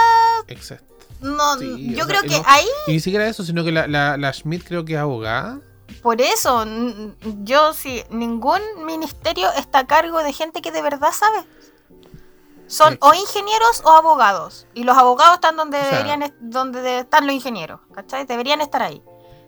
Exacto. 0.48 0.86
No, 1.20 1.56
Sí, 1.58 1.94
yo 1.96 2.06
creo 2.06 2.20
sea, 2.20 2.28
que 2.30 2.36
no- 2.38 2.44
ahí, 2.46 2.66
Y 2.86 2.92
ni 2.92 3.00
siquiera 3.00 3.26
eso, 3.26 3.42
sino 3.44 3.64
que 3.64 3.72
la, 3.72 3.86
la, 3.88 4.16
la 4.16 4.32
Schmidt 4.32 4.64
creo 4.66 4.84
que 4.84 4.94
es 4.94 4.98
abogada. 5.00 5.60
por 6.02 6.20
eso, 6.20 6.64
yo 7.42 7.72
sí, 7.74 8.04
ningún 8.10 8.60
ministerio 8.86 9.50
está 9.58 9.80
a 9.80 9.86
cargo 9.86 10.18
de 10.22 10.32
gente 10.32 10.62
que 10.62 10.70
de 10.70 10.80
verdad 10.82 11.10
sabe. 11.12 11.44
Son 12.68 12.92
Sí. 12.92 12.98
o 13.00 13.14
ingenieros 13.14 13.82
o 13.84 13.90
abogados. 13.90 14.66
Y 14.74 14.84
los 14.84 14.96
abogados 14.96 15.34
están 15.36 15.56
donde 15.56 15.78
O 15.78 15.80
sea- 15.80 15.90
deberían 15.90 16.32
donde 16.40 16.82
de- 16.82 16.98
están 17.00 17.26
los 17.26 17.34
ingenieros, 17.34 17.80
¿cachai? 17.94 18.26
Deberían 18.26 18.60
estar 18.60 18.82
ahí. 18.82 19.02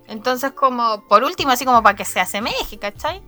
Entonces, 0.08 0.52
como, 0.52 1.06
por 1.06 1.22
último, 1.22 1.52
así 1.52 1.64
como 1.64 1.82
para 1.84 1.94
que 1.94 2.04
se 2.04 2.18
asemeje, 2.18 2.78
¿cachai? 2.78 3.22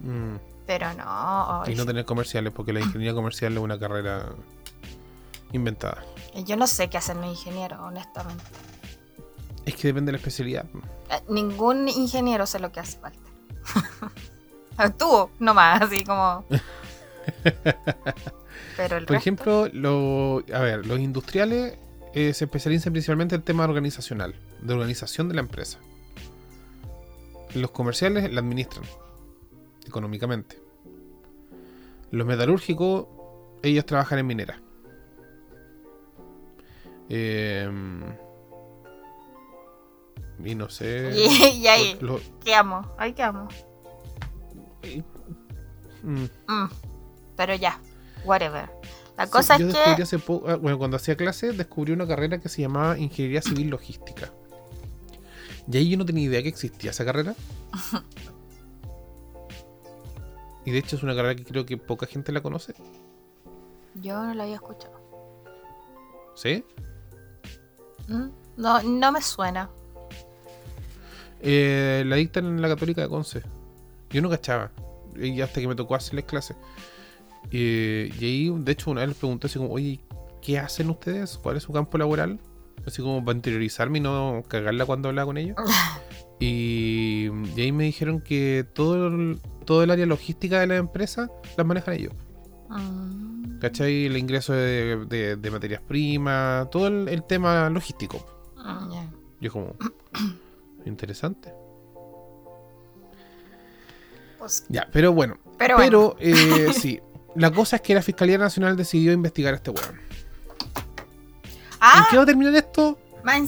Mm. 0.00 0.36
Pero 0.66 0.92
no, 0.94 1.62
Y 1.68 1.74
no 1.76 1.86
tener 1.86 2.04
comerciales, 2.04 2.52
porque 2.52 2.72
la 2.72 2.80
ingeniería 2.80 3.14
comercial 3.14 3.52
es 3.52 3.58
una 3.60 3.78
carrera 3.78 4.30
inventada. 5.56 6.04
yo 6.44 6.56
no 6.56 6.66
sé 6.66 6.88
qué 6.88 6.98
hacen 6.98 7.20
los 7.20 7.26
ingenieros, 7.30 7.80
honestamente. 7.80 8.44
Es 9.64 9.74
que 9.74 9.88
depende 9.88 10.10
de 10.10 10.12
la 10.12 10.18
especialidad. 10.18 10.64
Eh, 11.10 11.20
Ningún 11.28 11.88
ingeniero 11.88 12.46
sé 12.46 12.58
lo 12.60 12.70
que 12.72 12.80
hace 12.80 12.98
falta. 12.98 13.18
Actúo 14.76 15.30
nomás, 15.40 15.82
así 15.82 16.04
como. 16.04 16.44
Pero 18.76 18.96
el 18.98 19.06
Por 19.06 19.14
resto- 19.16 19.20
ejemplo, 19.20 19.68
lo, 19.72 20.42
a 20.54 20.60
ver, 20.60 20.86
los 20.86 20.98
industriales 21.00 21.78
eh, 22.14 22.32
se 22.34 22.44
especializan 22.44 22.92
principalmente 22.92 23.34
en 23.34 23.42
tema 23.42 23.64
organizacional, 23.64 24.34
de 24.60 24.72
organización 24.74 25.28
de 25.28 25.34
la 25.34 25.40
empresa. 25.40 25.78
Los 27.54 27.70
comerciales 27.70 28.30
la 28.32 28.40
administran 28.40 28.84
económicamente. 29.86 30.60
Los 32.10 32.26
metalúrgicos, 32.26 33.06
ellos 33.62 33.86
trabajan 33.86 34.18
en 34.18 34.26
minera. 34.26 34.60
Eh, 37.08 37.68
y 40.44 40.54
no 40.54 40.68
sé. 40.68 41.10
Y, 41.14 41.44
y 41.62 41.66
ahí, 41.68 41.96
lo- 42.00 42.20
¿qué 42.44 42.54
amo? 42.54 42.82
Ahí 42.98 43.12
qué 43.12 43.22
amo. 43.22 43.48
mm, 46.02 46.24
Mm, 46.48 46.68
Pero 47.36 47.54
ya, 47.54 47.80
whatever. 48.24 48.70
La 49.16 49.24
Sí, 49.26 49.32
cosa 49.32 49.56
yo 49.56 49.66
es 49.68 49.72
descubrí 49.72 49.96
que. 49.96 50.02
hace 50.02 50.18
poco, 50.18 50.48
ah, 50.48 50.56
bueno, 50.56 50.78
cuando 50.78 50.96
hacía 50.98 51.16
clase, 51.16 51.52
descubrí 51.52 51.92
una 51.92 52.06
carrera 52.06 52.38
que 52.38 52.48
se 52.48 52.60
llamaba 52.62 52.98
Ingeniería 52.98 53.40
Civil 53.42 53.68
Logística. 53.70 54.30
Y 55.70 55.76
ahí 55.78 55.88
yo 55.90 55.96
no 55.98 56.04
tenía 56.04 56.24
idea 56.24 56.42
que 56.42 56.48
existía 56.50 56.90
esa 56.90 57.04
carrera. 57.04 57.34
Y 60.64 60.72
de 60.72 60.78
hecho 60.78 60.96
es 60.96 61.04
una 61.04 61.14
carrera 61.14 61.36
que 61.36 61.44
creo 61.44 61.64
que 61.64 61.76
poca 61.76 62.06
gente 62.06 62.32
la 62.32 62.40
conoce. 62.40 62.74
Yo 63.94 64.20
no 64.20 64.34
la 64.34 64.42
había 64.42 64.56
escuchado. 64.56 65.00
¿Sí? 66.34 66.64
Mm, 68.08 68.28
No, 68.56 68.82
no 68.82 69.12
me 69.12 69.20
suena. 69.22 69.68
Eh, 71.40 72.02
la 72.06 72.16
dictan 72.16 72.46
en 72.46 72.62
la 72.62 72.68
Católica 72.68 73.02
de 73.02 73.08
Conce. 73.08 73.42
Yo 74.10 74.22
no 74.22 74.30
cachaba. 74.30 74.70
Y 75.16 75.40
hasta 75.40 75.60
que 75.60 75.68
me 75.68 75.74
tocó 75.74 75.94
hacerles 75.94 76.24
clases. 76.24 76.56
Eh, 77.50 78.10
y 78.18 78.24
ahí, 78.24 78.54
de 78.58 78.72
hecho, 78.72 78.90
una 78.90 79.00
vez 79.02 79.08
les 79.10 79.18
pregunté 79.18 79.46
así 79.46 79.58
como, 79.58 79.72
oye, 79.72 80.00
¿qué 80.42 80.58
hacen 80.58 80.90
ustedes? 80.90 81.38
¿Cuál 81.38 81.56
es 81.56 81.62
su 81.62 81.72
campo 81.72 81.98
laboral? 81.98 82.40
Así 82.86 83.02
como 83.02 83.24
para 83.24 83.36
interiorizarme 83.36 83.98
y 83.98 84.00
no 84.00 84.42
cagarla 84.48 84.84
cuando 84.86 85.08
hablaba 85.08 85.26
con 85.26 85.38
ellos. 85.38 85.56
Y, 86.38 87.30
y 87.56 87.60
ahí 87.62 87.72
me 87.72 87.84
dijeron 87.84 88.20
que 88.20 88.66
todo 88.74 89.06
el, 89.06 89.40
todo 89.64 89.82
el 89.82 89.90
área 89.90 90.04
logística 90.04 90.60
de 90.60 90.66
la 90.66 90.76
empresa 90.76 91.30
las 91.56 91.66
manejan 91.66 91.94
ellos. 91.94 92.12
Mm, 92.68 93.25
¿Cachai? 93.60 94.06
El 94.06 94.16
ingreso 94.16 94.52
de, 94.52 95.04
de- 95.06 95.36
de 95.36 95.50
materias 95.50 95.80
primas, 95.86 96.68
todo 96.70 96.88
el, 96.88 97.08
el 97.08 97.24
tema 97.24 97.68
logístico. 97.70 98.24
mm, 98.56 98.92
ya. 98.92 99.10
Yo 99.40 99.52
como, 99.52 99.74
interesante. 100.84 101.52
Pues, 104.38 104.64
Ya, 104.68 104.88
pero 104.92 105.12
bueno. 105.12 105.38
pero 105.58 105.76
bueno. 105.76 106.14
Eh, 106.18 106.72
sí. 106.74 107.00
La 107.34 107.50
cosa 107.50 107.76
es 107.76 107.82
que 107.82 107.94
la 107.94 108.02
Fiscalía 108.02 108.38
Nacional 108.38 108.76
decidió 108.76 109.12
investigar 109.12 109.52
a 109.54 109.56
este 109.56 109.70
weón. 109.70 110.00
ah, 111.80 111.98
¿En 111.98 112.04
qué 112.10 112.16
va 112.16 112.22
a 112.22 112.26
terminar 112.26 112.54
esto? 112.54 112.98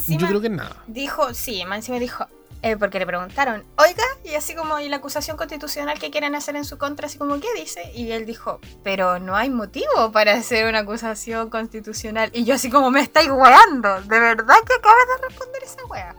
Yo 0.08 0.26
creo 0.26 0.40
que 0.40 0.50
nada. 0.50 0.82
Dijo, 0.88 1.32
sí, 1.34 1.64
más 1.64 1.78
encima 1.78 1.98
dijo, 2.00 2.26
eh, 2.62 2.76
porque 2.76 2.98
le 2.98 3.06
preguntaron, 3.06 3.64
oiga, 3.78 4.02
y 4.24 4.34
así 4.34 4.54
como, 4.54 4.80
y 4.80 4.88
la 4.88 4.96
acusación 4.96 5.36
constitucional 5.36 5.98
que 5.98 6.10
quieren 6.10 6.34
hacer 6.34 6.56
en 6.56 6.64
su 6.64 6.76
contra, 6.78 7.06
así 7.06 7.16
como, 7.18 7.38
¿qué 7.40 7.46
dice? 7.56 7.92
Y 7.94 8.10
él 8.12 8.26
dijo, 8.26 8.60
pero 8.82 9.18
no 9.18 9.36
hay 9.36 9.48
motivo 9.50 10.10
para 10.12 10.32
hacer 10.34 10.66
una 10.68 10.80
acusación 10.80 11.50
constitucional. 11.50 12.30
Y 12.32 12.44
yo 12.44 12.54
así 12.54 12.68
como, 12.70 12.90
me 12.90 13.00
estáis 13.00 13.28
weando, 13.30 14.00
de 14.02 14.18
verdad 14.20 14.56
que 14.66 14.74
acabas 14.74 15.04
de 15.20 15.28
responder 15.28 15.62
esa 15.62 15.84
wea. 15.86 16.14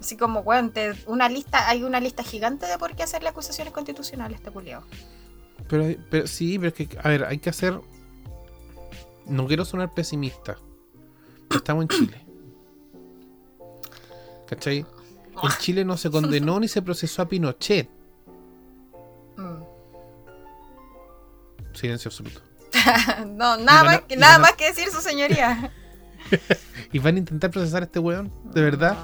Así 0.00 0.16
como, 0.16 0.40
weón, 0.40 0.70
te- 0.72 0.94
una 1.06 1.28
lista, 1.28 1.68
hay 1.68 1.82
una 1.82 1.98
lista 2.00 2.22
gigante 2.22 2.66
de 2.66 2.76
por 2.76 2.94
qué 2.94 3.04
hacerle 3.04 3.28
acusaciones 3.30 3.72
constitucionales 3.72 4.38
este 4.38 4.50
culiao. 4.50 4.82
Pero, 5.68 5.84
pero 6.10 6.26
sí, 6.26 6.58
pero 6.58 6.68
es 6.68 6.74
que, 6.74 6.98
a 7.02 7.08
ver, 7.08 7.24
hay 7.24 7.38
que 7.38 7.48
hacer. 7.48 7.80
No 9.24 9.46
quiero 9.46 9.64
sonar 9.64 9.94
pesimista. 9.94 10.58
estamos 11.54 11.82
en 11.84 11.88
Chile. 11.88 12.26
¿Cachai? 14.46 14.84
En 15.42 15.50
Chile 15.58 15.84
no 15.84 15.96
se 15.96 16.10
condenó 16.10 16.60
ni 16.60 16.68
se 16.68 16.82
procesó 16.82 17.22
a 17.22 17.28
Pinochet. 17.28 17.88
Mm. 19.36 19.62
Silencio 21.74 22.08
absoluto. 22.08 22.40
no, 23.26 23.56
nada, 23.56 23.82
van 23.82 23.86
más, 23.86 24.00
que, 24.02 24.16
nada 24.16 24.36
a- 24.36 24.38
más 24.38 24.52
que 24.52 24.66
decir 24.66 24.88
su 24.90 25.00
señoría. 25.00 25.72
¿Y 26.92 26.98
van 26.98 27.16
a 27.16 27.18
intentar 27.18 27.50
procesar 27.50 27.82
a 27.82 27.86
este 27.86 27.98
weón? 27.98 28.32
¿De 28.52 28.62
verdad? 28.62 28.96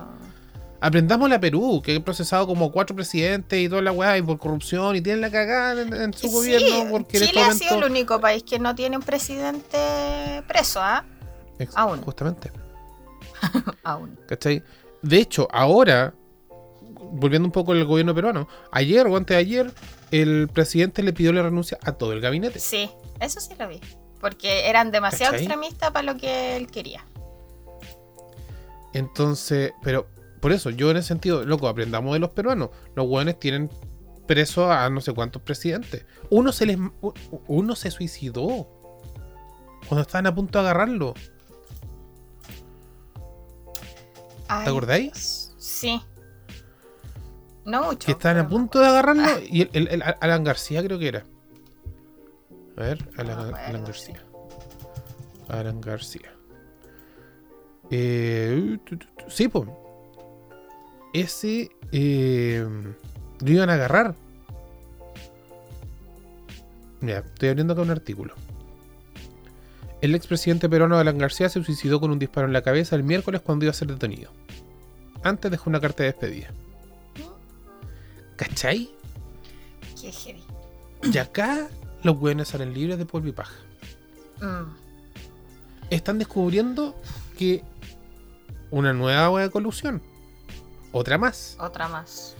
Aprendamos 0.83 1.28
la 1.28 1.39
Perú, 1.39 1.83
que 1.85 1.97
ha 1.97 2.01
procesado 2.03 2.47
como 2.47 2.72
cuatro 2.72 2.97
presidentes 2.97 3.59
y 3.61 3.68
toda 3.68 3.83
la 3.83 3.93
weá, 3.93 4.16
y 4.16 4.22
por 4.22 4.39
corrupción, 4.39 4.97
y 4.97 5.03
tienen 5.03 5.20
la 5.20 5.31
cagada 5.31 5.83
en, 5.83 5.93
en 5.93 6.14
su 6.14 6.28
Sí, 6.28 6.33
gobierno. 6.33 6.91
Porque 6.91 7.18
Chile 7.18 7.33
este 7.41 7.43
ha 7.43 7.53
sido 7.53 7.76
el 7.85 7.91
único 7.91 8.18
país 8.18 8.43
que 8.45 8.59
no 8.59 8.74
tiene 8.74 8.97
un 8.97 9.03
presidente 9.03 10.43
preso, 10.49 10.81
¿ah? 10.83 11.05
Aún. 11.74 12.01
Justamente. 12.01 12.51
Aún. 13.85 14.18
¿Cachai? 14.26 14.62
De 15.03 15.18
hecho, 15.18 15.47
ahora, 15.53 16.14
volviendo 17.11 17.47
un 17.47 17.53
poco 17.53 17.73
al 17.73 17.85
gobierno 17.85 18.15
peruano, 18.15 18.49
ayer 18.73 19.07
o 19.07 19.17
antes 19.17 19.37
de 19.37 19.41
ayer, 19.41 19.73
el 20.11 20.49
presidente 20.49 21.03
le 21.03 21.13
pidió 21.13 21.33
la 21.33 21.43
renuncia 21.43 21.79
a 21.83 21.93
todo 21.93 22.13
el 22.13 22.21
gabinete. 22.21 22.59
Sí, 22.59 22.91
eso 23.21 23.41
sí 23.41 23.55
lo 23.59 23.69
vi. 23.69 23.81
Porque 24.21 24.69
eran 24.69 24.91
demasiado 24.91 25.33
¿Cachai? 25.33 25.47
extremistas 25.47 25.91
para 25.93 26.13
lo 26.13 26.19
que 26.19 26.57
él 26.57 26.71
quería. 26.71 27.05
Entonces, 28.93 29.73
pero 29.83 30.09
por 30.41 30.53
eso, 30.53 30.71
yo 30.71 30.91
en 30.91 30.97
ese 30.99 31.09
sentido, 31.09 31.45
loco, 31.45 31.69
aprendamos 31.69 32.13
de 32.15 32.19
los 32.19 32.31
peruanos. 32.31 32.71
Los 32.95 33.07
hueones 33.07 33.39
tienen 33.39 33.71
preso 34.27 34.71
a 34.71 34.89
no 34.91 35.01
sé 35.01 35.13
cuántos 35.13 35.43
presidentes. 35.43 36.05
Uno 36.31 36.53
se 36.53 36.67
les 36.67 36.79
uno 37.47 37.77
se 37.77 37.91
suicidó 37.91 38.69
cuando 39.87 40.03
estaban 40.03 40.27
a 40.27 40.35
punto 40.35 40.59
de 40.59 40.69
agarrarlo. 40.69 41.15
Ay, 44.49 44.69
acordáis? 44.69 45.55
Sí. 45.59 46.01
No 47.65 47.85
mucho. 47.85 48.07
Que 48.07 48.13
estaban 48.13 48.39
a 48.39 48.49
punto 48.49 48.79
de 48.81 48.87
agarrarlo 48.87 49.23
y 49.49 49.63
el, 49.63 49.71
el- 49.75 49.89
el 49.89 50.03
Alan 50.21 50.45
García 50.45 50.83
creo 50.83 50.99
que 50.99 51.09
era. 51.09 51.25
A 52.77 52.81
ver, 52.83 53.09
Alan, 53.17 53.51
No 53.73 53.83
García. 53.87 54.23
Alan 55.49 55.81
García. 55.81 56.33
Eh, 57.91 58.79
sí, 59.29 59.49
pues. 59.49 59.69
Ese 61.13 61.71
eh, 61.93 62.65
lo 63.41 63.51
iban 63.51 63.69
a 63.69 63.75
agarrar. 63.75 64.15
Mira, 67.01 67.19
estoy 67.19 67.49
abriendo 67.49 67.73
acá 67.73 67.83
un 67.83 67.91
artículo. 67.91 68.35
El 70.01 70.15
expresidente 70.15 70.69
peruano 70.69 70.97
Alan 70.99 71.19
García 71.19 71.49
se 71.49 71.63
suicidó 71.63 72.01
con 72.01 72.11
un 72.11 72.19
disparo 72.19 72.47
en 72.47 72.53
la 72.53 72.63
cabeza 72.63 72.97
el 72.97 73.03
miércoles 73.03 73.41
cuando 73.43 73.65
iba 73.67 73.71
a 73.71 73.75
ser 73.75 73.89
detenido. 73.89 74.31
Antes 75.23 75.51
dejó 75.51 75.69
una 75.69 75.81
carta 75.81 76.03
de 76.03 76.11
despedida. 76.11 76.49
¿Cachai? 78.41 78.91
Qué 80.01 80.11
heavy. 80.11 80.43
Y 81.03 81.18
acá 81.18 81.68
los 82.03 82.16
hueones 82.16 82.49
salen 82.49 82.72
libres 82.72 82.97
de 82.97 83.05
polvo 83.05 83.28
y 83.28 83.32
paja. 83.32 83.55
Mm. 84.41 84.72
Están 85.91 86.18
descubriendo 86.18 86.99
que 87.36 87.62
una 88.70 88.95
nueva 88.95 89.28
hueá 89.28 89.45
de 89.45 89.51
colusión. 89.51 90.01
Otra 90.91 91.18
más. 91.18 91.59
Otra 91.61 91.86
más. 91.88 92.34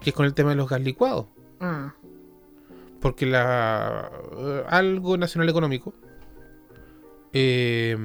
Que 0.00 0.10
es 0.10 0.16
con 0.16 0.26
el 0.26 0.32
tema 0.34 0.50
de 0.50 0.56
los 0.56 0.68
gas 0.68 0.80
licuados. 0.80 1.26
Mm. 1.58 1.88
Porque 3.00 3.26
la 3.26 4.08
algo 4.68 5.16
nacional 5.16 5.48
económico 5.48 5.92
eh, 7.32 7.98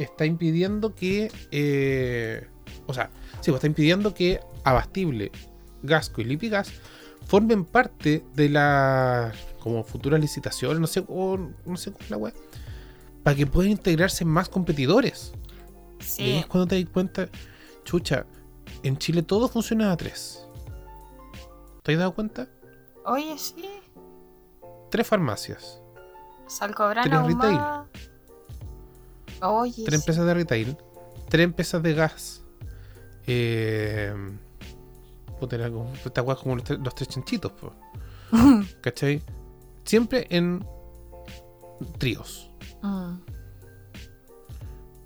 está 0.00 0.26
impidiendo 0.26 0.96
que 0.96 1.30
eh, 1.52 2.48
o 2.88 2.94
sea, 2.94 3.10
sí, 3.40 3.50
pues 3.50 3.56
está 3.56 3.66
impidiendo 3.66 4.14
que 4.14 4.40
Abastible, 4.64 5.30
Gasco 5.82 6.20
y 6.20 6.24
Lipigas 6.24 6.70
formen 7.26 7.64
parte 7.64 8.24
de 8.34 8.48
las 8.48 9.36
como 9.60 9.84
futuras 9.84 10.20
licitaciones, 10.20 10.80
no 10.80 10.86
sé, 10.86 11.04
o 11.08 11.36
no 11.66 11.76
sé 11.76 11.92
cómo 11.92 12.04
es 12.04 12.10
la 12.10 12.16
web, 12.16 12.34
para 13.22 13.36
que 13.36 13.46
puedan 13.46 13.70
integrarse 13.72 14.24
más 14.24 14.48
competidores. 14.48 15.32
Y 16.00 16.02
ahí 16.02 16.06
Sí. 16.06 16.36
es 16.38 16.46
cuando 16.46 16.68
te 16.68 16.82
das 16.82 16.90
cuenta, 16.92 17.28
chucha, 17.84 18.24
en 18.82 18.96
Chile 18.98 19.22
todo 19.22 19.48
funciona 19.48 19.92
a 19.92 19.96
tres. 19.96 20.46
¿Te 21.82 21.92
has 21.92 21.98
dado 21.98 22.14
cuenta? 22.14 22.48
Oye, 23.04 23.36
sí. 23.36 23.64
Tres 24.90 25.06
farmacias, 25.06 25.80
Salcobrana 26.46 27.02
Tres 27.24 27.34
retail. 27.36 27.60
Oye, 29.42 29.84
tres 29.84 29.88
sí. 29.88 29.94
empresas 29.96 30.24
de 30.26 30.34
retail, 30.34 30.76
tres 31.28 31.44
empresas 31.44 31.82
de 31.82 31.94
gas. 31.94 32.42
Eh, 33.26 34.14
puta, 35.38 35.56
era 35.56 35.70
como, 35.70 35.92
esta 35.94 36.22
weá 36.22 36.36
como 36.36 36.56
los, 36.56 36.64
tres- 36.64 36.80
los 36.80 36.94
tres 36.94 37.08
chanchitos, 37.08 37.52
po, 37.52 37.72
¿cachai? 38.82 39.22
Siempre 39.84 40.26
en 40.30 40.66
tríos. 41.98 42.50
Mm. 42.82 43.14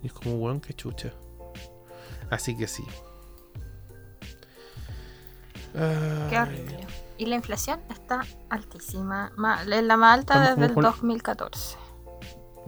Y 0.03 0.07
es 0.07 0.13
como, 0.13 0.35
weón, 0.37 0.61
que 0.61 0.75
chucha. 0.75 1.13
Así 2.31 2.57
que 2.57 2.67
sí. 2.67 2.85
Qué 5.75 6.39
horrible. 6.39 6.87
Y 7.19 7.27
la 7.27 7.37
inflación 7.37 7.81
está 7.91 8.23
altísima. 8.51 9.33
Ma- 9.37 9.63
Es 9.63 9.83
la 9.85 9.97
más 9.97 10.15
alta 10.19 10.35
Como- 10.35 10.47
desde 10.49 10.65
el 10.67 10.75
como 10.75 10.83
Juan- 10.89 10.93
2014. 10.97 11.77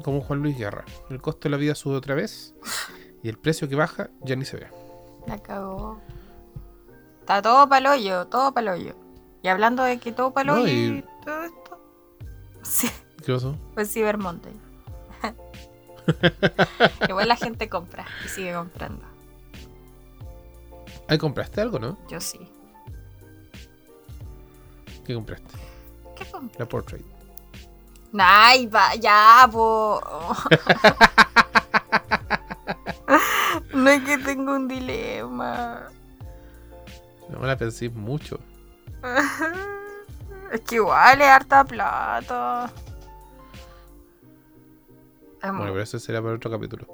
Como 0.02 0.20
Juan 0.20 0.40
Luis 0.42 0.56
Guerra. 0.58 0.84
El 1.10 1.20
costo 1.20 1.40
de 1.44 1.50
la 1.50 1.56
vida 1.56 1.74
sube 1.74 1.96
otra 1.96 2.14
vez. 2.14 2.54
Y 3.22 3.30
el 3.30 3.38
precio 3.38 3.66
que 3.70 3.74
baja 3.74 4.10
ya 4.20 4.36
ni 4.36 4.44
se 4.44 4.58
ve. 4.58 4.66
La 5.26 5.38
cagó. 5.42 5.98
Está 7.24 7.40
todo 7.40 7.66
pa'l 7.70 7.86
hoyo, 7.86 8.26
todo 8.26 8.52
pa'l 8.52 8.68
hoyo. 8.68 8.94
Y 9.42 9.48
hablando 9.48 9.82
de 9.82 9.98
que 9.98 10.12
todo 10.12 10.34
pa'l 10.34 10.46
No, 10.46 10.68
y- 10.68 10.98
y 10.98 11.04
todo 11.24 11.44
esto. 11.44 11.80
Sí, 12.62 12.90
¿Qué 13.24 13.32
pasó? 13.32 13.56
pues 13.72 13.90
Cyber 13.90 14.18
Monday. 14.18 14.52
Igual 17.08 17.28
la 17.28 17.36
gente 17.36 17.70
compra 17.70 18.04
y 18.26 18.28
sigue 18.28 18.52
comprando. 18.52 19.06
Ahí 21.08 21.16
compraste 21.16 21.62
algo, 21.62 21.78
¿no? 21.78 21.96
Yo 22.10 22.20
sí. 22.20 22.38
¿Qué 25.06 25.14
compraste? 25.14 25.56
¿Qué 26.16 26.26
compré? 26.30 26.58
La 26.58 26.68
Portrait. 26.68 27.04
Ay, 28.18 28.66
va, 28.66 28.94
ya, 28.96 29.48
po. 29.50 29.98
no 33.74 33.88
es 33.90 34.02
que 34.04 34.18
tengo 34.18 34.52
un 34.52 34.68
dilema. 34.68 35.84
No 37.28 37.40
la 37.46 37.56
pensé 37.56 37.88
mucho. 37.90 38.38
Es 40.52 40.60
que 40.62 40.76
igual 40.76 41.20
es 41.20 41.28
harta 41.28 41.64
plata. 41.64 42.70
Es, 45.42 45.50
Bueno, 45.50 45.72
pero 45.72 45.82
eso 45.82 45.98
será 45.98 46.22
para 46.22 46.34
otro 46.34 46.50
capítulo. 46.50 46.86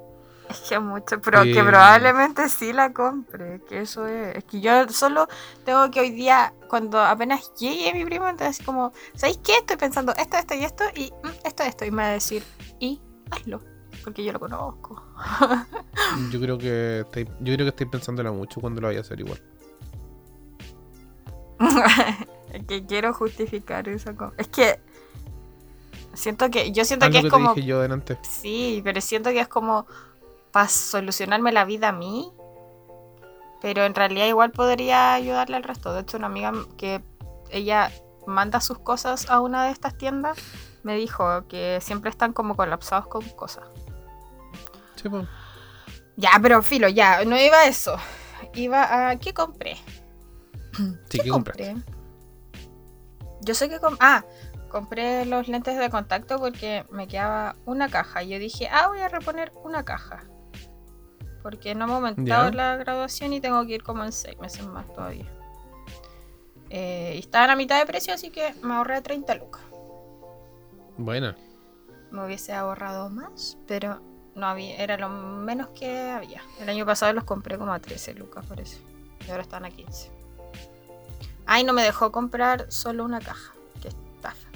es 0.48 0.60
que 0.62 0.78
mucho, 0.80 1.20
pero 1.20 1.42
que 1.42 1.60
Eh, 1.60 1.64
probablemente 1.64 2.48
sí 2.48 2.72
la 2.72 2.92
compre. 2.92 3.60
Que 3.68 3.82
eso 3.82 4.06
es. 4.06 4.36
Es 4.36 4.44
que 4.44 4.60
yo 4.60 4.88
solo 4.88 5.28
tengo 5.64 5.90
que 5.90 6.00
hoy 6.00 6.10
día, 6.10 6.52
cuando 6.68 6.98
apenas 7.00 7.52
llegue 7.54 7.92
mi 7.94 8.04
primo, 8.04 8.28
entonces 8.28 8.64
como, 8.64 8.92
¿sabéis 9.14 9.38
qué? 9.44 9.58
Estoy 9.58 9.76
pensando 9.76 10.12
esto, 10.16 10.36
esto 10.38 10.54
y 10.54 10.64
esto, 10.64 10.84
y 10.96 11.12
mm, 11.22 11.28
esto, 11.46 11.62
esto. 11.62 11.84
Y 11.84 11.90
me 11.90 12.02
va 12.02 12.08
a 12.08 12.12
decir, 12.12 12.42
y 12.80 13.00
hazlo. 13.30 13.62
Porque 14.02 14.24
yo 14.24 14.32
lo 14.32 14.40
conozco. 14.40 15.04
Yo 16.32 16.40
creo 16.40 16.56
que 16.56 17.00
estáis, 17.00 17.26
yo 17.40 17.54
creo 17.54 17.58
que 17.58 17.68
estáis 17.68 17.90
pensándola 17.90 18.32
mucho 18.32 18.60
cuando 18.60 18.80
lo 18.80 18.86
vaya 18.86 19.00
a 19.00 19.02
hacer 19.02 19.20
igual. 19.20 19.38
Es 22.52 22.64
que 22.68 22.86
quiero 22.86 23.12
justificar 23.14 23.88
esa 23.88 24.14
cosa. 24.14 24.34
Es 24.38 24.48
que 24.48 24.80
siento 26.14 26.50
que 26.50 26.72
yo 26.72 26.84
siento 26.84 27.06
que 27.06 27.12
que 27.12 27.18
es 27.18 27.24
te 27.24 27.30
como 27.30 27.54
dije 27.54 27.66
yo 27.66 27.80
delante. 27.80 28.18
sí, 28.22 28.80
pero 28.84 29.00
siento 29.00 29.30
que 29.30 29.40
es 29.40 29.48
como 29.48 29.86
para 30.52 30.68
solucionarme 30.68 31.52
la 31.52 31.64
vida 31.64 31.88
a 31.88 31.92
mí. 31.92 32.32
Pero 33.60 33.84
en 33.84 33.94
realidad 33.94 34.26
igual 34.26 34.52
podría 34.52 35.12
ayudarle 35.12 35.56
al 35.56 35.62
resto. 35.62 35.92
De 35.92 36.00
hecho, 36.00 36.16
una 36.16 36.28
amiga 36.28 36.52
que 36.78 37.02
ella 37.50 37.92
manda 38.26 38.60
sus 38.60 38.78
cosas 38.78 39.28
a 39.28 39.40
una 39.40 39.66
de 39.66 39.72
estas 39.72 39.98
tiendas 39.98 40.38
me 40.82 40.96
dijo 40.96 41.46
que 41.46 41.78
siempre 41.82 42.10
están 42.10 42.32
como 42.32 42.56
colapsados 42.56 43.06
con 43.06 43.28
cosas. 43.30 43.64
Sí, 44.96 45.08
pues. 45.08 45.26
Ya, 46.16 46.30
pero 46.40 46.62
filo, 46.62 46.88
ya, 46.88 47.24
no 47.24 47.38
iba 47.38 47.58
a 47.58 47.66
eso. 47.66 47.96
Iba 48.54 49.10
a 49.10 49.16
¿qué 49.16 49.32
compré? 49.32 49.76
Sí, 51.08 51.18
¿qué 51.22 51.28
compraste? 51.30 51.76
Yo 53.42 53.54
sé 53.54 53.68
que 53.68 53.78
com- 53.80 53.96
ah, 54.00 54.24
compré 54.68 55.24
los 55.24 55.48
lentes 55.48 55.78
de 55.78 55.90
contacto 55.90 56.38
porque 56.38 56.84
me 56.90 57.06
quedaba 57.08 57.56
una 57.66 57.88
caja. 57.88 58.22
Y 58.22 58.28
yo 58.30 58.38
dije, 58.38 58.68
ah, 58.70 58.88
voy 58.88 59.00
a 59.00 59.08
reponer 59.08 59.52
una 59.64 59.84
caja. 59.84 60.24
Porque 61.42 61.74
no 61.74 61.84
hemos 61.86 61.96
aumentado 61.96 62.50
Ya. 62.50 62.56
la 62.56 62.76
graduación 62.76 63.32
y 63.32 63.40
tengo 63.40 63.64
que 63.66 63.74
ir 63.76 63.82
como 63.82 64.04
en 64.04 64.12
seis 64.12 64.38
meses 64.38 64.66
más 64.66 64.86
todavía. 64.92 65.26
Eh, 66.68 67.14
y 67.16 67.18
estaban 67.18 67.50
a 67.50 67.56
mitad 67.56 67.78
de 67.80 67.86
precio, 67.86 68.12
así 68.14 68.30
que 68.30 68.54
me 68.62 68.74
ahorré 68.74 69.00
30 69.00 69.34
lucas. 69.36 69.62
Buena. 70.98 71.36
Me 72.10 72.24
hubiese 72.26 72.52
ahorrado 72.52 73.08
más, 73.08 73.56
pero 73.66 74.00
no 74.34 74.46
había, 74.46 74.76
era 74.76 74.96
lo 74.98 75.08
menos 75.08 75.68
que 75.70 76.10
había. 76.10 76.42
El 76.60 76.68
año 76.68 76.84
pasado 76.86 77.12
los 77.12 77.24
compré 77.24 77.56
como 77.58 77.72
a 77.72 77.78
13 77.80 78.14
lucas, 78.14 78.44
parece. 78.46 78.78
Y 79.26 79.30
ahora 79.30 79.42
están 79.42 79.64
a 79.64 79.70
15. 79.70 80.10
Ay, 81.52 81.64
no 81.64 81.72
me 81.72 81.82
dejó 81.82 82.12
comprar 82.12 82.70
solo 82.70 83.04
una 83.04 83.18
caja. 83.18 83.52
Qué 83.82 83.88
estafa. 83.88 84.48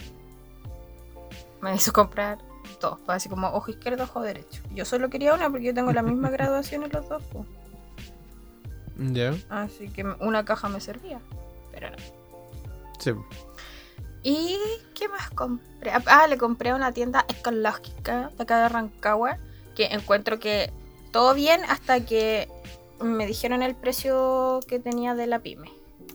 Me 1.60 1.74
hizo 1.74 1.92
comprar 1.92 2.38
dos, 2.80 3.00
pues, 3.04 3.16
así 3.16 3.28
como 3.28 3.48
ojo 3.48 3.68
izquierdo, 3.72 4.04
ojo 4.04 4.22
derecho. 4.22 4.62
Yo 4.72 4.84
solo 4.84 5.10
quería 5.10 5.34
una 5.34 5.50
porque 5.50 5.64
yo 5.64 5.74
tengo 5.74 5.92
la 5.92 6.02
misma 6.02 6.30
graduación 6.30 6.84
en 6.84 6.92
los 6.92 7.08
dos. 7.08 7.20
pues. 7.32 7.46
Ya. 9.12 9.34
Así 9.48 9.88
que 9.88 10.04
una 10.04 10.44
caja 10.44 10.68
me 10.68 10.80
servía. 10.80 11.18
Pero 11.72 11.90
no. 11.90 11.96
Sí. 13.00 13.10
¿Y 14.22 14.56
qué 14.94 15.08
más 15.08 15.30
compré? 15.30 15.90
Ah, 16.06 16.28
le 16.28 16.38
compré 16.38 16.70
a 16.70 16.76
una 16.76 16.92
tienda 16.92 17.26
ecológica 17.28 18.30
de 18.36 18.42
acá 18.44 18.62
de 18.62 18.68
Rancagua. 18.68 19.38
Que 19.74 19.86
encuentro 19.86 20.38
que 20.38 20.72
todo 21.10 21.34
bien 21.34 21.62
hasta 21.64 22.06
que 22.06 22.48
me 23.00 23.26
dijeron 23.26 23.64
el 23.64 23.74
precio 23.74 24.60
que 24.68 24.78
tenía 24.78 25.16
de 25.16 25.26
la 25.26 25.40
pyme, 25.40 25.72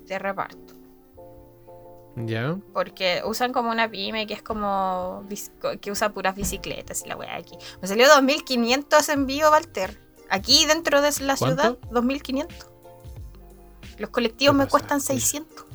de 0.10 0.20
reparto. 0.20 0.74
Ya. 2.16 2.57
Porque 2.74 3.22
usan 3.26 3.53
como 3.53 3.70
una 3.70 3.89
pyme 3.89 4.28
que 4.28 4.34
es 4.34 4.41
como. 4.43 5.24
que 5.80 5.91
usa 5.91 6.10
puras 6.10 6.36
bicicletas 6.36 7.03
y 7.05 7.07
la 7.07 7.16
weá 7.16 7.36
aquí. 7.38 7.55
Me 7.82 7.88
salió 7.88 8.07
2500 8.10 9.07
envío, 9.10 9.49
Walter. 9.51 9.97
Aquí 10.30 10.66
dentro 10.66 11.01
de 11.01 11.12
la 11.22 11.38
¿Cuánto? 11.38 11.62
ciudad, 11.64 11.78
2500. 11.91 12.68
Los 13.97 14.10
colectivos 14.10 14.53
¿Qué 14.55 14.57
me 14.64 14.68
cuestan 14.68 14.99
¿Qué? 14.99 15.05
600. 15.05 15.66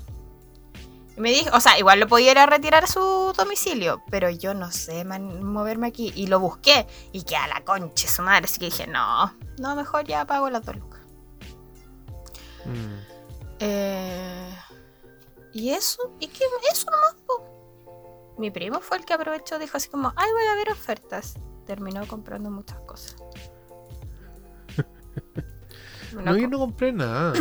Y 1.17 1.21
me 1.21 1.31
dijo, 1.31 1.57
o 1.57 1.61
sea, 1.61 1.79
igual 1.79 2.01
lo 2.01 2.09
podía 2.09 2.33
ir 2.33 2.39
a 2.39 2.47
retirar 2.47 2.85
a 2.85 2.87
su 2.89 3.33
domicilio, 3.37 4.03
pero 4.11 4.29
yo 4.31 4.53
no 4.53 4.71
sé 4.73 5.05
man- 5.05 5.45
moverme 5.45 5.87
aquí. 5.87 6.13
Y 6.15 6.27
lo 6.27 6.41
busqué 6.41 6.87
y 7.13 7.23
que 7.23 7.37
a 7.37 7.47
la 7.49 7.65
concha 7.65 8.09
su 8.09 8.23
madre. 8.23 8.45
Así 8.47 8.59
que 8.59 8.67
dije, 8.67 8.87
no, 8.87 9.33
no, 9.59 9.77
mejor 9.77 10.05
ya 10.05 10.25
pago 10.27 10.51
las 10.51 10.65
dos 10.65 10.77
lucas. 10.77 11.01
Mm. 12.67 13.14
Eh, 13.61 14.55
y 15.53 15.71
eso, 15.71 16.13
y 16.21 16.29
que 16.29 16.45
eso 16.73 16.91
nomás, 16.91 17.15
po. 17.27 18.35
Mi 18.39 18.51
primo 18.51 18.81
fue 18.81 18.99
el 18.99 19.05
que 19.05 19.15
aprovechó, 19.15 19.59
dijo 19.59 19.77
así 19.77 19.89
como, 19.89 20.13
ay, 20.17 20.31
voy 20.33 20.45
a 20.45 20.57
ver 20.57 20.71
ofertas. 20.71 21.35
Terminó 21.67 22.07
comprando 22.07 22.51
muchas 22.51 22.79
cosas. 22.81 23.17
No, 26.13 26.23
No 26.23 26.37
yo 26.37 26.47
no 26.47 26.61
compré 26.61 26.93
nada. 26.93 27.33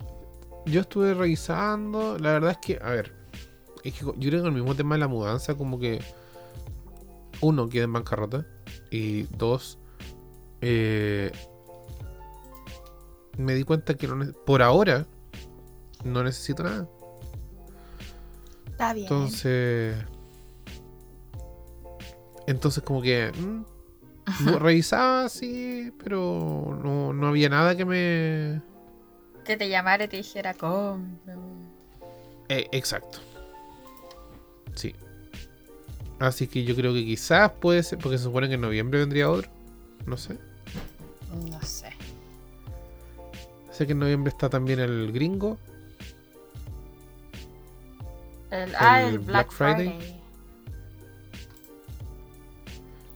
yo 0.66 0.82
estuve 0.82 1.14
revisando. 1.14 2.18
La 2.18 2.32
verdad 2.32 2.50
es 2.50 2.58
que, 2.58 2.78
a 2.82 2.90
ver, 2.90 3.14
es 3.84 3.94
que 3.94 4.04
yo 4.04 4.12
creo 4.12 4.42
que 4.42 4.48
el 4.48 4.54
mismo 4.54 4.74
tema 4.74 4.96
de 4.96 5.00
la 5.00 5.08
mudanza, 5.08 5.54
como 5.54 5.78
que 5.78 6.02
uno 7.40 7.68
queda 7.70 7.84
en 7.84 7.92
bancarrota 7.94 8.46
y 8.90 9.22
dos, 9.38 9.78
eh, 10.60 11.32
me 13.38 13.54
di 13.54 13.64
cuenta 13.64 13.94
que 13.94 14.06
no 14.06 14.32
por 14.44 14.62
ahora 14.62 15.06
no 16.04 16.22
necesito 16.22 16.62
nada. 16.62 16.88
Está 18.66 18.94
bien. 18.94 19.06
Entonces, 19.06 19.96
entonces 22.46 22.82
como 22.82 23.02
que 23.02 23.32
mm, 23.32 24.48
revisaba 24.58 25.28
sí, 25.28 25.92
pero 26.02 26.78
no, 26.82 27.12
no 27.12 27.28
había 27.28 27.48
nada 27.48 27.76
que 27.76 27.84
me 27.84 28.62
que 29.44 29.56
te 29.56 29.68
llamara 29.68 30.04
y 30.04 30.08
te 30.08 30.18
dijera, 30.18 30.54
compra. 30.54 31.36
Eh, 32.48 32.68
exacto. 32.72 33.18
Sí. 34.74 34.94
Así 36.20 36.46
que 36.46 36.62
yo 36.64 36.76
creo 36.76 36.92
que 36.92 37.04
quizás 37.04 37.50
puede 37.50 37.82
ser, 37.82 37.98
porque 37.98 38.18
se 38.18 38.24
supone 38.24 38.48
que 38.48 38.54
en 38.54 38.60
noviembre 38.60 39.00
vendría 39.00 39.28
otro. 39.28 39.50
No 40.06 40.16
sé. 40.16 40.38
No 41.50 41.60
sé. 41.62 41.90
Sé 43.70 43.86
que 43.86 43.92
en 43.92 43.98
noviembre 43.98 44.30
está 44.30 44.48
también 44.48 44.78
el 44.78 45.10
gringo. 45.12 45.58
El, 48.52 48.74
ah, 48.78 49.02
el 49.02 49.18
Black, 49.18 49.48
Black 49.48 49.52
Friday. 49.52 49.88
Friday. 49.88 50.22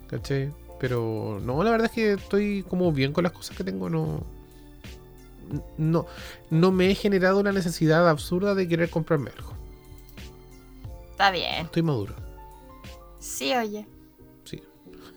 ¿Cachai? 0.08 0.52
Pero 0.80 1.40
no, 1.42 1.62
la 1.62 1.70
verdad 1.70 1.86
es 1.86 1.92
que 1.92 2.12
estoy 2.14 2.64
como 2.68 2.90
bien 2.90 3.12
con 3.12 3.24
las 3.24 3.32
cosas 3.32 3.56
que 3.56 3.62
tengo. 3.62 3.90
No. 3.90 4.24
No, 5.76 6.06
no 6.50 6.72
me 6.72 6.90
he 6.90 6.94
generado 6.94 7.38
una 7.38 7.52
necesidad 7.52 8.08
absurda 8.08 8.54
de 8.54 8.66
querer 8.66 8.90
comprarme 8.90 9.30
algo. 9.36 9.52
Está 11.10 11.30
bien. 11.30 11.66
Estoy 11.66 11.82
maduro. 11.82 12.14
Sí, 13.18 13.54
oye. 13.54 13.86
Sí. 14.44 14.62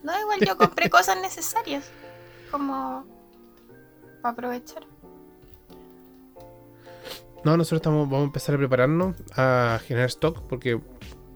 No, 0.02 0.18
igual 0.20 0.40
yo 0.40 0.56
compré 0.56 0.88
cosas 0.90 1.20
necesarias. 1.20 1.90
Como 2.50 3.04
para 4.22 4.32
aprovechar. 4.32 4.84
No, 7.44 7.56
nosotros 7.56 7.78
estamos, 7.78 8.06
vamos 8.08 8.22
a 8.22 8.26
empezar 8.26 8.54
a 8.54 8.58
prepararnos 8.58 9.16
a 9.36 9.80
generar 9.86 10.08
stock 10.10 10.42
porque 10.48 10.78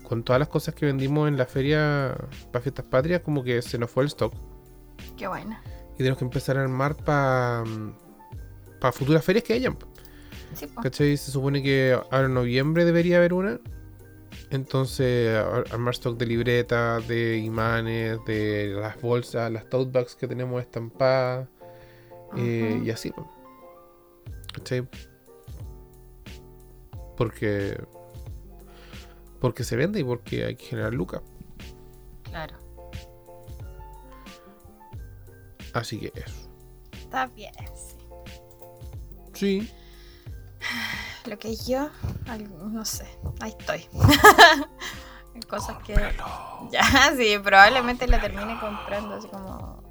con 0.02 0.22
todas 0.22 0.38
las 0.38 0.48
cosas 0.48 0.74
que 0.74 0.84
vendimos 0.86 1.28
en 1.28 1.38
la 1.38 1.46
feria 1.46 2.14
para 2.52 2.62
fiestas 2.62 2.84
patrias, 2.84 3.22
como 3.22 3.42
que 3.42 3.62
se 3.62 3.78
nos 3.78 3.90
fue 3.90 4.02
el 4.02 4.08
stock. 4.08 4.34
Qué 5.16 5.26
buena. 5.26 5.62
Y 5.94 5.98
tenemos 5.98 6.18
que 6.18 6.24
empezar 6.24 6.58
a 6.58 6.62
armar 6.62 6.94
para 6.96 7.64
futuras 8.92 9.24
ferias 9.24 9.44
que 9.44 9.54
hayan. 9.54 9.78
Sí, 10.54 10.66
po. 10.66 10.82
¿Cachai? 10.82 11.16
Se 11.16 11.30
supone 11.30 11.62
que 11.62 11.98
ahora 12.10 12.26
en 12.26 12.34
noviembre 12.34 12.84
debería 12.84 13.16
haber 13.16 13.32
una. 13.32 13.58
Entonces, 14.50 15.36
ar- 15.38 15.64
armar 15.72 15.94
stock 15.94 16.18
de 16.18 16.26
libretas, 16.26 17.08
de 17.08 17.38
imanes, 17.38 18.18
de 18.26 18.74
las 18.78 19.00
bolsas, 19.00 19.50
las 19.50 19.68
tote 19.70 19.90
bags 19.90 20.14
que 20.16 20.28
tenemos 20.28 20.60
estampadas. 20.60 21.48
eh, 22.36 22.82
y 22.84 22.90
así. 22.90 23.12
¿cachai? 24.52 24.86
Porque. 27.16 27.82
Porque 29.40 29.64
se 29.64 29.76
vende 29.76 30.00
y 30.00 30.04
porque 30.04 30.44
hay 30.44 30.56
que 30.56 30.64
generar 30.66 30.94
lucas. 30.94 31.22
Claro. 32.22 32.56
Así 35.72 35.98
que 35.98 36.12
eso. 36.14 36.48
Está 36.92 37.26
bien, 37.26 37.52
sí. 37.74 37.96
Sí. 39.34 39.72
Lo 41.26 41.38
que 41.38 41.56
yo, 41.56 41.90
no 42.70 42.84
sé, 42.84 43.06
ahí 43.40 43.54
estoy. 43.58 43.86
Cosas 45.48 45.76
que. 45.84 45.94
Ya, 46.70 47.12
sí, 47.14 47.36
probablemente 47.42 48.06
la 48.06 48.18
termine 48.20 48.58
comprando 48.58 49.16
así 49.16 49.28
como 49.28 49.82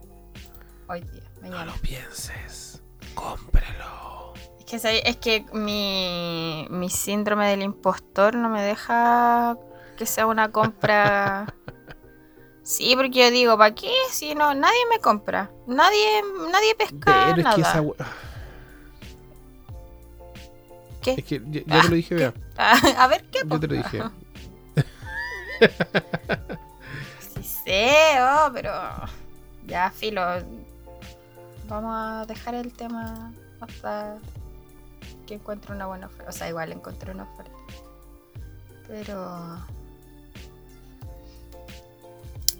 hoy 0.87 1.01
día, 1.01 1.29
mañana. 1.41 1.73
pienses. 1.81 2.81
Cómpralo. 3.13 4.02
Es 4.71 4.81
que, 4.81 5.01
es 5.05 5.17
que 5.17 5.45
mi, 5.53 6.67
mi 6.69 6.89
síndrome 6.89 7.49
del 7.49 7.61
impostor 7.61 8.35
no 8.35 8.49
me 8.49 8.61
deja 8.61 9.57
que 9.97 10.05
sea 10.05 10.25
una 10.27 10.51
compra. 10.51 11.53
Sí, 12.65 12.95
porque 12.95 13.19
yo 13.19 13.29
digo, 13.29 13.57
¿para 13.57 13.75
qué? 13.75 13.91
Si 14.09 14.35
no, 14.35 14.53
nadie 14.53 14.79
me 14.89 14.99
compra. 14.99 15.51
Nadie, 15.67 16.21
nadie 16.49 16.73
pesca 16.75 17.25
Pero 17.25 17.37
es 17.37 17.43
nada. 17.43 17.55
que 17.55 17.61
esa. 17.61 17.83
¿Qué? 21.01 21.15
Es 21.17 21.25
que 21.25 21.41
ya, 21.45 21.61
ya 21.65 21.81
te 21.81 21.89
lo 21.89 21.95
dije, 21.95 22.15
vea. 22.15 22.33
a 22.97 23.07
ver 23.07 23.25
qué. 23.25 23.39
Yo 23.45 23.59
te 23.59 23.67
lo 23.67 23.75
dije. 23.75 24.03
Sí 27.35 27.43
sé, 27.43 27.95
oh, 28.21 28.49
pero 28.53 28.71
ya 29.65 29.91
filo. 29.91 30.21
Vamos 31.67 31.93
a 31.95 32.25
dejar 32.25 32.55
el 32.55 32.71
tema 32.73 33.33
hasta 33.59 34.17
que 35.25 35.35
encuentre 35.35 35.73
una 35.73 35.85
buena 35.85 36.07
oferta. 36.07 36.29
O 36.29 36.33
sea, 36.33 36.49
igual 36.49 36.71
encontré 36.71 37.11
una 37.11 37.23
oferta. 37.23 37.51
Pero 38.87 39.59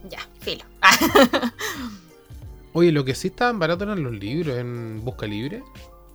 ya, 0.09 0.19
filo. 0.39 0.65
Oye, 2.73 2.91
lo 2.91 3.05
que 3.05 3.15
sí 3.15 3.27
estaban 3.27 3.59
baratos 3.59 3.87
eran 3.87 4.03
los 4.03 4.13
libros 4.13 4.57
en 4.57 5.03
Busca 5.03 5.25
Libre. 5.27 5.63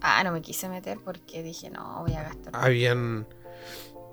ah, 0.01 0.22
no 0.24 0.32
me 0.32 0.42
quise 0.42 0.68
meter 0.68 0.99
porque 1.05 1.42
dije, 1.42 1.70
no, 1.70 2.03
voy 2.03 2.14
a 2.14 2.22
gastar. 2.24 2.55
Habían. 2.55 3.26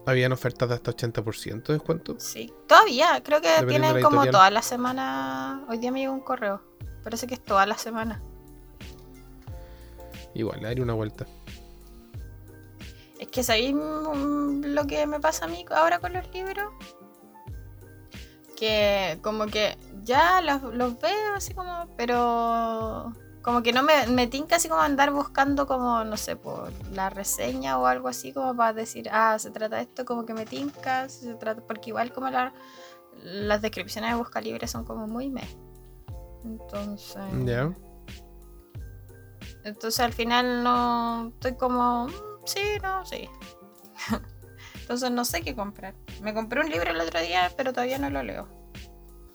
Habían 0.07 0.31
ofertas 0.31 0.69
de 0.69 0.75
hasta 0.75 0.91
80% 0.91 1.63
de 1.63 1.73
descuento. 1.73 2.15
Sí, 2.19 2.53
todavía, 2.67 3.23
creo 3.23 3.41
que 3.41 3.49
tienen 3.67 4.03
como 4.03 4.23
toda 4.27 4.51
la 4.51 4.61
semana. 4.61 5.65
Hoy 5.67 5.79
día 5.79 5.91
me 5.91 6.01
llegó 6.01 6.13
un 6.13 6.19
correo. 6.19 6.61
Parece 7.03 7.25
que 7.25 7.33
es 7.33 7.43
toda 7.43 7.65
la 7.65 7.75
semana. 7.75 8.21
Igual, 10.36 10.59
le 10.59 10.67
daría 10.67 10.83
una 10.83 10.93
vuelta. 10.93 11.25
Es 13.26 13.32
que 13.32 13.43
sabéis 13.43 13.73
lo 13.76 14.86
que 14.86 15.07
me 15.07 15.19
pasa 15.19 15.45
a 15.45 15.47
mí 15.47 15.65
ahora 15.71 15.99
con 15.99 16.13
los 16.13 16.32
libros. 16.32 16.71
Que 18.55 19.17
como 19.23 19.47
que 19.47 19.78
ya 20.03 20.41
los, 20.41 20.61
los 20.76 20.99
veo 21.01 21.34
así 21.36 21.53
como, 21.55 21.88
pero 21.97 23.11
como 23.41 23.63
que 23.63 23.73
no 23.73 23.82
me, 23.84 24.05
me 24.07 24.28
tinca 24.28 24.55
así 24.57 24.69
como 24.69 24.82
andar 24.82 25.11
buscando 25.11 25.65
como, 25.67 26.03
no 26.03 26.17
sé, 26.17 26.36
por 26.36 26.71
la 26.91 27.09
reseña 27.09 27.78
o 27.80 27.86
algo 27.88 28.07
así 28.07 28.32
como 28.32 28.55
para 28.55 28.73
decir, 28.73 29.09
ah, 29.11 29.38
se 29.39 29.49
trata 29.51 29.78
de 29.78 29.82
esto, 29.84 30.05
como 30.05 30.26
que 30.26 30.34
me 30.34 30.45
tinca, 30.45 31.09
se 31.09 31.34
trata, 31.36 31.61
porque 31.65 31.89
igual 31.89 32.13
como 32.13 32.30
la- 32.30 32.53
las 33.23 33.61
descripciones 33.61 34.11
de 34.11 34.17
Busca 34.17 34.39
Libre 34.39 34.67
son 34.67 34.86
como 34.86 35.07
muy 35.07 35.30
me. 35.30 35.43
Entonces... 36.43 37.23
Entonces 39.63 39.99
al 39.99 40.13
final 40.13 40.63
no 40.63 41.28
estoy 41.30 41.55
como, 41.55 42.07
"Mm, 42.07 42.34
sí, 42.45 42.77
no, 42.81 43.05
sí. 43.05 43.29
Entonces 44.81 45.11
no 45.11 45.25
sé 45.25 45.41
qué 45.41 45.55
comprar. 45.55 45.95
Me 46.21 46.33
compré 46.33 46.61
un 46.61 46.69
libro 46.69 46.91
el 46.91 46.99
otro 46.99 47.19
día, 47.19 47.51
pero 47.57 47.73
todavía 47.73 47.97
no 47.97 48.09
lo 48.09 48.23
leo. 48.23 48.47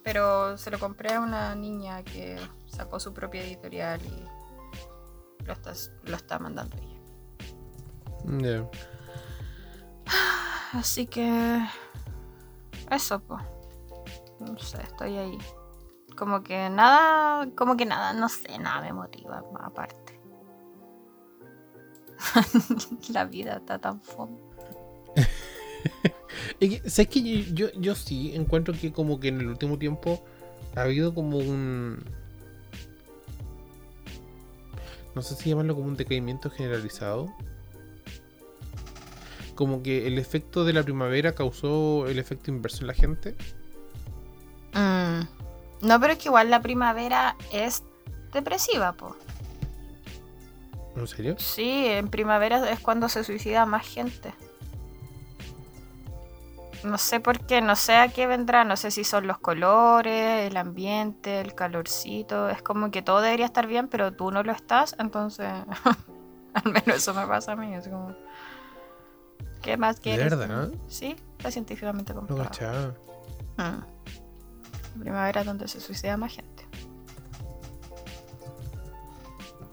Pero 0.02 0.56
se 0.56 0.70
lo 0.70 0.78
compré 0.78 1.14
a 1.14 1.20
una 1.20 1.54
niña 1.54 2.02
que 2.02 2.38
sacó 2.66 3.00
su 3.00 3.12
propia 3.12 3.42
editorial 3.42 4.00
y 4.02 5.44
lo 5.44 5.52
está, 5.52 5.72
lo 6.04 6.16
está 6.16 6.38
mandando 6.38 6.76
ella. 6.76 7.00
Ya. 8.38 8.70
Así 10.72 11.06
que 11.06 11.61
eso, 12.90 13.20
pues. 13.20 13.42
No 14.40 14.58
sé, 14.58 14.80
estoy 14.82 15.18
ahí. 15.18 15.38
Como 16.16 16.42
que 16.42 16.70
nada, 16.70 17.48
como 17.56 17.76
que 17.76 17.86
nada, 17.86 18.12
no 18.12 18.28
sé, 18.28 18.58
nada 18.58 18.80
me 18.80 18.92
motiva 18.92 19.42
aparte. 19.61 19.99
La 23.12 23.24
vida 23.24 23.57
está 23.57 23.78
tan 23.78 24.01
que, 26.61 26.83
¿Sabes 26.89 27.09
que 27.09 27.22
yo, 27.22 27.55
yo, 27.55 27.81
yo 27.81 27.95
sí 27.95 28.33
encuentro 28.35 28.74
que 28.74 28.93
como 28.93 29.20
que 29.20 29.28
en 29.28 29.41
el 29.41 29.49
último 29.49 29.78
tiempo 29.78 30.22
ha 30.76 30.83
habido 30.83 31.14
como 31.14 31.39
un... 31.39 32.05
No 35.14 35.22
sé 35.22 35.35
si 35.35 35.51
llamarlo 35.51 35.74
como 35.74 35.89
un 35.89 35.97
decaimiento 35.97 36.51
generalizado. 36.51 37.35
como 39.57 39.83
que 39.83 40.07
el 40.07 40.18
efecto 40.18 40.64
de 40.64 40.72
la 40.72 40.83
primavera 40.83 41.35
causó 41.35 42.07
el 42.07 42.18
efecto 42.18 42.51
inverso 42.51 42.83
en 42.83 42.87
la 42.87 42.95
gente. 42.95 43.35
Mm. 44.72 45.20
No, 45.83 46.01
pero 46.01 46.12
es 46.12 46.18
que 46.18 46.28
igual 46.28 46.51
la 46.51 46.62
primavera 46.62 47.37
es 47.53 47.83
depresiva, 48.33 48.93
po. 48.93 49.16
¿En 51.01 51.07
serio? 51.07 51.34
Sí, 51.38 51.86
en 51.86 52.09
primavera 52.09 52.70
es 52.70 52.80
cuando 52.80 53.09
se 53.09 53.24
suicida 53.24 53.66
más 53.66 53.86
gente. 53.86 54.32
No 56.84 56.96
sé 56.96 57.20
por 57.20 57.44
qué, 57.44 57.61
no 57.61 57.76
sé 57.76 57.96
a 57.96 58.09
qué 58.09 58.26
vendrá, 58.26 58.64
no 58.64 58.74
sé 58.76 58.90
si 58.90 59.05
son 59.05 59.26
los 59.26 59.38
colores, 59.38 60.51
el 60.51 60.57
ambiente, 60.57 61.40
el 61.40 61.55
calorcito, 61.55 62.48
es 62.48 62.62
como 62.62 62.90
que 62.90 63.03
todo 63.03 63.20
debería 63.20 63.44
estar 63.44 63.66
bien, 63.66 63.86
pero 63.88 64.12
tú 64.14 64.30
no 64.30 64.42
lo 64.42 64.53
estás, 64.53 64.96
entonces 64.98 65.46
al 66.55 66.64
menos 66.72 66.88
eso 66.96 67.12
me 67.12 67.26
pasa 67.26 67.53
a 67.53 67.57
mí, 67.57 67.74
es 67.74 67.86
como 67.86 68.14
¿Qué 69.61 69.76
más 69.76 69.96
¿De 69.96 70.03
quieres? 70.03 70.30
verdad? 70.38 70.70
Sí, 70.88 71.16
está 71.36 71.51
científicamente 71.51 72.14
No 72.14 72.20
comprobado. 72.20 72.48
cachaba. 72.48 72.94
Mm. 73.59 75.01
Primavera 75.01 75.40
es 75.42 75.46
donde 75.46 75.68
se 75.68 75.80
suicida 75.80 76.16
más 76.16 76.32
gente. 76.32 76.59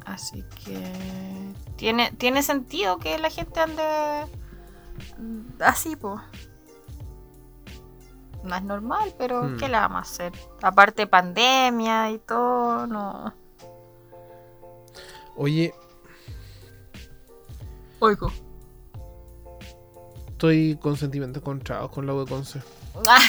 Así 0.07 0.43
que 0.63 1.53
tiene, 1.75 2.11
tiene 2.13 2.41
sentido 2.41 2.97
que 2.97 3.19
la 3.19 3.29
gente 3.29 3.59
ande 3.59 3.83
así, 5.59 5.95
pues. 5.97 6.19
No 8.43 8.55
es 8.55 8.63
normal, 8.63 9.13
pero 9.17 9.43
Hmm. 9.43 9.57
¿qué 9.57 9.67
le 9.67 9.73
vamos 9.77 9.97
a 9.97 10.01
hacer? 10.01 10.31
Aparte 10.61 11.07
pandemia 11.07 12.09
y 12.11 12.19
todo, 12.19 12.87
no. 12.87 13.33
Oye, 15.35 15.73
Oigo. 17.99 18.31
estoy 20.29 20.77
con 20.81 20.95
sentimientos 20.95 21.41
encontrados 21.41 21.91
con 21.91 22.05
la 22.07 22.13
de 22.13 22.25
Conce. 22.25 22.61
Ah. 23.07 23.19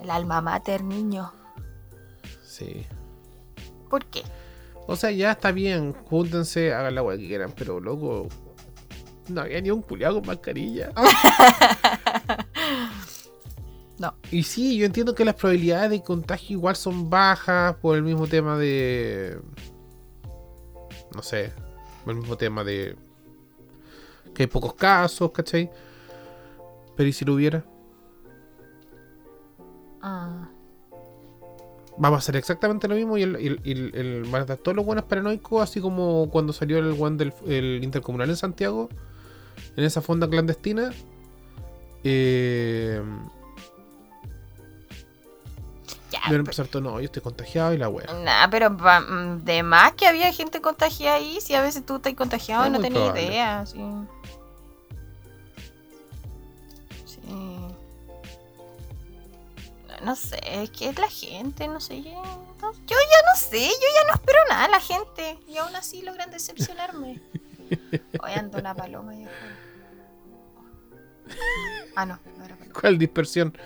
El 0.00 0.10
alma 0.10 0.40
mater, 0.40 0.84
niño. 0.84 1.32
Sí. 2.44 2.86
¿Por 3.90 4.04
qué? 4.06 4.22
O 4.90 4.96
sea, 4.96 5.12
ya 5.12 5.30
está 5.30 5.52
bien, 5.52 5.92
júntense, 5.92 6.74
hagan 6.74 6.96
la 6.96 7.04
weá 7.04 7.16
que 7.16 7.28
quieran, 7.28 7.52
pero 7.56 7.78
loco, 7.78 8.26
no 9.28 9.40
había 9.40 9.60
ni 9.60 9.70
un 9.70 9.82
culiado 9.82 10.16
con 10.16 10.26
mascarilla. 10.26 10.92
No. 13.98 14.14
Y 14.30 14.44
sí, 14.44 14.78
yo 14.78 14.86
entiendo 14.86 15.14
que 15.14 15.26
las 15.26 15.34
probabilidades 15.34 15.90
de 15.90 16.02
contagio 16.02 16.56
igual 16.56 16.74
son 16.74 17.10
bajas 17.10 17.76
por 17.82 17.98
el 17.98 18.02
mismo 18.02 18.26
tema 18.26 18.56
de. 18.56 19.38
No 21.14 21.22
sé, 21.22 21.52
por 22.02 22.14
el 22.14 22.20
mismo 22.20 22.38
tema 22.38 22.64
de. 22.64 22.96
que 24.34 24.44
hay 24.44 24.46
pocos 24.46 24.72
casos, 24.72 25.30
¿cachai? 25.32 25.70
Pero 26.96 27.10
¿y 27.10 27.12
si 27.12 27.26
lo 27.26 27.34
hubiera? 27.34 27.62
Ah. 30.00 30.48
Vamos 31.98 32.16
a 32.16 32.20
hacer 32.20 32.36
exactamente 32.36 32.88
lo 32.88 32.94
mismo 32.94 33.18
y 33.18 33.22
el, 33.22 33.36
el, 33.36 33.60
el- 33.64 33.94
el- 33.94 34.22
van 34.24 34.36
a 34.36 34.40
estar 34.40 34.56
todos 34.56 34.74
los 34.76 34.86
buenos 34.86 35.04
paranoicos, 35.04 35.62
así 35.62 35.80
como 35.80 36.28
cuando 36.30 36.52
salió 36.52 36.78
el 36.78 36.96
one 36.98 37.16
del 37.16 37.32
el 37.46 37.84
intercomunal 37.84 38.30
en 38.30 38.36
Santiago, 38.36 38.88
en 39.76 39.84
esa 39.84 40.00
fonda 40.00 40.28
clandestina. 40.28 40.90
Eh, 42.04 43.02
Ya, 46.10 46.18
iban 46.26 46.36
a 46.36 46.38
empezar 46.38 46.66
todo, 46.66 46.82
no, 46.82 46.98
yo 47.00 47.04
estoy 47.04 47.22
contagiado 47.22 47.72
y 47.72 47.78
la 47.78 47.88
wea. 47.88 48.06
Nah, 48.24 48.48
pero 48.50 48.70
mm, 48.70 49.44
de 49.44 49.62
más 49.62 49.92
que 49.92 50.06
había 50.08 50.32
gente 50.32 50.60
contagiada 50.60 51.16
ahí, 51.18 51.38
si 51.40 51.54
a 51.54 51.62
veces 51.62 51.86
tú 51.86 51.96
estás 51.96 52.14
contagiado 52.14 52.66
y 52.66 52.70
no 52.70 52.80
tenías 52.80 53.14
idea. 53.14 53.64
Sí. 53.66 53.78
No 60.04 60.16
sé, 60.16 60.38
es 60.44 60.70
que 60.70 60.88
es 60.88 60.98
la 60.98 61.08
gente, 61.08 61.68
no 61.68 61.78
sé, 61.80 62.02
yo, 62.02 62.10
no- 62.62 62.72
yo 62.72 62.96
ya 62.96 63.32
no 63.32 63.38
sé, 63.38 63.60
yo 63.68 63.86
ya 63.94 64.06
no 64.08 64.14
espero 64.14 64.38
nada 64.48 64.68
la 64.68 64.80
gente 64.80 65.38
y 65.46 65.58
aún 65.58 65.76
así 65.76 66.02
logran 66.02 66.30
decepcionarme. 66.30 67.20
Hoy 68.22 68.32
ando 68.34 68.58
una 68.58 68.74
paloma 68.74 69.14
y 69.14 69.26
Ah, 71.96 72.06
no, 72.06 72.18
no 72.38 72.44
era 72.44 72.56
paloma. 72.56 72.74
¿Cuál 72.80 72.98
dispersión? 72.98 73.56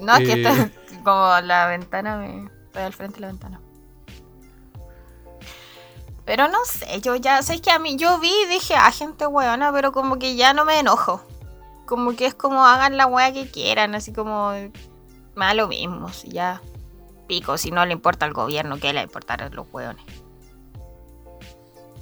No, 0.00 0.16
es 0.16 0.26
que 0.28 0.32
Eh. 0.32 0.42
está 0.42 0.70
como 1.04 1.40
la 1.42 1.66
ventana, 1.66 2.16
me... 2.16 2.50
estoy 2.66 2.82
al 2.82 2.92
frente 2.92 3.16
de 3.16 3.20
la 3.20 3.26
ventana. 3.28 3.60
Pero 6.24 6.48
no 6.48 6.58
sé, 6.64 7.00
yo 7.02 7.16
ya, 7.16 7.42
sé 7.42 7.60
que 7.60 7.70
a 7.70 7.78
mí, 7.78 7.96
yo 7.96 8.18
vi 8.18 8.32
y 8.44 8.46
dije, 8.46 8.74
ah, 8.74 8.90
gente 8.90 9.26
weona, 9.26 9.70
pero 9.72 9.92
como 9.92 10.18
que 10.18 10.34
ya 10.36 10.54
no 10.54 10.64
me 10.64 10.78
enojo. 10.80 11.22
Como 11.84 12.16
que 12.16 12.24
es 12.24 12.34
como 12.34 12.64
hagan 12.66 12.96
la 12.96 13.06
wea 13.06 13.32
que 13.34 13.50
quieran, 13.50 13.94
así 13.94 14.12
como, 14.14 14.52
da 15.36 15.54
lo 15.54 15.68
mismo, 15.68 16.08
si 16.10 16.28
ya 16.30 16.60
pico, 17.26 17.56
si 17.58 17.70
no 17.70 17.84
le 17.86 17.92
importa 17.92 18.26
al 18.26 18.32
gobierno, 18.32 18.76
¿qué 18.78 18.88
le 18.88 18.94
va 18.94 19.00
a 19.00 19.04
importar 19.04 19.42
a 19.42 19.48
los 19.48 19.66
weones? 19.72 20.04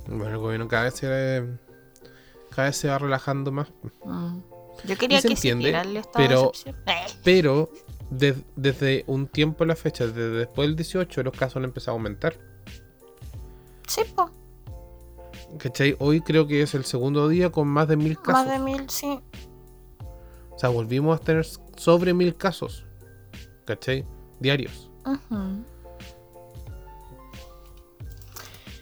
Bueno, 0.06 0.28
el 0.28 0.38
gobierno 0.38 0.68
cada 0.68 0.84
vez 0.84 0.94
se, 0.94 1.44
cada 2.50 2.68
vez 2.68 2.76
se 2.76 2.88
va 2.88 2.98
relajando 2.98 3.52
más. 3.52 3.68
Mm. 4.04 4.38
Yo 4.84 4.96
quería 4.98 5.20
se 5.20 5.28
que 5.28 5.34
entiende, 5.34 5.64
siguiera 5.66 5.82
el 5.82 5.96
estado 5.96 6.26
pero- 6.26 6.52
de. 6.64 6.70
Eh, 6.92 7.06
Pero 7.24 7.70
de- 8.10 8.42
desde 8.56 9.04
un 9.06 9.26
tiempo 9.28 9.62
a 9.64 9.66
la 9.68 9.76
fecha, 9.76 10.06
desde 10.06 10.30
después 10.30 10.66
del 10.68 10.76
18, 10.76 11.22
los 11.22 11.32
casos 11.34 11.56
han 11.58 11.64
empezado 11.64 11.92
a 11.96 11.98
aumentar. 11.98 12.36
sí, 13.86 14.02
po, 14.16 14.30
¿Cachai? 15.58 15.94
Hoy 15.98 16.22
creo 16.22 16.46
que 16.46 16.62
es 16.62 16.74
el 16.74 16.84
segundo 16.86 17.28
día 17.28 17.50
con 17.50 17.68
más 17.68 17.86
de 17.86 17.96
mil 17.96 18.16
casos. 18.16 18.32
más 18.32 18.48
de 18.50 18.58
mil, 18.58 18.88
sí. 18.88 19.20
O 20.50 20.58
sea, 20.58 20.70
volvimos 20.70 21.20
a 21.20 21.22
tener 21.22 21.46
sobre 21.76 22.14
mil 22.14 22.34
casos. 22.36 22.86
¿Cachai? 23.64 24.04
Diarios. 24.40 24.90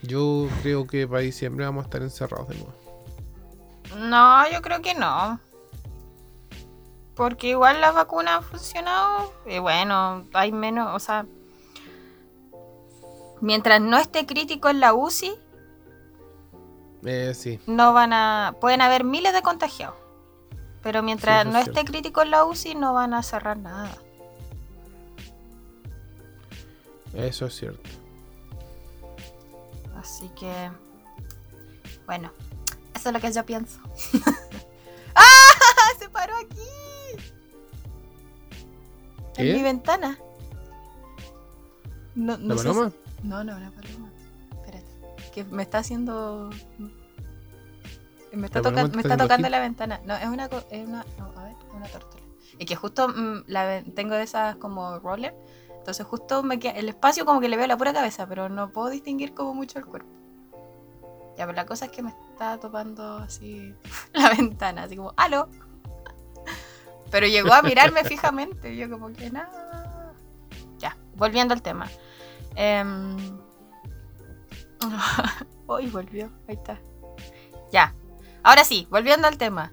Yo 0.02 0.48
creo 0.62 0.86
que 0.86 1.06
para 1.06 1.20
diciembre 1.20 1.64
vamos 1.66 1.82
a 1.82 1.86
estar 1.86 2.02
encerrados 2.02 2.48
de 2.48 2.54
nuevo. 2.56 2.72
No, 3.98 4.50
yo 4.50 4.62
creo 4.62 4.80
que 4.80 4.94
no. 4.94 5.38
Porque 7.14 7.48
igual 7.48 7.80
la 7.80 7.92
vacuna 7.92 8.36
ha 8.36 8.42
funcionado. 8.42 9.32
Y 9.46 9.58
bueno, 9.58 10.24
hay 10.32 10.52
menos, 10.52 10.94
o 10.94 10.98
sea. 10.98 11.26
Mientras 13.42 13.80
no 13.80 13.98
esté 13.98 14.26
crítico 14.26 14.68
en 14.70 14.80
la 14.80 14.94
UCI, 14.94 15.34
Eh, 17.04 17.32
sí. 17.34 17.58
no 17.66 17.92
van 17.92 18.12
a. 18.14 18.54
Pueden 18.60 18.80
haber 18.80 19.04
miles 19.04 19.32
de 19.34 19.42
contagiados. 19.42 19.96
Pero 20.82 21.02
mientras 21.02 21.44
Sí, 21.44 21.50
no 21.50 21.58
es 21.58 21.68
esté 21.68 21.84
crítico 21.84 22.22
en 22.22 22.30
la 22.30 22.44
UCI, 22.46 22.74
no 22.74 22.94
van 22.94 23.12
a 23.12 23.22
cerrar 23.22 23.58
nada. 23.58 23.90
Eso 27.14 27.46
es 27.46 27.54
cierto. 27.56 27.88
Así 29.96 30.28
que. 30.30 30.70
Bueno, 32.06 32.32
eso 32.94 33.08
es 33.08 33.12
lo 33.14 33.20
que 33.20 33.32
yo 33.32 33.44
pienso. 33.44 33.80
¡Ah! 35.14 35.24
Se 35.98 36.08
paró 36.08 36.34
aquí. 36.36 37.22
¿Qué? 39.34 39.50
En 39.50 39.56
mi 39.56 39.62
ventana. 39.62 40.18
No, 42.14 42.36
no 42.38 42.54
¿La 42.54 42.60
sé 42.60 42.68
paloma? 42.68 42.90
si- 42.90 43.26
No, 43.28 43.44
no, 43.44 43.56
una 43.56 43.70
paloma. 43.70 44.10
Espérate. 44.52 45.30
Que 45.32 45.44
me 45.44 45.62
está 45.62 45.78
haciendo. 45.78 46.50
Me 48.32 48.46
está, 48.46 48.60
¿La 48.60 48.62
paloma 48.64 48.82
toca- 48.84 48.96
me 48.96 49.02
está 49.02 49.16
tocando 49.16 49.46
aquí? 49.46 49.52
la 49.52 49.60
ventana. 49.60 50.00
No, 50.04 50.16
es 50.16 50.26
una. 50.26 50.46
Es 50.70 50.88
una 50.88 51.04
no, 51.18 51.32
a 51.36 51.44
ver, 51.44 51.56
es 51.68 51.74
una 51.74 51.86
tortuga. 51.88 52.22
Y 52.58 52.64
que 52.64 52.76
justo 52.76 53.08
mm, 53.08 53.44
la, 53.46 53.82
tengo 53.94 54.14
de 54.14 54.22
esas 54.22 54.56
como 54.56 54.98
roller. 54.98 55.34
Entonces 55.80 56.06
justo 56.06 56.42
me 56.42 56.58
queda 56.58 56.72
el 56.72 56.90
espacio 56.90 57.24
como 57.24 57.40
que 57.40 57.48
le 57.48 57.56
veo 57.56 57.66
la 57.66 57.76
pura 57.76 57.94
cabeza, 57.94 58.26
pero 58.26 58.50
no 58.50 58.70
puedo 58.70 58.90
distinguir 58.90 59.32
como 59.32 59.54
mucho 59.54 59.78
el 59.78 59.86
cuerpo. 59.86 60.10
Ya, 61.38 61.46
pero 61.46 61.56
la 61.56 61.64
cosa 61.64 61.86
es 61.86 61.90
que 61.90 62.02
me 62.02 62.10
está 62.10 62.60
topando 62.60 63.16
así 63.16 63.74
la 64.12 64.28
ventana, 64.28 64.82
así 64.82 64.96
como, 64.96 65.14
¡aló! 65.16 65.48
Pero 67.10 67.26
llegó 67.26 67.54
a 67.54 67.62
mirarme 67.62 68.04
fijamente, 68.04 68.74
y 68.74 68.76
yo 68.76 68.90
como 68.90 69.10
que 69.12 69.30
nada. 69.30 70.12
Ya, 70.78 70.96
volviendo 71.16 71.54
al 71.54 71.62
tema. 71.62 71.88
Em, 72.56 73.16
Uy, 75.66 75.86
volvió, 75.86 76.30
ahí 76.46 76.56
está. 76.56 76.78
Ya, 77.72 77.94
ahora 78.42 78.64
sí, 78.64 78.86
volviendo 78.90 79.26
al 79.26 79.38
tema. 79.38 79.72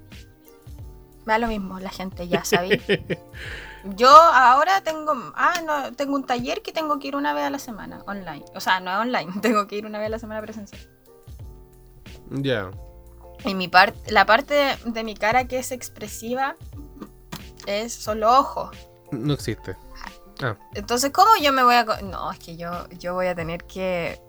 Me 1.26 1.34
da 1.34 1.39
lo 1.39 1.47
mismo, 1.47 1.82
la 1.82 1.89
gente 1.89 2.30
ya 2.30 2.45
sabe. 2.45 2.82
Yo 3.84 4.09
ahora 4.09 4.82
tengo, 4.82 5.13
ah, 5.36 5.53
no, 5.65 5.93
tengo 5.93 6.15
un 6.15 6.25
taller 6.25 6.61
que 6.61 6.71
tengo 6.71 6.99
que 6.99 7.07
ir 7.09 7.15
una 7.15 7.34
vez 7.34 7.45
a 7.45 7.49
la 7.49 7.59
semana, 7.59 8.01
online. 8.07 8.45
O 8.55 8.59
sea, 8.59 8.80
no 8.80 8.91
es 8.91 8.97
online, 8.97 9.32
tengo 9.41 9.67
que 9.67 9.78
ir 9.78 9.86
una 9.86 9.99
vez 9.99 10.07
a 10.07 10.09
la 10.09 10.19
semana 10.19 10.41
presencial. 10.41 10.82
Ya. 12.30 12.71
Y 13.45 13.55
mi 13.55 13.67
parte, 13.67 14.11
la 14.11 14.25
parte 14.25 14.53
de, 14.53 14.78
de 14.91 15.03
mi 15.03 15.15
cara 15.15 15.47
que 15.47 15.59
es 15.59 15.71
expresiva 15.71 16.55
es 17.65 17.93
son 17.93 18.19
los 18.19 18.32
ojos. 18.32 18.75
No 19.11 19.34
existe. 19.34 19.75
Ah, 20.41 20.55
Entonces, 20.73 21.11
¿cómo 21.11 21.30
yo 21.41 21.51
me 21.53 21.63
voy 21.63 21.75
a...? 21.75 21.84
No, 22.03 22.32
es 22.32 22.39
que 22.39 22.57
yo, 22.57 22.88
yo 22.89 23.13
voy 23.13 23.28
a 23.28 23.36
tener 23.36 23.63
que 23.63 24.19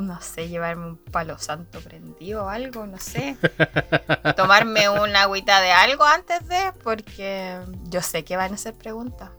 no 0.00 0.20
sé, 0.20 0.48
llevarme 0.48 0.86
un 0.86 0.96
palo 0.96 1.38
santo 1.38 1.80
prendido 1.80 2.44
o 2.44 2.48
algo, 2.48 2.86
no 2.86 2.98
sé. 2.98 3.36
Tomarme 4.36 4.88
una 4.88 5.22
agüita 5.22 5.60
de 5.60 5.72
algo 5.72 6.04
antes 6.04 6.46
de, 6.48 6.72
porque 6.82 7.58
yo 7.84 8.02
sé 8.02 8.24
que 8.24 8.36
van 8.36 8.52
a 8.52 8.54
hacer 8.54 8.74
preguntas. 8.74 9.30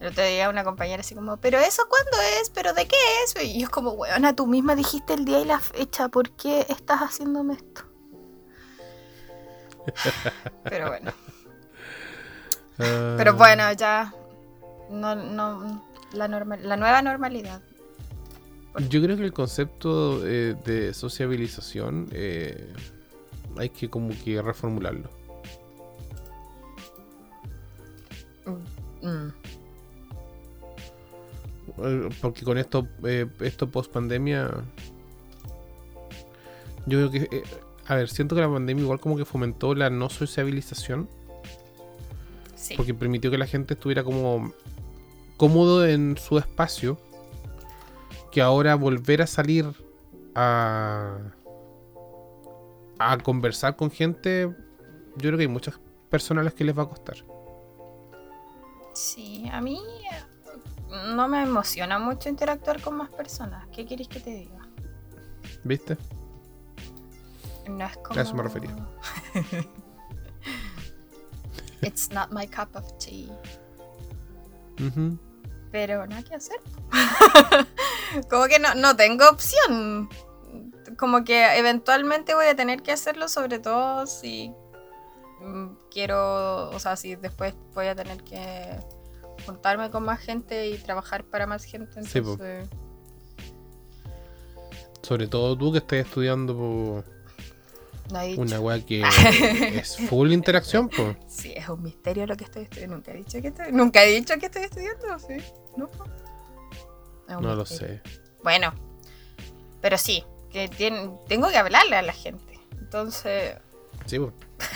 El 0.00 0.08
otro 0.08 0.24
día 0.24 0.48
una 0.48 0.64
compañera 0.64 1.00
así 1.00 1.14
como, 1.14 1.36
¿pero 1.36 1.58
eso 1.58 1.84
cuándo 1.88 2.10
es? 2.40 2.50
¿Pero 2.50 2.72
de 2.72 2.88
qué 2.88 2.96
es? 3.24 3.44
Y 3.44 3.60
yo 3.60 3.70
como, 3.70 3.92
weona, 3.92 4.34
tú 4.34 4.46
misma 4.46 4.74
dijiste 4.74 5.14
el 5.14 5.24
día 5.24 5.40
y 5.40 5.44
la 5.44 5.60
fecha, 5.60 6.08
¿por 6.08 6.30
qué 6.30 6.66
estás 6.68 7.00
haciéndome 7.00 7.54
esto? 7.54 7.82
Pero 10.64 10.88
bueno. 10.88 11.12
Pero 12.76 13.34
bueno, 13.34 13.72
ya. 13.72 14.12
No, 14.90 15.14
no, 15.14 15.84
la, 16.12 16.28
la 16.28 16.76
nueva 16.76 17.02
normalidad. 17.02 17.62
Yo 18.88 19.02
creo 19.02 19.16
que 19.18 19.24
el 19.24 19.32
concepto 19.32 20.26
eh, 20.26 20.56
de 20.64 20.94
sociabilización 20.94 22.08
eh, 22.12 22.72
hay 23.58 23.68
que 23.68 23.90
como 23.90 24.10
que 24.24 24.40
reformularlo. 24.40 25.10
Mm. 29.02 29.28
Eh, 31.84 32.08
porque 32.22 32.44
con 32.44 32.56
esto, 32.56 32.88
esto 33.40 33.70
post 33.70 33.92
pandemia, 33.92 34.50
yo 36.86 37.10
creo 37.10 37.10
que, 37.10 37.42
a 37.86 37.96
ver, 37.96 38.08
siento 38.08 38.34
que 38.34 38.40
la 38.40 38.50
pandemia 38.50 38.84
igual 38.84 39.00
como 39.00 39.18
que 39.18 39.26
fomentó 39.26 39.74
la 39.74 39.90
no 39.90 40.08
sociabilización. 40.08 41.08
Porque 42.76 42.94
permitió 42.94 43.30
que 43.30 43.36
la 43.36 43.46
gente 43.46 43.74
estuviera 43.74 44.02
como 44.02 44.54
cómodo 45.36 45.84
en 45.84 46.16
su 46.16 46.38
espacio 46.38 46.96
que 48.32 48.40
ahora 48.40 48.74
volver 48.74 49.22
a 49.22 49.26
salir 49.26 49.66
a, 50.34 51.18
a 52.98 53.18
conversar 53.18 53.76
con 53.76 53.90
gente, 53.90 54.48
yo 55.16 55.20
creo 55.20 55.36
que 55.36 55.42
hay 55.42 55.48
muchas 55.48 55.78
personas 56.08 56.42
a 56.42 56.44
las 56.46 56.54
que 56.54 56.64
les 56.64 56.76
va 56.76 56.82
a 56.84 56.88
costar. 56.88 57.16
Sí, 58.94 59.48
a 59.52 59.60
mí 59.60 59.78
no 61.14 61.28
me 61.28 61.42
emociona 61.42 61.98
mucho 61.98 62.28
interactuar 62.28 62.80
con 62.80 62.96
más 62.96 63.10
personas. 63.10 63.68
¿Qué 63.68 63.84
quieres 63.86 64.08
que 64.08 64.20
te 64.20 64.30
diga? 64.30 64.66
¿Viste? 65.64 65.96
No 67.68 67.84
es 67.84 67.96
como... 67.98 68.18
A 68.18 68.22
eso 68.22 68.34
me 68.34 68.42
refería. 68.42 68.74
It's 71.82 72.10
not 72.10 72.30
my 72.32 72.46
cup 72.46 72.74
of 72.74 72.96
tea. 72.98 73.28
Pero 75.72 76.06
nada 76.06 76.22
que 76.22 76.34
hacer. 76.34 76.60
como 78.30 78.44
que 78.46 78.58
no, 78.58 78.74
no 78.74 78.94
tengo 78.94 79.28
opción. 79.28 80.08
Como 80.98 81.24
que 81.24 81.58
eventualmente 81.58 82.34
voy 82.34 82.46
a 82.46 82.54
tener 82.54 82.82
que 82.82 82.92
hacerlo, 82.92 83.26
sobre 83.28 83.58
todo 83.58 84.06
si 84.06 84.52
mm, 85.40 85.68
quiero, 85.90 86.70
o 86.70 86.78
sea, 86.78 86.96
si 86.96 87.16
después 87.16 87.54
voy 87.74 87.86
a 87.86 87.96
tener 87.96 88.22
que 88.22 88.78
juntarme 89.46 89.90
con 89.90 90.04
más 90.04 90.20
gente 90.20 90.68
y 90.68 90.76
trabajar 90.76 91.24
para 91.24 91.46
más 91.46 91.64
gente. 91.64 92.00
Entonces... 92.00 92.68
sobre 95.00 95.26
todo 95.26 95.56
tú 95.56 95.72
que 95.72 95.78
estás 95.78 96.00
estudiando 96.00 97.02
una 98.36 98.60
weá 98.60 98.84
que 98.84 99.02
es 99.78 99.96
full 100.08 100.32
interacción, 100.32 100.88
pues. 100.88 101.16
Sí, 101.26 101.52
es 101.56 101.68
un 101.68 101.82
misterio 101.82 102.26
lo 102.26 102.36
que 102.36 102.44
estoy 102.44 102.64
estudiando. 102.64 102.96
Nunca 102.96 103.12
he 103.12 103.16
dicho 103.16 103.40
que 103.40 103.48
estoy, 103.48 103.72
nunca 103.72 104.04
he 104.04 104.08
dicho 104.12 104.38
que 104.38 104.46
estoy 104.46 104.62
estudiando, 104.64 105.18
sí. 105.18 105.36
No, 105.76 105.88
no 107.40 107.54
lo 107.54 107.66
sé. 107.66 108.02
Bueno, 108.42 108.72
pero 109.80 109.98
sí, 109.98 110.24
que 110.50 110.68
tengo 111.28 111.48
que 111.48 111.56
hablarle 111.56 111.96
a 111.96 112.02
la 112.02 112.12
gente. 112.12 112.58
Entonces. 112.78 113.56
Sí, 114.06 114.18
pues. 114.18 114.32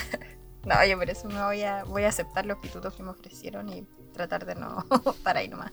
no, 0.65 0.85
yo 0.85 0.97
por 0.97 1.09
eso 1.09 1.27
me 1.27 1.41
voy 1.43 1.63
a, 1.63 1.83
voy 1.83 2.03
a 2.03 2.09
aceptar 2.09 2.45
los 2.45 2.57
pitutos 2.57 2.93
que 2.95 3.03
me 3.03 3.09
ofrecieron 3.09 3.69
y 3.69 3.85
tratar 4.13 4.45
de 4.45 4.55
no 4.55 4.85
para 5.23 5.41
ahí 5.41 5.47
nomás. 5.47 5.71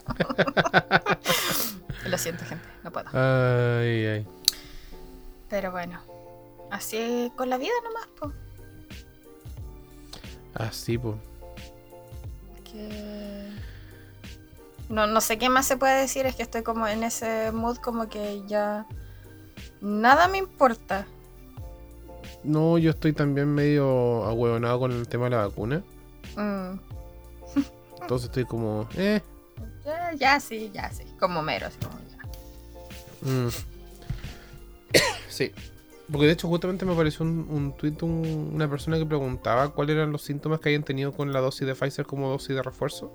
lo 2.07 2.19
siento, 2.19 2.45
gente, 2.45 2.67
no 2.83 2.93
puedo. 2.93 3.09
Ay, 3.13 4.07
ay. 4.07 4.27
Pero 5.49 5.71
bueno. 5.71 6.14
Así 6.75 7.31
con 7.37 7.49
la 7.49 7.57
vida 7.57 7.71
nomás, 7.85 8.09
po. 8.19 8.33
Así, 10.55 10.99
po. 10.99 11.15
Que... 12.65 13.49
No, 14.89 15.07
no 15.07 15.21
sé 15.21 15.39
qué 15.39 15.49
más 15.49 15.67
se 15.67 15.77
puede 15.77 16.01
decir, 16.01 16.27
es 16.27 16.35
que 16.35 16.43
estoy 16.43 16.65
como 16.65 16.89
en 16.89 17.05
ese 17.05 17.53
mood 17.53 17.77
como 17.77 18.09
que 18.09 18.43
ya 18.49 18.89
nada 19.81 20.27
me 20.27 20.39
importa. 20.39 21.07
No, 22.43 22.77
yo 22.77 22.91
estoy 22.91 23.13
también 23.13 23.55
medio 23.55 24.25
ahueonado 24.25 24.81
con 24.81 24.91
el 24.91 25.07
tema 25.07 25.27
de 25.27 25.31
la 25.31 25.47
vacuna. 25.47 25.81
Mm. 26.35 26.81
Entonces 28.01 28.31
estoy 28.31 28.47
como, 28.47 28.89
eh. 28.97 29.23
Ya, 29.85 30.13
ya 30.15 30.41
sí, 30.41 30.73
ya 30.75 30.91
sí. 30.91 31.05
Como 31.21 31.41
mero, 31.41 31.69
así 31.69 31.79
como 31.79 32.01
ya. 32.11 33.31
Mm. 33.31 33.51
sí. 35.29 35.53
Porque 36.11 36.27
de 36.27 36.33
hecho 36.33 36.49
justamente 36.49 36.85
me 36.85 36.93
apareció 36.93 37.25
un, 37.25 37.47
un 37.51 37.73
tweet 37.77 37.97
una 38.03 38.69
persona 38.69 38.99
que 38.99 39.07
preguntaba 39.07 39.71
cuáles 39.71 39.97
eran 39.97 40.13
los 40.13 40.23
síntomas 40.23 40.61
que 40.61 40.69
habían 40.69 40.83
tenido 40.83 41.13
con 41.13 41.33
la 41.33 41.41
dosis 41.41 41.67
de 41.67 41.75
Pfizer 41.75 42.05
como 42.05 42.29
dosis 42.29 42.55
de 42.55 42.63
refuerzo. 42.63 43.13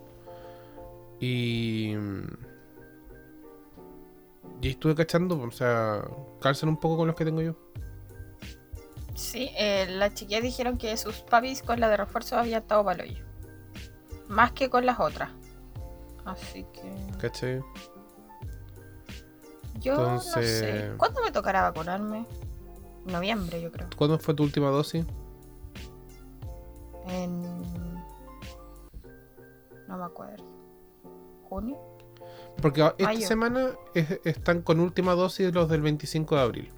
Y... 1.19 1.93
Y 4.61 4.69
estuve 4.69 4.93
cachando, 4.93 5.39
o 5.39 5.51
sea, 5.51 6.03
calzan 6.41 6.69
un 6.69 6.77
poco 6.77 6.97
con 6.97 7.07
los 7.07 7.15
que 7.15 7.23
tengo 7.23 7.41
yo. 7.41 7.55
Sí, 9.15 9.51
eh, 9.57 9.85
las 9.89 10.13
chiquillas 10.15 10.41
dijeron 10.41 10.77
que 10.77 10.95
sus 10.97 11.17
papis 11.17 11.61
con 11.61 11.79
la 11.79 11.87
de 11.89 11.97
refuerzo 11.97 12.37
habían 12.37 12.61
estado 12.61 12.81
hoyo. 12.81 13.25
Más 14.27 14.51
que 14.51 14.69
con 14.69 14.85
las 14.85 14.99
otras. 14.99 15.29
Así 16.25 16.65
que... 16.73 17.17
¿Caché? 17.19 17.61
Yo 19.79 19.95
no 19.95 20.19
sé. 20.19 20.91
¿Cuándo 20.97 21.21
me 21.21 21.31
tocará 21.31 21.61
vacunarme? 21.61 22.25
Noviembre, 23.09 23.61
yo 23.61 23.71
creo. 23.71 23.87
¿Cuándo 23.95 24.19
fue 24.19 24.33
tu 24.33 24.43
última 24.43 24.69
dosis? 24.69 25.05
En. 27.07 27.41
No 29.87 29.97
me 29.97 30.05
acuerdo. 30.05 30.43
¿Junio? 31.49 31.77
Porque 32.61 32.81
esta 32.97 33.21
semana 33.21 33.71
están 34.23 34.61
con 34.61 34.79
última 34.79 35.15
dosis 35.15 35.53
los 35.53 35.69
del 35.69 35.81
25 35.81 36.35
de 36.35 36.41
abril. 36.41 36.73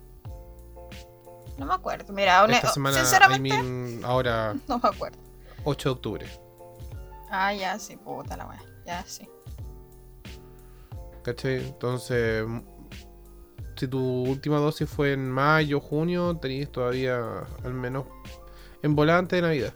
No 1.57 1.65
me 1.65 1.73
acuerdo. 1.73 2.13
Mira, 2.13 2.45
esta 2.45 2.71
semana, 2.71 2.97
sinceramente. 2.97 3.99
ahora. 4.03 4.55
No 4.67 4.79
me 4.79 4.89
acuerdo. 4.89 5.17
8 5.63 5.89
de 5.89 5.93
octubre. 5.93 6.25
Ah, 7.29 7.53
ya, 7.53 7.77
sí, 7.77 7.97
puta 7.97 8.35
la 8.35 8.47
wea. 8.47 8.61
Ya, 8.85 9.03
sí. 9.05 9.27
¿Cachai? 11.23 11.67
Entonces, 11.67 12.43
si 13.75 13.87
tu 13.87 13.99
última 13.99 14.57
dosis 14.57 14.89
fue 14.89 15.13
en 15.13 15.29
mayo, 15.29 15.79
junio, 15.79 16.37
tenías 16.37 16.71
todavía 16.71 17.45
al 17.63 17.73
menos 17.73 18.05
en 18.81 18.95
volante 18.95 19.37
de 19.37 19.41
Navidad. 19.41 19.73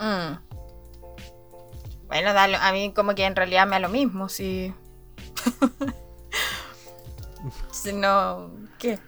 Mm. 0.00 0.38
Bueno, 2.06 2.30
a 2.30 2.72
mí 2.72 2.92
como 2.94 3.14
que 3.14 3.24
en 3.24 3.34
realidad 3.34 3.66
me 3.66 3.72
da 3.72 3.80
lo 3.80 3.88
mismo, 3.88 4.28
si... 4.28 4.72
si 7.70 7.92
no... 7.92 8.52
¿Qué? 8.78 8.98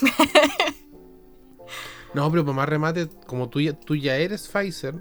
no, 2.14 2.30
pero 2.30 2.44
para 2.44 2.56
más 2.56 2.68
remate, 2.68 3.08
como 3.26 3.48
tú 3.48 3.60
ya, 3.60 3.72
tú 3.72 3.96
ya 3.96 4.16
eres 4.16 4.48
Pfizer 4.48 4.94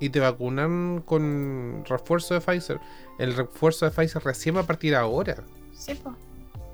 y 0.00 0.10
te 0.10 0.20
vacunan 0.20 1.02
con 1.06 1.84
refuerzo 1.86 2.34
de 2.34 2.40
Pfizer, 2.40 2.80
el 3.18 3.34
refuerzo 3.34 3.86
de 3.86 3.92
Pfizer 3.92 4.22
recién 4.22 4.56
va 4.56 4.60
a 4.60 4.66
partir 4.66 4.94
ahora. 4.94 5.44
Sí, 5.72 5.94
pues. 5.94 6.14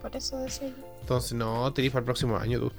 Por 0.01 0.17
eso 0.17 0.39
decía 0.39 0.73
Entonces, 1.01 1.33
no, 1.35 1.73
te 1.73 1.83
para 1.91 2.01
el 2.01 2.05
próximo 2.05 2.37
año, 2.37 2.61
tú. 2.61 2.73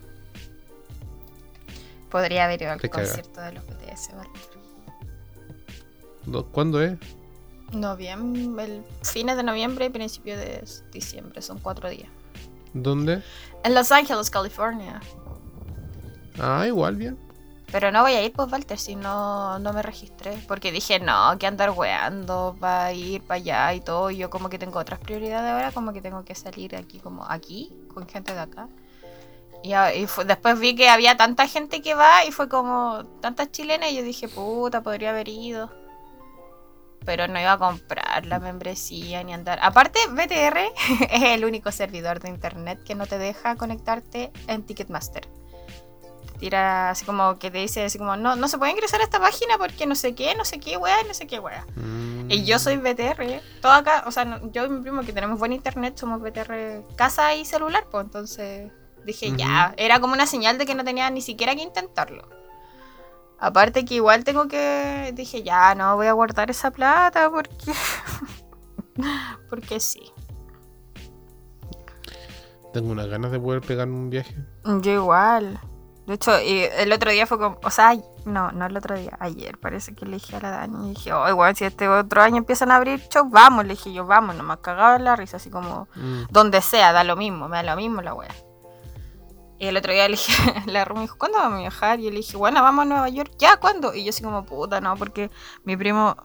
Podría 2.09 2.45
haber 2.45 2.61
ido 2.61 2.71
al 2.71 2.89
concierto 2.89 3.41
de 3.41 3.53
los 3.53 3.65
BTS, 3.65 4.09
¿Cuándo 6.51 6.81
es? 6.81 6.97
Noviembre, 7.71 8.65
el 8.65 8.83
fines 9.01 9.37
de 9.37 9.43
noviembre 9.43 9.85
y 9.85 9.89
principio 9.89 10.37
de 10.37 10.63
diciembre, 10.91 11.41
son 11.41 11.59
cuatro 11.59 11.89
días. 11.89 12.09
¿Dónde? 12.73 13.23
En 13.63 13.73
Los 13.73 13.91
Ángeles, 13.91 14.29
California. 14.29 15.01
Ah, 16.39 16.65
igual, 16.67 16.95
bien. 16.95 17.17
Pero 17.71 17.89
no 17.91 18.01
voy 18.01 18.13
a 18.13 18.23
ir, 18.23 18.33
pues, 18.33 18.51
Walter, 18.51 18.77
si 18.77 18.95
no, 18.95 19.57
no 19.59 19.71
me 19.71 19.81
registré. 19.81 20.37
Porque 20.47 20.71
dije, 20.71 20.99
no, 20.99 21.37
que 21.39 21.47
andar 21.47 21.71
weando, 21.71 22.57
va 22.61 22.85
a 22.85 22.93
ir 22.93 23.21
para 23.21 23.37
allá 23.37 23.73
y 23.73 23.79
todo. 23.79 24.11
Y 24.11 24.17
yo 24.17 24.29
como 24.29 24.49
que 24.49 24.59
tengo 24.59 24.77
otras 24.77 24.99
prioridades 24.99 25.51
ahora, 25.51 25.71
como 25.71 25.93
que 25.93 26.01
tengo 26.01 26.25
que 26.25 26.35
salir 26.35 26.75
aquí, 26.75 26.99
como 26.99 27.25
aquí, 27.25 27.71
con 27.93 28.07
gente 28.07 28.33
de 28.33 28.41
acá. 28.41 28.67
Y, 29.63 29.73
después 30.25 30.59
vi 30.59 30.75
que 30.75 30.89
había 30.89 31.15
tanta 31.15 31.47
gente 31.47 31.81
que 31.81 31.93
va 31.93 32.25
y 32.25 32.31
fue 32.31 32.49
como 32.49 33.05
tantas 33.21 33.51
chilenas 33.51 33.91
y 33.91 33.95
yo 33.97 34.03
dije, 34.03 34.27
puta, 34.27 34.81
podría 34.81 35.11
haber 35.11 35.29
ido. 35.29 35.71
pero 37.05 37.27
no 37.27 37.39
iba 37.39 37.53
a 37.53 37.57
comprar 37.57 38.25
la 38.25 38.39
membresía 38.39 39.23
ni 39.23 39.33
andar. 39.33 39.59
Aparte, 39.61 39.99
BTR 40.09 40.59
es 41.09 41.23
el 41.23 41.45
único 41.45 41.71
servidor 41.71 42.19
de 42.19 42.29
internet 42.29 42.83
que 42.83 42.95
no 42.95 43.05
te 43.05 43.17
deja 43.17 43.55
conectarte 43.55 44.31
en 44.47 44.63
Ticketmaster. 44.63 45.40
Tira 46.41 46.89
así 46.89 47.05
como 47.05 47.37
que 47.37 47.51
te 47.51 47.59
dice 47.59 47.85
así 47.85 47.99
como, 47.99 48.15
no, 48.17 48.35
no 48.35 48.47
se 48.47 48.57
puede 48.57 48.71
ingresar 48.71 48.99
a 48.99 49.03
esta 49.03 49.19
página 49.19 49.59
porque 49.59 49.85
no 49.85 49.93
sé 49.93 50.15
qué, 50.15 50.33
no 50.33 50.43
sé 50.43 50.59
qué, 50.59 50.75
weá, 50.75 50.97
no 51.07 51.13
sé 51.13 51.27
qué, 51.27 51.37
weá. 51.39 51.67
Y 52.29 52.45
yo 52.45 52.57
soy 52.57 52.77
BTR, 52.77 53.41
todo 53.61 53.71
acá, 53.71 54.03
o 54.07 54.11
sea, 54.11 54.25
no- 54.25 54.51
yo 54.51 54.65
y 54.65 54.69
mi 54.69 54.81
primo 54.81 55.03
que 55.03 55.13
tenemos 55.13 55.37
buen 55.37 55.53
internet 55.53 55.97
somos 55.99 56.19
BTR 56.19 56.83
casa 56.95 57.35
y 57.35 57.45
celular, 57.45 57.85
pues 57.91 58.05
entonces 58.05 58.71
dije 59.05 59.31
ya, 59.37 59.75
era 59.77 59.99
como 59.99 60.13
una 60.13 60.25
señal 60.25 60.57
de 60.57 60.65
que 60.65 60.73
no 60.73 60.83
tenía 60.83 61.07
ni 61.11 61.21
siquiera 61.21 61.53
que 61.55 61.61
intentarlo. 61.61 62.27
Aparte 63.37 63.85
que 63.85 63.93
igual 63.95 64.23
tengo 64.23 64.47
que, 64.47 65.11
dije 65.15 65.43
ya, 65.43 65.75
no 65.75 65.95
voy 65.95 66.07
a 66.07 66.13
guardar 66.13 66.49
esa 66.49 66.71
plata 66.71 67.29
porque, 67.29 67.71
porque 69.49 69.79
sí. 69.79 70.11
Tengo 72.73 72.91
unas 72.91 73.07
ganas 73.07 73.31
de 73.31 73.39
poder 73.39 73.61
pegarme 73.61 73.93
un 73.95 74.09
viaje. 74.09 74.35
Yo 74.81 74.91
igual. 74.91 75.59
De 76.07 76.15
hecho, 76.15 76.35
el 76.35 76.91
otro 76.91 77.11
día 77.11 77.27
fue 77.27 77.37
como, 77.37 77.59
o 77.63 77.69
sea, 77.69 77.93
no, 78.25 78.51
no 78.51 78.65
el 78.65 78.75
otro 78.75 78.97
día, 78.97 79.15
ayer 79.19 79.57
parece 79.59 79.93
que 79.93 80.05
le 80.05 80.13
dije 80.17 80.35
a 80.35 80.39
la 80.41 80.49
Dani 80.49 80.87
y 80.91 80.93
dije, 80.95 81.13
oh, 81.13 81.29
igual 81.29 81.55
si 81.55 81.63
este 81.63 81.87
otro 81.87 82.21
año 82.23 82.37
empiezan 82.37 82.71
a 82.71 82.77
abrir 82.77 82.99
shows, 83.09 83.29
vamos, 83.29 83.65
le 83.65 83.75
dije 83.75 83.93
yo, 83.93 84.05
vamos, 84.05 84.35
nomás 84.35 84.57
cagaba 84.57 84.95
en 84.95 85.05
la 85.05 85.15
risa, 85.15 85.37
así 85.37 85.49
como, 85.49 85.87
Mm. 85.95 86.23
donde 86.31 86.61
sea, 86.61 86.91
da 86.91 87.03
lo 87.03 87.15
mismo, 87.15 87.47
me 87.47 87.57
da 87.57 87.63
lo 87.63 87.75
mismo 87.75 88.01
la 88.01 88.13
wea. 88.15 88.33
Y 89.59 89.67
el 89.67 89.77
otro 89.77 89.93
día 89.93 90.07
le 90.07 90.17
dije, 90.17 90.33
la 90.65 90.85
Rumi 90.85 91.01
dijo, 91.01 91.17
¿cuándo 91.17 91.37
vamos 91.37 91.57
a 91.57 91.61
viajar? 91.61 91.99
Y 91.99 92.03
yo 92.05 92.09
le 92.09 92.17
dije, 92.17 92.35
bueno, 92.35 92.63
vamos 92.63 92.81
a 92.83 92.85
Nueva 92.85 93.09
York, 93.09 93.31
¿ya? 93.37 93.57
¿Cuándo? 93.57 93.93
Y 93.93 94.03
yo 94.03 94.09
así 94.09 94.23
como, 94.23 94.43
puta, 94.43 94.81
no, 94.81 94.95
porque 94.97 95.29
mi 95.63 95.77
primo 95.77 96.17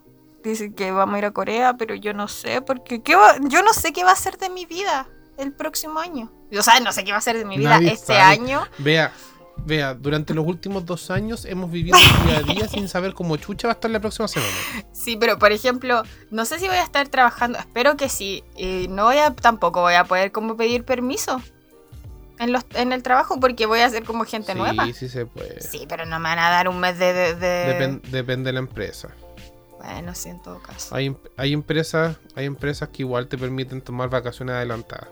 dice 0.42 0.74
que 0.74 0.90
vamos 0.90 1.16
a 1.16 1.18
ir 1.18 1.24
a 1.26 1.32
Corea, 1.32 1.74
pero 1.76 1.94
yo 1.94 2.14
no 2.14 2.28
sé, 2.28 2.62
porque 2.62 3.02
¿qué 3.02 3.14
va- 3.14 3.36
yo 3.42 3.62
no 3.62 3.72
sé 3.74 3.92
qué 3.92 4.04
va 4.04 4.12
a 4.12 4.16
ser 4.16 4.38
de 4.38 4.48
mi 4.48 4.64
vida 4.64 5.06
el 5.36 5.52
próximo 5.52 6.00
año. 6.00 6.30
O 6.58 6.62
sea, 6.62 6.80
no 6.80 6.92
sé 6.92 7.04
qué 7.04 7.12
va 7.12 7.18
a 7.18 7.20
ser 7.20 7.36
de 7.36 7.44
mi 7.44 7.58
vida 7.58 7.70
Nadie 7.70 7.92
este 7.92 8.06
sabe. 8.14 8.20
año. 8.22 8.62
Vea, 8.78 9.12
vea, 9.64 9.94
durante 9.94 10.34
los 10.34 10.46
últimos 10.46 10.84
dos 10.86 11.10
años 11.10 11.44
hemos 11.44 11.70
vivido 11.70 11.96
día 12.26 12.38
a 12.38 12.42
día 12.42 12.68
sin 12.70 12.88
saber 12.88 13.14
cómo 13.14 13.36
chucha 13.36 13.68
va 13.68 13.72
a 13.72 13.74
estar 13.76 13.90
la 13.90 14.00
próxima 14.00 14.28
semana. 14.28 14.52
Sí, 14.92 15.16
pero 15.16 15.38
por 15.38 15.52
ejemplo, 15.52 16.02
no 16.30 16.44
sé 16.44 16.58
si 16.58 16.66
voy 16.68 16.76
a 16.76 16.82
estar 16.82 17.08
trabajando, 17.08 17.58
espero 17.58 17.96
que 17.96 18.08
sí. 18.08 18.44
Y 18.56 18.86
no 18.88 19.04
voy 19.04 19.18
a, 19.18 19.34
tampoco 19.34 19.80
voy 19.80 19.94
a 19.94 20.04
poder 20.04 20.32
como 20.32 20.56
pedir 20.56 20.84
permiso 20.84 21.40
en, 22.38 22.52
los, 22.52 22.64
en 22.74 22.92
el 22.92 23.02
trabajo 23.02 23.40
porque 23.40 23.66
voy 23.66 23.80
a 23.80 23.90
ser 23.90 24.04
como 24.04 24.24
gente 24.24 24.54
nueva. 24.54 24.84
Sí, 24.86 24.92
sí 24.92 25.08
se 25.08 25.26
puede. 25.26 25.60
Sí, 25.60 25.86
pero 25.88 26.04
no 26.06 26.18
me 26.18 26.28
van 26.28 26.38
a 26.38 26.50
dar 26.50 26.68
un 26.68 26.78
mes 26.78 26.98
de... 26.98 27.12
de- 27.12 27.34
de- 27.34 27.78
Depen- 27.80 28.02
depende 28.10 28.48
de 28.48 28.52
la 28.52 28.58
empresa. 28.60 29.08
Bueno, 29.78 30.14
sí, 30.14 30.30
en 30.30 30.42
todo 30.42 30.60
caso. 30.60 30.94
Hay, 30.94 31.06
em- 31.06 31.16
hay 31.36 31.52
empresas, 31.52 32.16
hay 32.34 32.46
empresas 32.46 32.88
que 32.90 33.02
igual 33.02 33.28
te 33.28 33.38
permiten 33.38 33.80
tomar 33.80 34.08
vacaciones 34.10 34.54
adelantadas. 34.54 35.08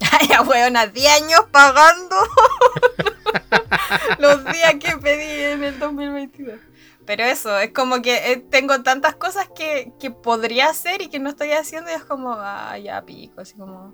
Ay, 0.12 0.28
ya, 0.28 0.42
weona, 0.42 0.86
10 0.86 1.22
años 1.22 1.40
pagando 1.50 2.16
los 4.18 4.44
días 4.46 4.74
que 4.80 4.96
pedí 4.98 5.42
en 5.52 5.64
el 5.64 5.78
2022. 5.78 6.58
Pero 7.06 7.22
eso, 7.24 7.58
es 7.58 7.70
como 7.72 8.00
que 8.00 8.32
eh, 8.32 8.36
tengo 8.50 8.82
tantas 8.82 9.14
cosas 9.14 9.48
que, 9.54 9.92
que 10.00 10.10
podría 10.10 10.70
hacer 10.70 11.02
y 11.02 11.08
que 11.08 11.18
no 11.18 11.28
estoy 11.28 11.52
haciendo 11.52 11.90
y 11.90 11.94
es 11.94 12.04
como, 12.04 12.32
ah, 12.38 12.78
ya 12.78 13.02
pico, 13.02 13.40
así 13.42 13.54
como... 13.54 13.92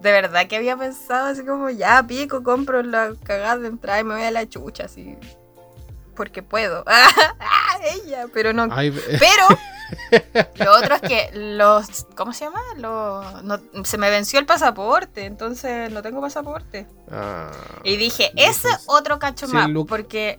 De 0.00 0.12
verdad 0.12 0.46
que 0.48 0.56
había 0.56 0.76
pensado 0.76 1.28
así 1.28 1.44
como, 1.44 1.70
ya 1.70 2.02
pico, 2.06 2.42
compro 2.42 2.82
la 2.82 3.14
cagada 3.22 3.58
de 3.58 3.68
entrada 3.68 4.00
y 4.00 4.04
me 4.04 4.14
voy 4.14 4.24
a 4.24 4.30
la 4.32 4.46
chucha, 4.48 4.84
así. 4.84 5.16
Porque 6.14 6.42
puedo. 6.42 6.84
Ah, 7.40 7.78
ella, 8.04 8.26
pero 8.32 8.52
no 8.52 8.68
Hay- 8.70 8.90
pero 8.90 9.48
lo 10.56 10.72
otro 10.76 10.94
es 10.96 11.00
que 11.02 11.30
los. 11.34 12.06
¿Cómo 12.16 12.32
se 12.32 12.44
llama? 12.44 12.60
Los, 12.76 13.42
no- 13.44 13.84
se 13.84 13.98
me 13.98 14.10
venció 14.10 14.38
el 14.38 14.46
pasaporte, 14.46 15.24
entonces 15.24 15.90
no 15.90 16.02
tengo 16.02 16.20
pasaporte. 16.20 16.86
Ah, 17.10 17.50
Y 17.84 17.96
dije, 17.96 18.32
ese 18.36 18.68
otro 18.86 19.18
cacho 19.18 19.48
más. 19.48 19.68
Porque. 19.88 20.38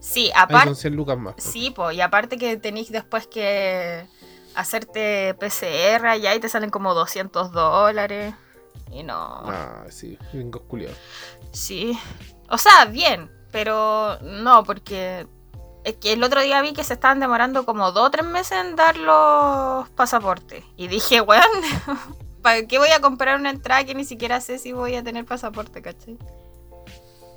Sí, 0.00 0.30
aparte. 0.34 0.66
son 0.68 0.76
100 0.76 0.96
lucas 0.96 1.18
más. 1.18 1.34
Sí, 1.38 1.70
po, 1.70 1.90
y 1.90 2.00
aparte 2.00 2.38
que 2.38 2.56
tenéis 2.56 2.90
después 2.92 3.26
que 3.26 4.06
hacerte 4.54 5.34
PCR 5.34 6.06
allá 6.06 6.34
y 6.34 6.40
te 6.40 6.48
salen 6.48 6.70
como 6.70 6.94
200 6.94 7.52
dólares. 7.52 8.34
Y 8.90 9.02
no. 9.02 9.14
Ah, 9.44 9.84
sí, 9.90 10.16
gringos. 10.32 10.62
Sí. 11.52 11.98
O 12.48 12.56
sea, 12.58 12.86
bien, 12.86 13.30
pero 13.50 14.18
no, 14.22 14.64
porque 14.64 15.26
es 15.84 15.96
que 15.96 16.12
el 16.12 16.22
otro 16.22 16.40
día 16.40 16.60
vi 16.62 16.72
que 16.72 16.84
se 16.84 16.94
estaban 16.94 17.20
demorando 17.20 17.64
como 17.64 17.92
dos 17.92 18.06
o 18.06 18.10
tres 18.10 18.26
meses 18.26 18.58
en 18.58 18.76
dar 18.76 18.96
los 18.96 19.88
pasaportes. 19.90 20.64
Y 20.76 20.88
dije, 20.88 21.20
weón, 21.22 21.42
¿para 22.42 22.66
qué 22.66 22.78
voy 22.78 22.90
a 22.90 23.00
comprar 23.00 23.38
una 23.38 23.50
entrada 23.50 23.84
que 23.84 23.94
ni 23.94 24.04
siquiera 24.04 24.40
sé 24.40 24.58
si 24.58 24.72
voy 24.72 24.94
a 24.94 25.02
tener 25.02 25.24
pasaporte, 25.24 25.82
cachai? 25.82 26.18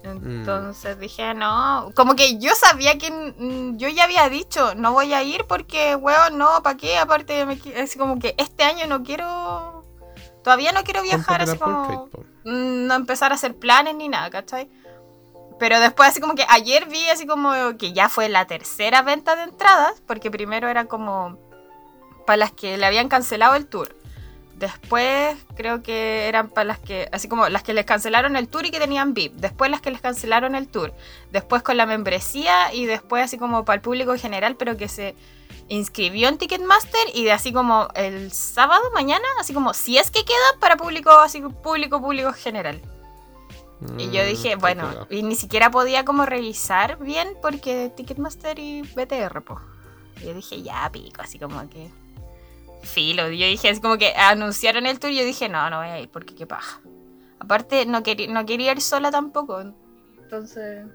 Entonces 0.03 0.99
dije, 0.99 1.33
no, 1.35 1.91
como 1.95 2.15
que 2.15 2.39
yo 2.39 2.55
sabía 2.55 2.97
que 2.97 3.09
yo 3.77 3.87
ya 3.87 4.05
había 4.05 4.29
dicho, 4.29 4.73
no 4.73 4.93
voy 4.93 5.13
a 5.13 5.21
ir 5.21 5.45
porque, 5.47 5.95
weón, 5.95 6.39
no, 6.39 6.63
¿para 6.63 6.75
qué? 6.75 6.97
Aparte, 6.97 7.45
me 7.45 7.59
es 7.75 7.95
como 7.95 8.17
que 8.17 8.33
este 8.37 8.63
año 8.63 8.87
no 8.87 9.03
quiero, 9.03 9.85
todavía 10.43 10.71
no 10.71 10.83
quiero 10.83 11.03
viajar 11.03 11.43
así 11.43 11.55
como 11.57 12.09
no 12.43 12.95
empezar 12.95 13.31
a 13.31 13.35
hacer 13.35 13.55
planes 13.55 13.95
ni 13.95 14.09
nada, 14.09 14.31
¿cachai? 14.31 14.69
Pero 15.61 15.79
después 15.79 16.09
así 16.09 16.19
como 16.19 16.33
que 16.33 16.43
ayer 16.49 16.87
vi 16.87 17.07
así 17.09 17.27
como 17.27 17.53
que 17.77 17.93
ya 17.93 18.09
fue 18.09 18.29
la 18.29 18.47
tercera 18.47 19.03
venta 19.03 19.35
de 19.35 19.43
entradas, 19.43 20.01
porque 20.07 20.31
primero 20.31 20.67
era 20.67 20.85
como 20.85 21.37
para 22.25 22.37
las 22.37 22.51
que 22.51 22.79
le 22.79 22.85
habían 22.87 23.09
cancelado 23.09 23.53
el 23.53 23.67
tour. 23.67 23.95
Después 24.55 25.37
creo 25.55 25.83
que 25.83 26.27
eran 26.27 26.49
para 26.49 26.63
las 26.63 26.79
que, 26.79 27.09
así 27.11 27.27
como 27.27 27.47
las 27.47 27.61
que 27.61 27.75
les 27.75 27.85
cancelaron 27.85 28.37
el 28.37 28.47
tour 28.47 28.65
y 28.65 28.71
que 28.71 28.79
tenían 28.79 29.13
VIP. 29.13 29.35
Después 29.35 29.69
las 29.69 29.81
que 29.81 29.91
les 29.91 30.01
cancelaron 30.01 30.55
el 30.55 30.67
tour. 30.67 30.95
Después 31.31 31.61
con 31.61 31.77
la 31.77 31.85
membresía 31.85 32.73
y 32.73 32.87
después 32.87 33.23
así 33.23 33.37
como 33.37 33.63
para 33.63 33.75
el 33.75 33.81
público 33.81 34.13
en 34.13 34.19
general, 34.19 34.55
pero 34.55 34.77
que 34.77 34.87
se 34.87 35.13
inscribió 35.67 36.27
en 36.27 36.39
Ticketmaster 36.39 37.07
y 37.13 37.25
de 37.25 37.33
así 37.33 37.53
como 37.53 37.87
el 37.93 38.31
sábado 38.31 38.81
mañana, 38.95 39.27
así 39.39 39.53
como 39.53 39.75
si 39.75 39.99
es 39.99 40.09
que 40.09 40.25
queda 40.25 40.57
para 40.59 40.75
público, 40.75 41.11
así 41.11 41.39
público, 41.39 42.01
público 42.01 42.33
general. 42.33 42.81
Y 43.97 44.11
yo 44.11 44.21
Mm, 44.23 44.27
dije, 44.27 44.55
bueno, 44.57 45.07
y 45.09 45.23
ni 45.23 45.35
siquiera 45.35 45.71
podía 45.71 46.05
como 46.05 46.25
revisar 46.25 46.99
bien 46.99 47.29
porque 47.41 47.91
Ticketmaster 47.95 48.59
y 48.59 48.81
BTR, 48.83 49.41
po. 49.43 49.59
Y 50.21 50.25
yo 50.27 50.33
dije, 50.35 50.61
ya 50.61 50.89
pico, 50.91 51.21
así 51.21 51.39
como 51.39 51.67
que. 51.69 51.89
Filo. 52.83 53.29
Yo 53.29 53.45
dije, 53.47 53.69
así 53.69 53.81
como 53.81 53.97
que 53.97 54.13
anunciaron 54.15 54.85
el 54.85 54.99
tour 54.99 55.11
y 55.11 55.17
yo 55.17 55.23
dije, 55.25 55.49
no, 55.49 55.69
no 55.69 55.77
voy 55.79 55.87
a 55.87 55.99
ir 55.99 56.09
porque 56.09 56.35
qué 56.35 56.45
paja. 56.47 56.79
Aparte, 57.39 57.85
no, 57.85 58.03
quería 58.03 58.27
no 58.31 58.45
quería 58.45 58.71
ir 58.71 58.81
sola 58.81 59.09
tampoco. 59.11 59.59
Entonces. 60.19 60.85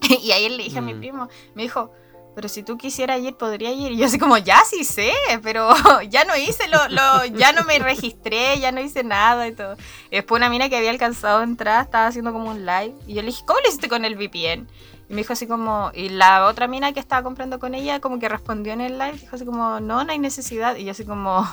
y 0.22 0.32
ayer 0.32 0.50
le 0.50 0.64
dije 0.64 0.78
a 0.78 0.82
mi 0.82 0.94
Mm. 0.94 0.98
primo, 1.00 1.28
me 1.54 1.62
dijo, 1.62 1.92
pero 2.34 2.48
si 2.48 2.62
tú 2.62 2.78
quisieras 2.78 3.20
ir, 3.20 3.36
podría 3.36 3.72
ir. 3.72 3.92
Y 3.92 3.98
yo 3.98 4.06
así 4.06 4.18
como, 4.18 4.38
ya 4.38 4.62
sí 4.64 4.84
sé, 4.84 5.12
pero 5.42 5.70
ya 6.08 6.24
no 6.24 6.36
hice 6.36 6.68
lo, 6.68 6.88
lo, 6.88 7.24
ya 7.26 7.52
no 7.52 7.64
me 7.64 7.78
registré, 7.78 8.58
ya 8.60 8.72
no 8.72 8.80
hice 8.80 9.02
nada 9.04 9.48
y 9.48 9.52
todo. 9.52 9.76
Y 10.10 10.16
después 10.16 10.38
una 10.38 10.50
mina 10.50 10.68
que 10.68 10.76
había 10.76 10.90
alcanzado 10.90 11.40
a 11.40 11.44
entrar 11.44 11.84
estaba 11.84 12.06
haciendo 12.06 12.32
como 12.32 12.50
un 12.50 12.64
live. 12.64 12.94
Y 13.06 13.14
yo 13.14 13.22
le 13.22 13.28
dije, 13.28 13.44
¿cómo 13.46 13.60
lo 13.60 13.68
hiciste 13.68 13.88
con 13.88 14.04
el 14.04 14.16
VPN? 14.16 14.68
Y 15.08 15.12
me 15.12 15.22
dijo 15.22 15.32
así 15.32 15.46
como, 15.46 15.90
y 15.92 16.08
la 16.08 16.46
otra 16.46 16.68
mina 16.68 16.92
que 16.92 17.00
estaba 17.00 17.22
comprando 17.22 17.58
con 17.58 17.74
ella 17.74 18.00
como 18.00 18.18
que 18.18 18.28
respondió 18.28 18.72
en 18.72 18.80
el 18.80 18.98
live, 18.98 19.18
dijo 19.18 19.34
así 19.34 19.44
como, 19.44 19.80
no, 19.80 20.04
no 20.04 20.12
hay 20.12 20.18
necesidad. 20.18 20.76
Y 20.76 20.84
yo 20.84 20.92
así 20.92 21.04
como, 21.04 21.46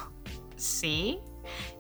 sí. 0.56 1.20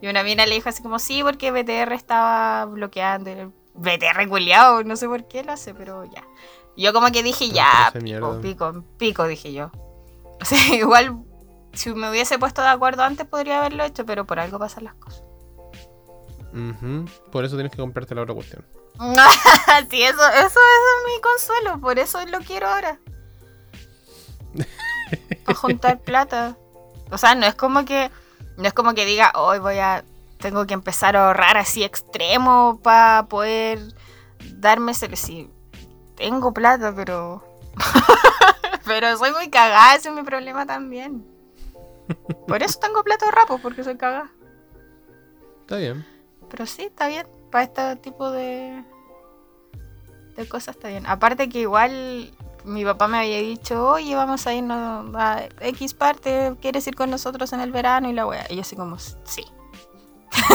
Y 0.02 0.08
una 0.08 0.24
mina 0.24 0.45
le 0.45 0.56
dijo 0.56 0.70
así 0.70 0.82
como, 0.82 0.98
sí, 0.98 1.22
porque 1.24 1.52
BTR 1.52 1.93
estaba 1.93 2.66
bloqueando. 2.66 3.54
BTR 3.76 4.28
culiao, 4.28 4.84
no 4.84 4.95
sé 4.95 5.08
por 5.08 5.28
qué 5.28 5.43
lo 5.43 5.52
hace, 5.52 5.74
pero 5.76 6.04
ya. 6.06 6.24
Yo 6.78 6.94
como 6.94 7.12
que 7.12 7.24
dije, 7.24 7.50
ya, 7.50 7.92
pico, 7.92 8.40
pico, 8.42 8.84
pico, 8.98 9.28
dije 9.28 9.52
yo. 9.52 9.72
O 10.40 10.46
sea, 10.46 10.60
igual, 10.76 11.18
si 11.74 11.92
me 11.96 12.12
hubiese 12.12 12.38
puesto 12.38 12.62
de 12.62 12.68
acuerdo 12.68 13.02
antes 13.02 13.26
podría 13.26 13.58
haberlo 13.58 13.84
hecho, 13.84 14.06
pero 14.06 14.26
por 14.26 14.40
algo 14.40 14.60
pasan 14.60 14.84
las 14.84 14.94
cosas. 14.94 15.24
Por 17.32 17.44
eso 17.44 17.56
tienes 17.56 17.72
que 17.72 17.80
comprarte 17.80 18.14
la 18.14 18.22
otra 18.22 18.36
cuestión. 18.36 18.64
sí, 19.90 20.02
eso, 20.04 20.28
eso, 20.28 20.46
eso 20.46 20.60
es 20.60 21.16
mi 21.16 21.22
consuelo, 21.22 21.82
por 21.82 21.98
eso 21.98 22.24
lo 22.28 22.40
quiero 22.40 22.68
ahora. 22.68 23.00
Para 25.44 25.58
juntar 25.58 26.00
plata. 26.02 26.56
O 27.12 27.18
sea, 27.18 27.34
no 27.34 27.48
es 27.48 27.56
como 27.56 27.84
que, 27.84 28.12
no 28.58 28.68
es 28.68 28.74
como 28.74 28.94
que 28.94 29.06
diga, 29.06 29.32
hoy 29.36 29.60
voy 29.60 29.80
a, 29.80 30.04
tengo 30.38 30.68
que 30.68 30.74
empezar 30.74 31.16
a 31.16 31.28
ahorrar 31.28 31.58
así 31.58 31.84
extremo 31.84 32.80
para 32.84 33.26
poder 33.28 33.80
darme 34.56 34.92
ese, 34.92 35.16
sí, 35.16 35.50
tengo 36.18 36.53
plata, 36.53 36.93
pero, 36.93 37.43
pero 38.86 39.18
soy 39.18 39.32
muy 39.32 39.49
cagada, 39.49 39.95
ese 39.95 40.09
es 40.09 40.15
mi 40.15 40.24
problema 40.24 40.65
también. 40.65 41.26
Por 42.47 42.63
eso 42.63 42.80
tengo 42.80 43.03
plata 43.03 43.26
ahorrada, 43.26 43.47
pues, 43.47 43.61
porque 43.61 43.84
soy 43.84 43.97
cagada. 43.97 44.32
Está 45.61 45.78
bien. 45.78 46.05
Pero 46.49 46.65
sí, 46.65 46.84
está 46.84 47.07
bien. 47.07 47.28
Para 47.51 47.63
este 47.63 47.95
tipo 47.97 48.32
de, 48.32 48.84
de 50.36 50.49
cosas 50.49 50.76
está 50.76 50.89
bien. 50.89 51.05
Aparte 51.07 51.49
que 51.49 51.59
igual 51.59 52.32
mi 52.63 52.84
papá 52.84 53.07
me 53.07 53.20
había 53.20 53.39
dicho, 53.39 53.88
oye, 53.91 54.15
vamos 54.15 54.45
a 54.47 54.53
irnos 54.53 55.15
a 55.15 55.47
X 55.61 55.93
parte, 55.93 56.55
¿quieres 56.61 56.86
ir 56.88 56.95
con 56.95 57.09
nosotros 57.09 57.53
en 57.53 57.61
el 57.61 57.72
verano? 57.72 58.09
Y 58.09 58.13
la 58.13 58.26
wea. 58.26 58.45
Y 58.49 58.55
yo 58.55 58.61
así 58.61 58.76
como, 58.76 58.97
sí. 58.99 59.43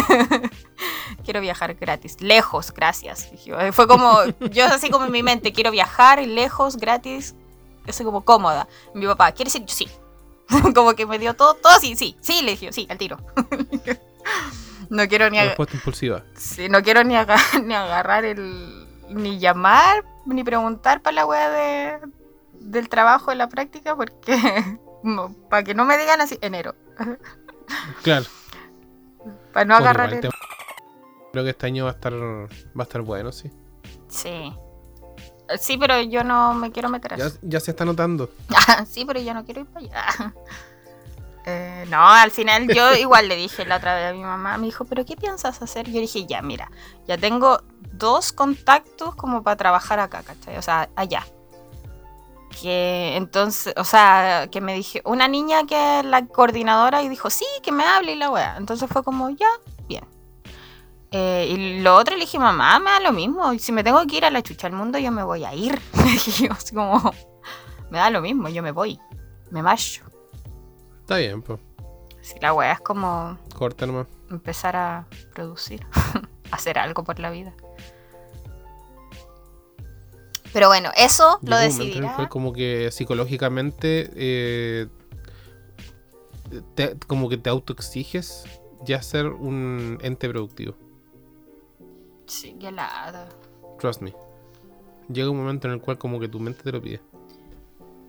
quiero 1.25 1.41
viajar 1.41 1.75
gratis, 1.75 2.21
lejos, 2.21 2.73
gracias. 2.73 3.31
Fue 3.73 3.87
como, 3.87 4.25
yo 4.51 4.67
así 4.67 4.91
como 4.91 5.07
en 5.07 5.13
mi 5.13 5.23
mente, 5.23 5.53
quiero 5.53 5.71
viajar 5.71 6.27
lejos, 6.27 6.77
gratis, 6.77 7.35
así 7.89 8.05
como 8.05 8.25
cómoda. 8.25 8.69
Mi 8.95 9.07
papá, 9.07 9.33
¿quieres 9.33 9.55
ir? 9.55 9.65
Sí. 9.69 9.89
como 10.75 10.95
que 10.95 11.07
me 11.07 11.19
dio 11.19 11.35
todo, 11.35 11.55
todo 11.55 11.73
así, 11.73 11.97
sí, 11.97 12.17
sí, 12.21 12.43
le 12.43 12.53
dije, 12.53 12.73
sí, 12.73 12.87
al 12.91 12.99
tiro. 12.99 13.19
no 14.91 15.09
quiero 15.09 15.31
ni 15.31 15.41
Respuesta 15.41 15.77
impulsiva. 15.77 16.23
Sí, 16.37 16.69
no 16.69 16.83
quiero 16.83 17.05
ni, 17.05 17.15
ni 17.63 17.75
agarrar 17.75 18.25
el. 18.25 18.87
ni 19.09 19.39
llamar, 19.39 20.05
ni 20.27 20.45
preguntar 20.45 21.03
para 21.03 21.15
la 21.15 21.27
wea 21.27 21.51
de, 21.51 21.99
del 22.53 22.89
trabajo 22.89 23.31
de 23.31 23.37
la 23.37 23.49
práctica, 23.49 23.97
porque. 23.97 24.79
para 25.49 25.63
que 25.63 25.75
no 25.75 25.85
me 25.85 25.99
digan 25.99 26.21
así, 26.21 26.39
enero. 26.41 26.75
claro. 28.03 28.27
Para 29.53 29.65
no 29.65 29.77
agarrar 29.77 30.13
el... 30.13 30.29
Creo 31.33 31.45
que 31.45 31.51
este 31.51 31.67
año 31.67 31.85
va 31.85 31.91
a 31.91 31.95
estar 31.95 32.13
va 32.15 32.47
a 32.79 32.83
estar 32.83 33.01
bueno, 33.03 33.33
sí. 33.33 33.51
Sí. 34.09 34.53
Sí, 35.59 35.77
pero 35.77 36.01
yo 36.01 36.25
no 36.25 36.55
me 36.55 36.71
quiero 36.71 36.89
meter 36.89 37.17
ya, 37.17 37.31
ya 37.43 37.61
se 37.61 37.73
está 37.73 37.85
notando. 37.85 38.31
sí, 38.89 39.05
pero 39.05 39.21
yo 39.21 39.35
no 39.35 39.45
quiero 39.45 39.63
ir 39.63 39.67
para 39.67 39.87
allá. 39.87 40.35
Eh, 41.45 41.87
no, 41.89 42.09
al 42.09 42.31
final 42.31 42.69
yo 42.73 42.95
igual 43.01 43.29
le 43.29 43.35
dije 43.37 43.65
la 43.65 43.79
otra 43.79 43.97
vez 43.97 44.11
a 44.11 44.13
mi 44.13 44.23
mamá, 44.23 44.59
me 44.59 44.67
dijo, 44.67 44.85
pero 44.85 45.05
¿qué 45.05 45.17
piensas 45.17 45.61
hacer? 45.61 45.91
Yo 45.91 46.01
dije, 46.01 46.25
ya, 46.25 46.41
mira, 46.41 46.71
ya 47.07 47.19
tengo 47.19 47.63
dos 47.93 48.33
contactos 48.33 49.17
como 49.17 49.43
para 49.43 49.57
trabajar 49.57 49.99
acá, 49.99 50.23
¿cachai? 50.23 50.57
O 50.57 50.63
sea, 50.63 50.89
allá. 50.95 51.27
Que 52.61 53.17
entonces, 53.17 53.75
o 53.77 53.85
sea, 53.85 54.49
que 54.51 54.61
me 54.61 54.75
dije, 54.75 55.03
una 55.05 55.29
niña 55.29 55.65
que 55.67 56.01
es 56.01 56.05
la 56.05 56.27
coordinadora 56.27 57.03
y 57.03 57.09
dijo, 57.09 57.31
sí, 57.31 57.47
que 57.63 57.73
me 57.73 57.85
hable 57.85 58.13
y 58.13 58.17
la 58.17 58.31
wea. 58.31 58.57
Entonces 58.57 58.89
fue 58.91 59.03
como, 59.03 59.31
ya, 59.31 59.49
bien. 59.89 60.05
Eh, 61.11 61.47
y 61.51 61.81
lo 61.81 61.97
otro 61.97 62.15
le 62.15 62.23
dije, 62.23 62.39
mamá, 62.39 62.79
me 62.79 62.91
da 62.91 63.01
lo 63.01 63.13
mismo. 63.13 63.59
Si 63.59 63.73
me 63.73 63.85
tengo 63.85 64.05
que 64.07 64.17
ir 64.17 64.25
a 64.25 64.31
la 64.31 64.43
chucha 64.43 64.67
al 64.67 64.73
mundo, 64.73 64.99
yo 64.99 65.11
me 65.13 65.23
voy 65.23 65.45
a 65.45 65.55
ir. 65.55 65.81
y 66.27 66.31
yo, 66.31 66.53
así 66.53 66.75
como, 66.75 67.13
me 67.91 67.99
da 67.99 68.11
lo 68.11 68.21
mismo, 68.21 68.49
yo 68.49 68.63
me 68.63 68.73
voy. 68.73 68.99
Me 69.51 69.63
macho. 69.63 70.05
Está 71.01 71.17
bien, 71.17 71.43
pues. 71.43 71.61
Si 72.23 72.39
la 72.41 72.55
wea 72.55 72.73
es 72.73 72.81
como. 72.81 73.37
Corta 73.55 73.87
nomás. 73.87 74.07
Empezar 74.31 74.77
a 74.77 75.07
producir. 75.35 75.85
hacer 76.53 76.79
algo 76.79 77.03
por 77.03 77.19
la 77.19 77.31
vida. 77.31 77.53
Pero 80.53 80.69
bueno, 80.69 80.91
eso 80.97 81.39
lo 81.43 81.57
decidirá. 81.57 82.15
Fue 82.15 82.29
como 82.29 82.53
que 82.53 82.91
psicológicamente 82.91 84.11
eh, 84.15 84.89
como 87.07 87.29
que 87.29 87.39
te 87.39 87.51
autoexiges 87.51 88.45
ya 88.85 89.01
ser 89.03 89.27
un 89.27 89.99
ente 90.03 90.29
productivo. 90.29 90.75
Sí, 92.27 92.57
qué 92.61 92.71
lado. 92.71 93.29
Trust 93.79 94.03
me. 94.03 94.15
Llega 95.09 95.31
un 95.31 95.39
momento 95.39 95.69
en 95.69 95.75
el 95.75 95.81
cual 95.81 95.99
como 95.99 96.21
que 96.21 96.29
tu 96.29 96.41
mente 96.41 96.63
te 96.63 96.73
lo 96.73 96.81
pide. 96.81 97.01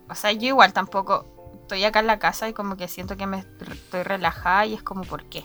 O 0.09 0.15
sea, 0.15 0.31
yo 0.31 0.47
igual 0.47 0.73
tampoco 0.73 1.25
estoy 1.61 1.83
acá 1.85 1.99
en 1.99 2.07
la 2.07 2.19
casa 2.19 2.49
y 2.49 2.53
como 2.53 2.75
que 2.77 2.87
siento 2.87 3.17
que 3.17 3.25
me 3.25 3.39
estoy 3.39 4.03
relajada 4.03 4.65
y 4.65 4.73
es 4.73 4.83
como, 4.83 5.03
¿por 5.03 5.25
qué? 5.25 5.43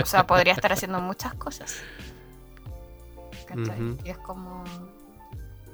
O 0.00 0.06
sea, 0.06 0.26
podría 0.26 0.52
estar 0.52 0.72
haciendo 0.72 1.00
muchas 1.00 1.34
cosas. 1.34 1.76
Y 4.04 4.10
es 4.10 4.18
como. 4.18 4.64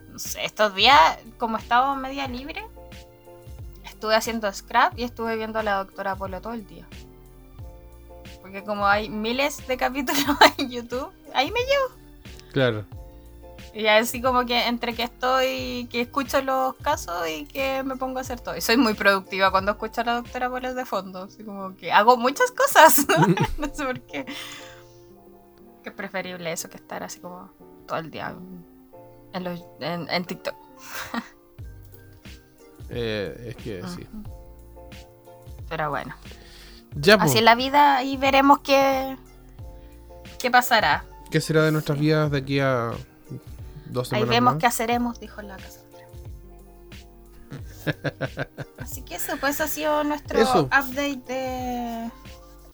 No 0.08 0.18
sé, 0.18 0.44
estos 0.44 0.74
días, 0.74 1.18
como 1.38 1.56
estaba 1.56 1.94
media 1.96 2.28
libre, 2.28 2.62
estuve 4.02 4.14
haciendo 4.14 4.52
scrap 4.52 4.98
y 4.98 5.04
estuve 5.04 5.36
viendo 5.36 5.58
a 5.58 5.62
la 5.62 5.76
doctora 5.76 6.16
Polo 6.16 6.40
todo 6.40 6.52
el 6.52 6.66
día. 6.66 6.86
Porque 8.40 8.64
como 8.64 8.86
hay 8.86 9.08
miles 9.08 9.66
de 9.66 9.76
capítulos 9.76 10.36
en 10.58 10.70
YouTube, 10.70 11.10
ahí 11.32 11.50
me 11.50 11.60
llevo. 11.60 12.02
Claro. 12.52 12.84
Y 13.74 13.86
así 13.86 14.20
como 14.20 14.44
que 14.44 14.66
entre 14.66 14.94
que 14.94 15.04
estoy, 15.04 15.88
que 15.90 16.02
escucho 16.02 16.42
los 16.42 16.74
casos 16.74 17.26
y 17.28 17.46
que 17.46 17.82
me 17.84 17.96
pongo 17.96 18.18
a 18.18 18.22
hacer 18.22 18.40
todo. 18.40 18.56
Y 18.56 18.60
soy 18.60 18.76
muy 18.76 18.92
productiva 18.94 19.50
cuando 19.50 19.72
escucho 19.72 20.02
a 20.02 20.04
la 20.04 20.14
doctora 20.14 20.50
Polo 20.50 20.74
de 20.74 20.84
fondo. 20.84 21.22
Así 21.22 21.42
como 21.42 21.74
que 21.76 21.90
hago 21.90 22.16
muchas 22.16 22.50
cosas. 22.50 23.06
no 23.58 23.72
sé 23.72 23.84
por 23.84 24.00
qué. 24.00 24.26
Que 25.82 25.88
es 25.88 25.94
preferible 25.94 26.52
eso 26.52 26.68
que 26.68 26.76
estar 26.76 27.02
así 27.02 27.20
como 27.20 27.50
todo 27.86 27.98
el 27.98 28.10
día 28.10 28.34
en, 29.32 30.08
en, 30.10 30.24
TikTok. 30.24 30.54
Eh, 32.94 33.46
es 33.48 33.56
que 33.56 33.82
sí. 33.88 34.06
Pero 35.66 35.88
bueno. 35.88 36.14
Ya, 36.94 37.14
Así 37.14 37.38
es 37.38 37.44
la 37.44 37.54
vida 37.54 38.02
y 38.02 38.18
veremos 38.18 38.58
qué, 38.58 39.16
qué 40.38 40.50
pasará. 40.50 41.06
¿Qué 41.30 41.40
será 41.40 41.62
de 41.62 41.72
nuestras 41.72 41.98
vidas 41.98 42.30
de 42.30 42.36
aquí 42.36 42.60
a 42.60 42.90
dos 43.86 44.08
semanas? 44.08 44.28
Ahí 44.28 44.36
vemos 44.36 44.56
qué 44.56 44.66
haceremos, 44.66 45.18
dijo 45.20 45.40
la 45.40 45.56
casa. 45.56 45.80
Así 48.76 49.00
que 49.00 49.14
eso, 49.14 49.38
pues 49.40 49.58
ha 49.62 49.68
sido 49.68 50.04
nuestro 50.04 50.42
update 50.64 51.22
de, 51.26 52.10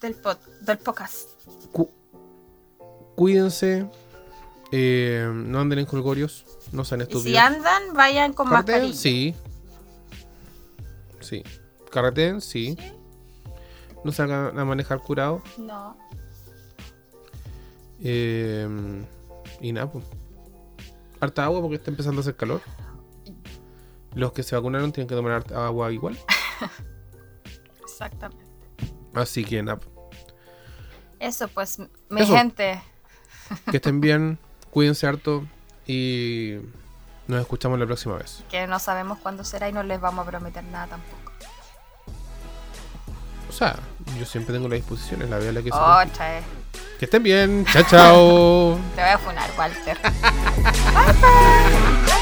del, 0.01 0.17
del 0.63 0.79
podcast 0.79 1.29
cuídense, 3.19 3.85
eh, 4.71 5.31
no 5.33 5.61
anden 5.61 5.79
en 5.81 5.87
colgorios, 5.87 6.45
no 6.73 6.85
sean 6.85 7.01
estúpidos. 7.01 7.25
si 7.25 7.37
andan, 7.37 7.95
vayan 7.95 8.33
con 8.33 8.49
mascarilla. 8.49 8.95
Sí. 8.95 9.35
Sí. 11.21 11.43
Carreten, 11.91 12.41
sí. 12.41 12.77
No 14.05 14.13
salgan 14.13 14.59
a 14.59 14.65
manejar 14.65 15.01
curado. 15.01 15.43
No. 15.57 15.97
Eh, 18.01 18.69
y 19.61 19.73
nada, 19.73 19.91
pues. 19.91 20.05
Harta 21.21 21.45
agua 21.45 21.61
porque 21.61 21.77
está 21.77 21.91
empezando 21.91 22.21
a 22.21 22.23
hacer 22.23 22.37
calor. 22.37 22.61
Los 24.15 24.33
que 24.33 24.43
se 24.43 24.55
vacunaron 24.55 24.93
tienen 24.93 25.09
que 25.09 25.15
tomar 25.15 25.45
agua 25.55 25.93
igual. 25.93 26.17
Exactamente. 27.83 28.45
Así 29.15 29.45
que 29.45 29.63
nada. 29.63 29.81
Eso 31.19 31.49
pues, 31.49 31.79
mi 32.09 32.25
gente. 32.25 32.81
Que 33.71 33.79
estén 33.79 34.01
bien, 34.01 34.39
cuídense 34.71 35.07
harto 35.07 35.47
y 35.87 36.57
nos 37.27 37.41
escuchamos 37.41 37.79
la 37.79 37.87
próxima 37.87 38.17
vez. 38.17 38.43
Que 38.51 38.67
no 38.67 38.79
sabemos 38.79 39.19
cuándo 39.19 39.45
será 39.45 39.69
y 39.69 39.73
no 39.73 39.83
les 39.83 40.01
vamos 40.01 40.27
a 40.27 40.31
prometer 40.31 40.65
nada 40.65 40.87
tampoco. 40.89 41.33
O 43.49 43.53
sea, 43.53 43.77
yo 44.19 44.27
siempre 44.27 44.55
tengo 44.55 44.69
la 44.69 44.77
disposición, 44.77 45.23
es 45.23 45.31
la 45.31 45.39
vida 45.39 45.53
la 45.53 45.63
que 45.63 45.71
oh, 45.73 46.03
Que 46.99 47.05
estén 47.07 47.23
bien, 47.23 47.65
chao, 47.67 47.83
chao. 47.85 48.79
Te 48.95 49.03
voy 49.03 49.11
a 49.11 49.19
funar, 49.19 49.51
Walter. 49.57 49.99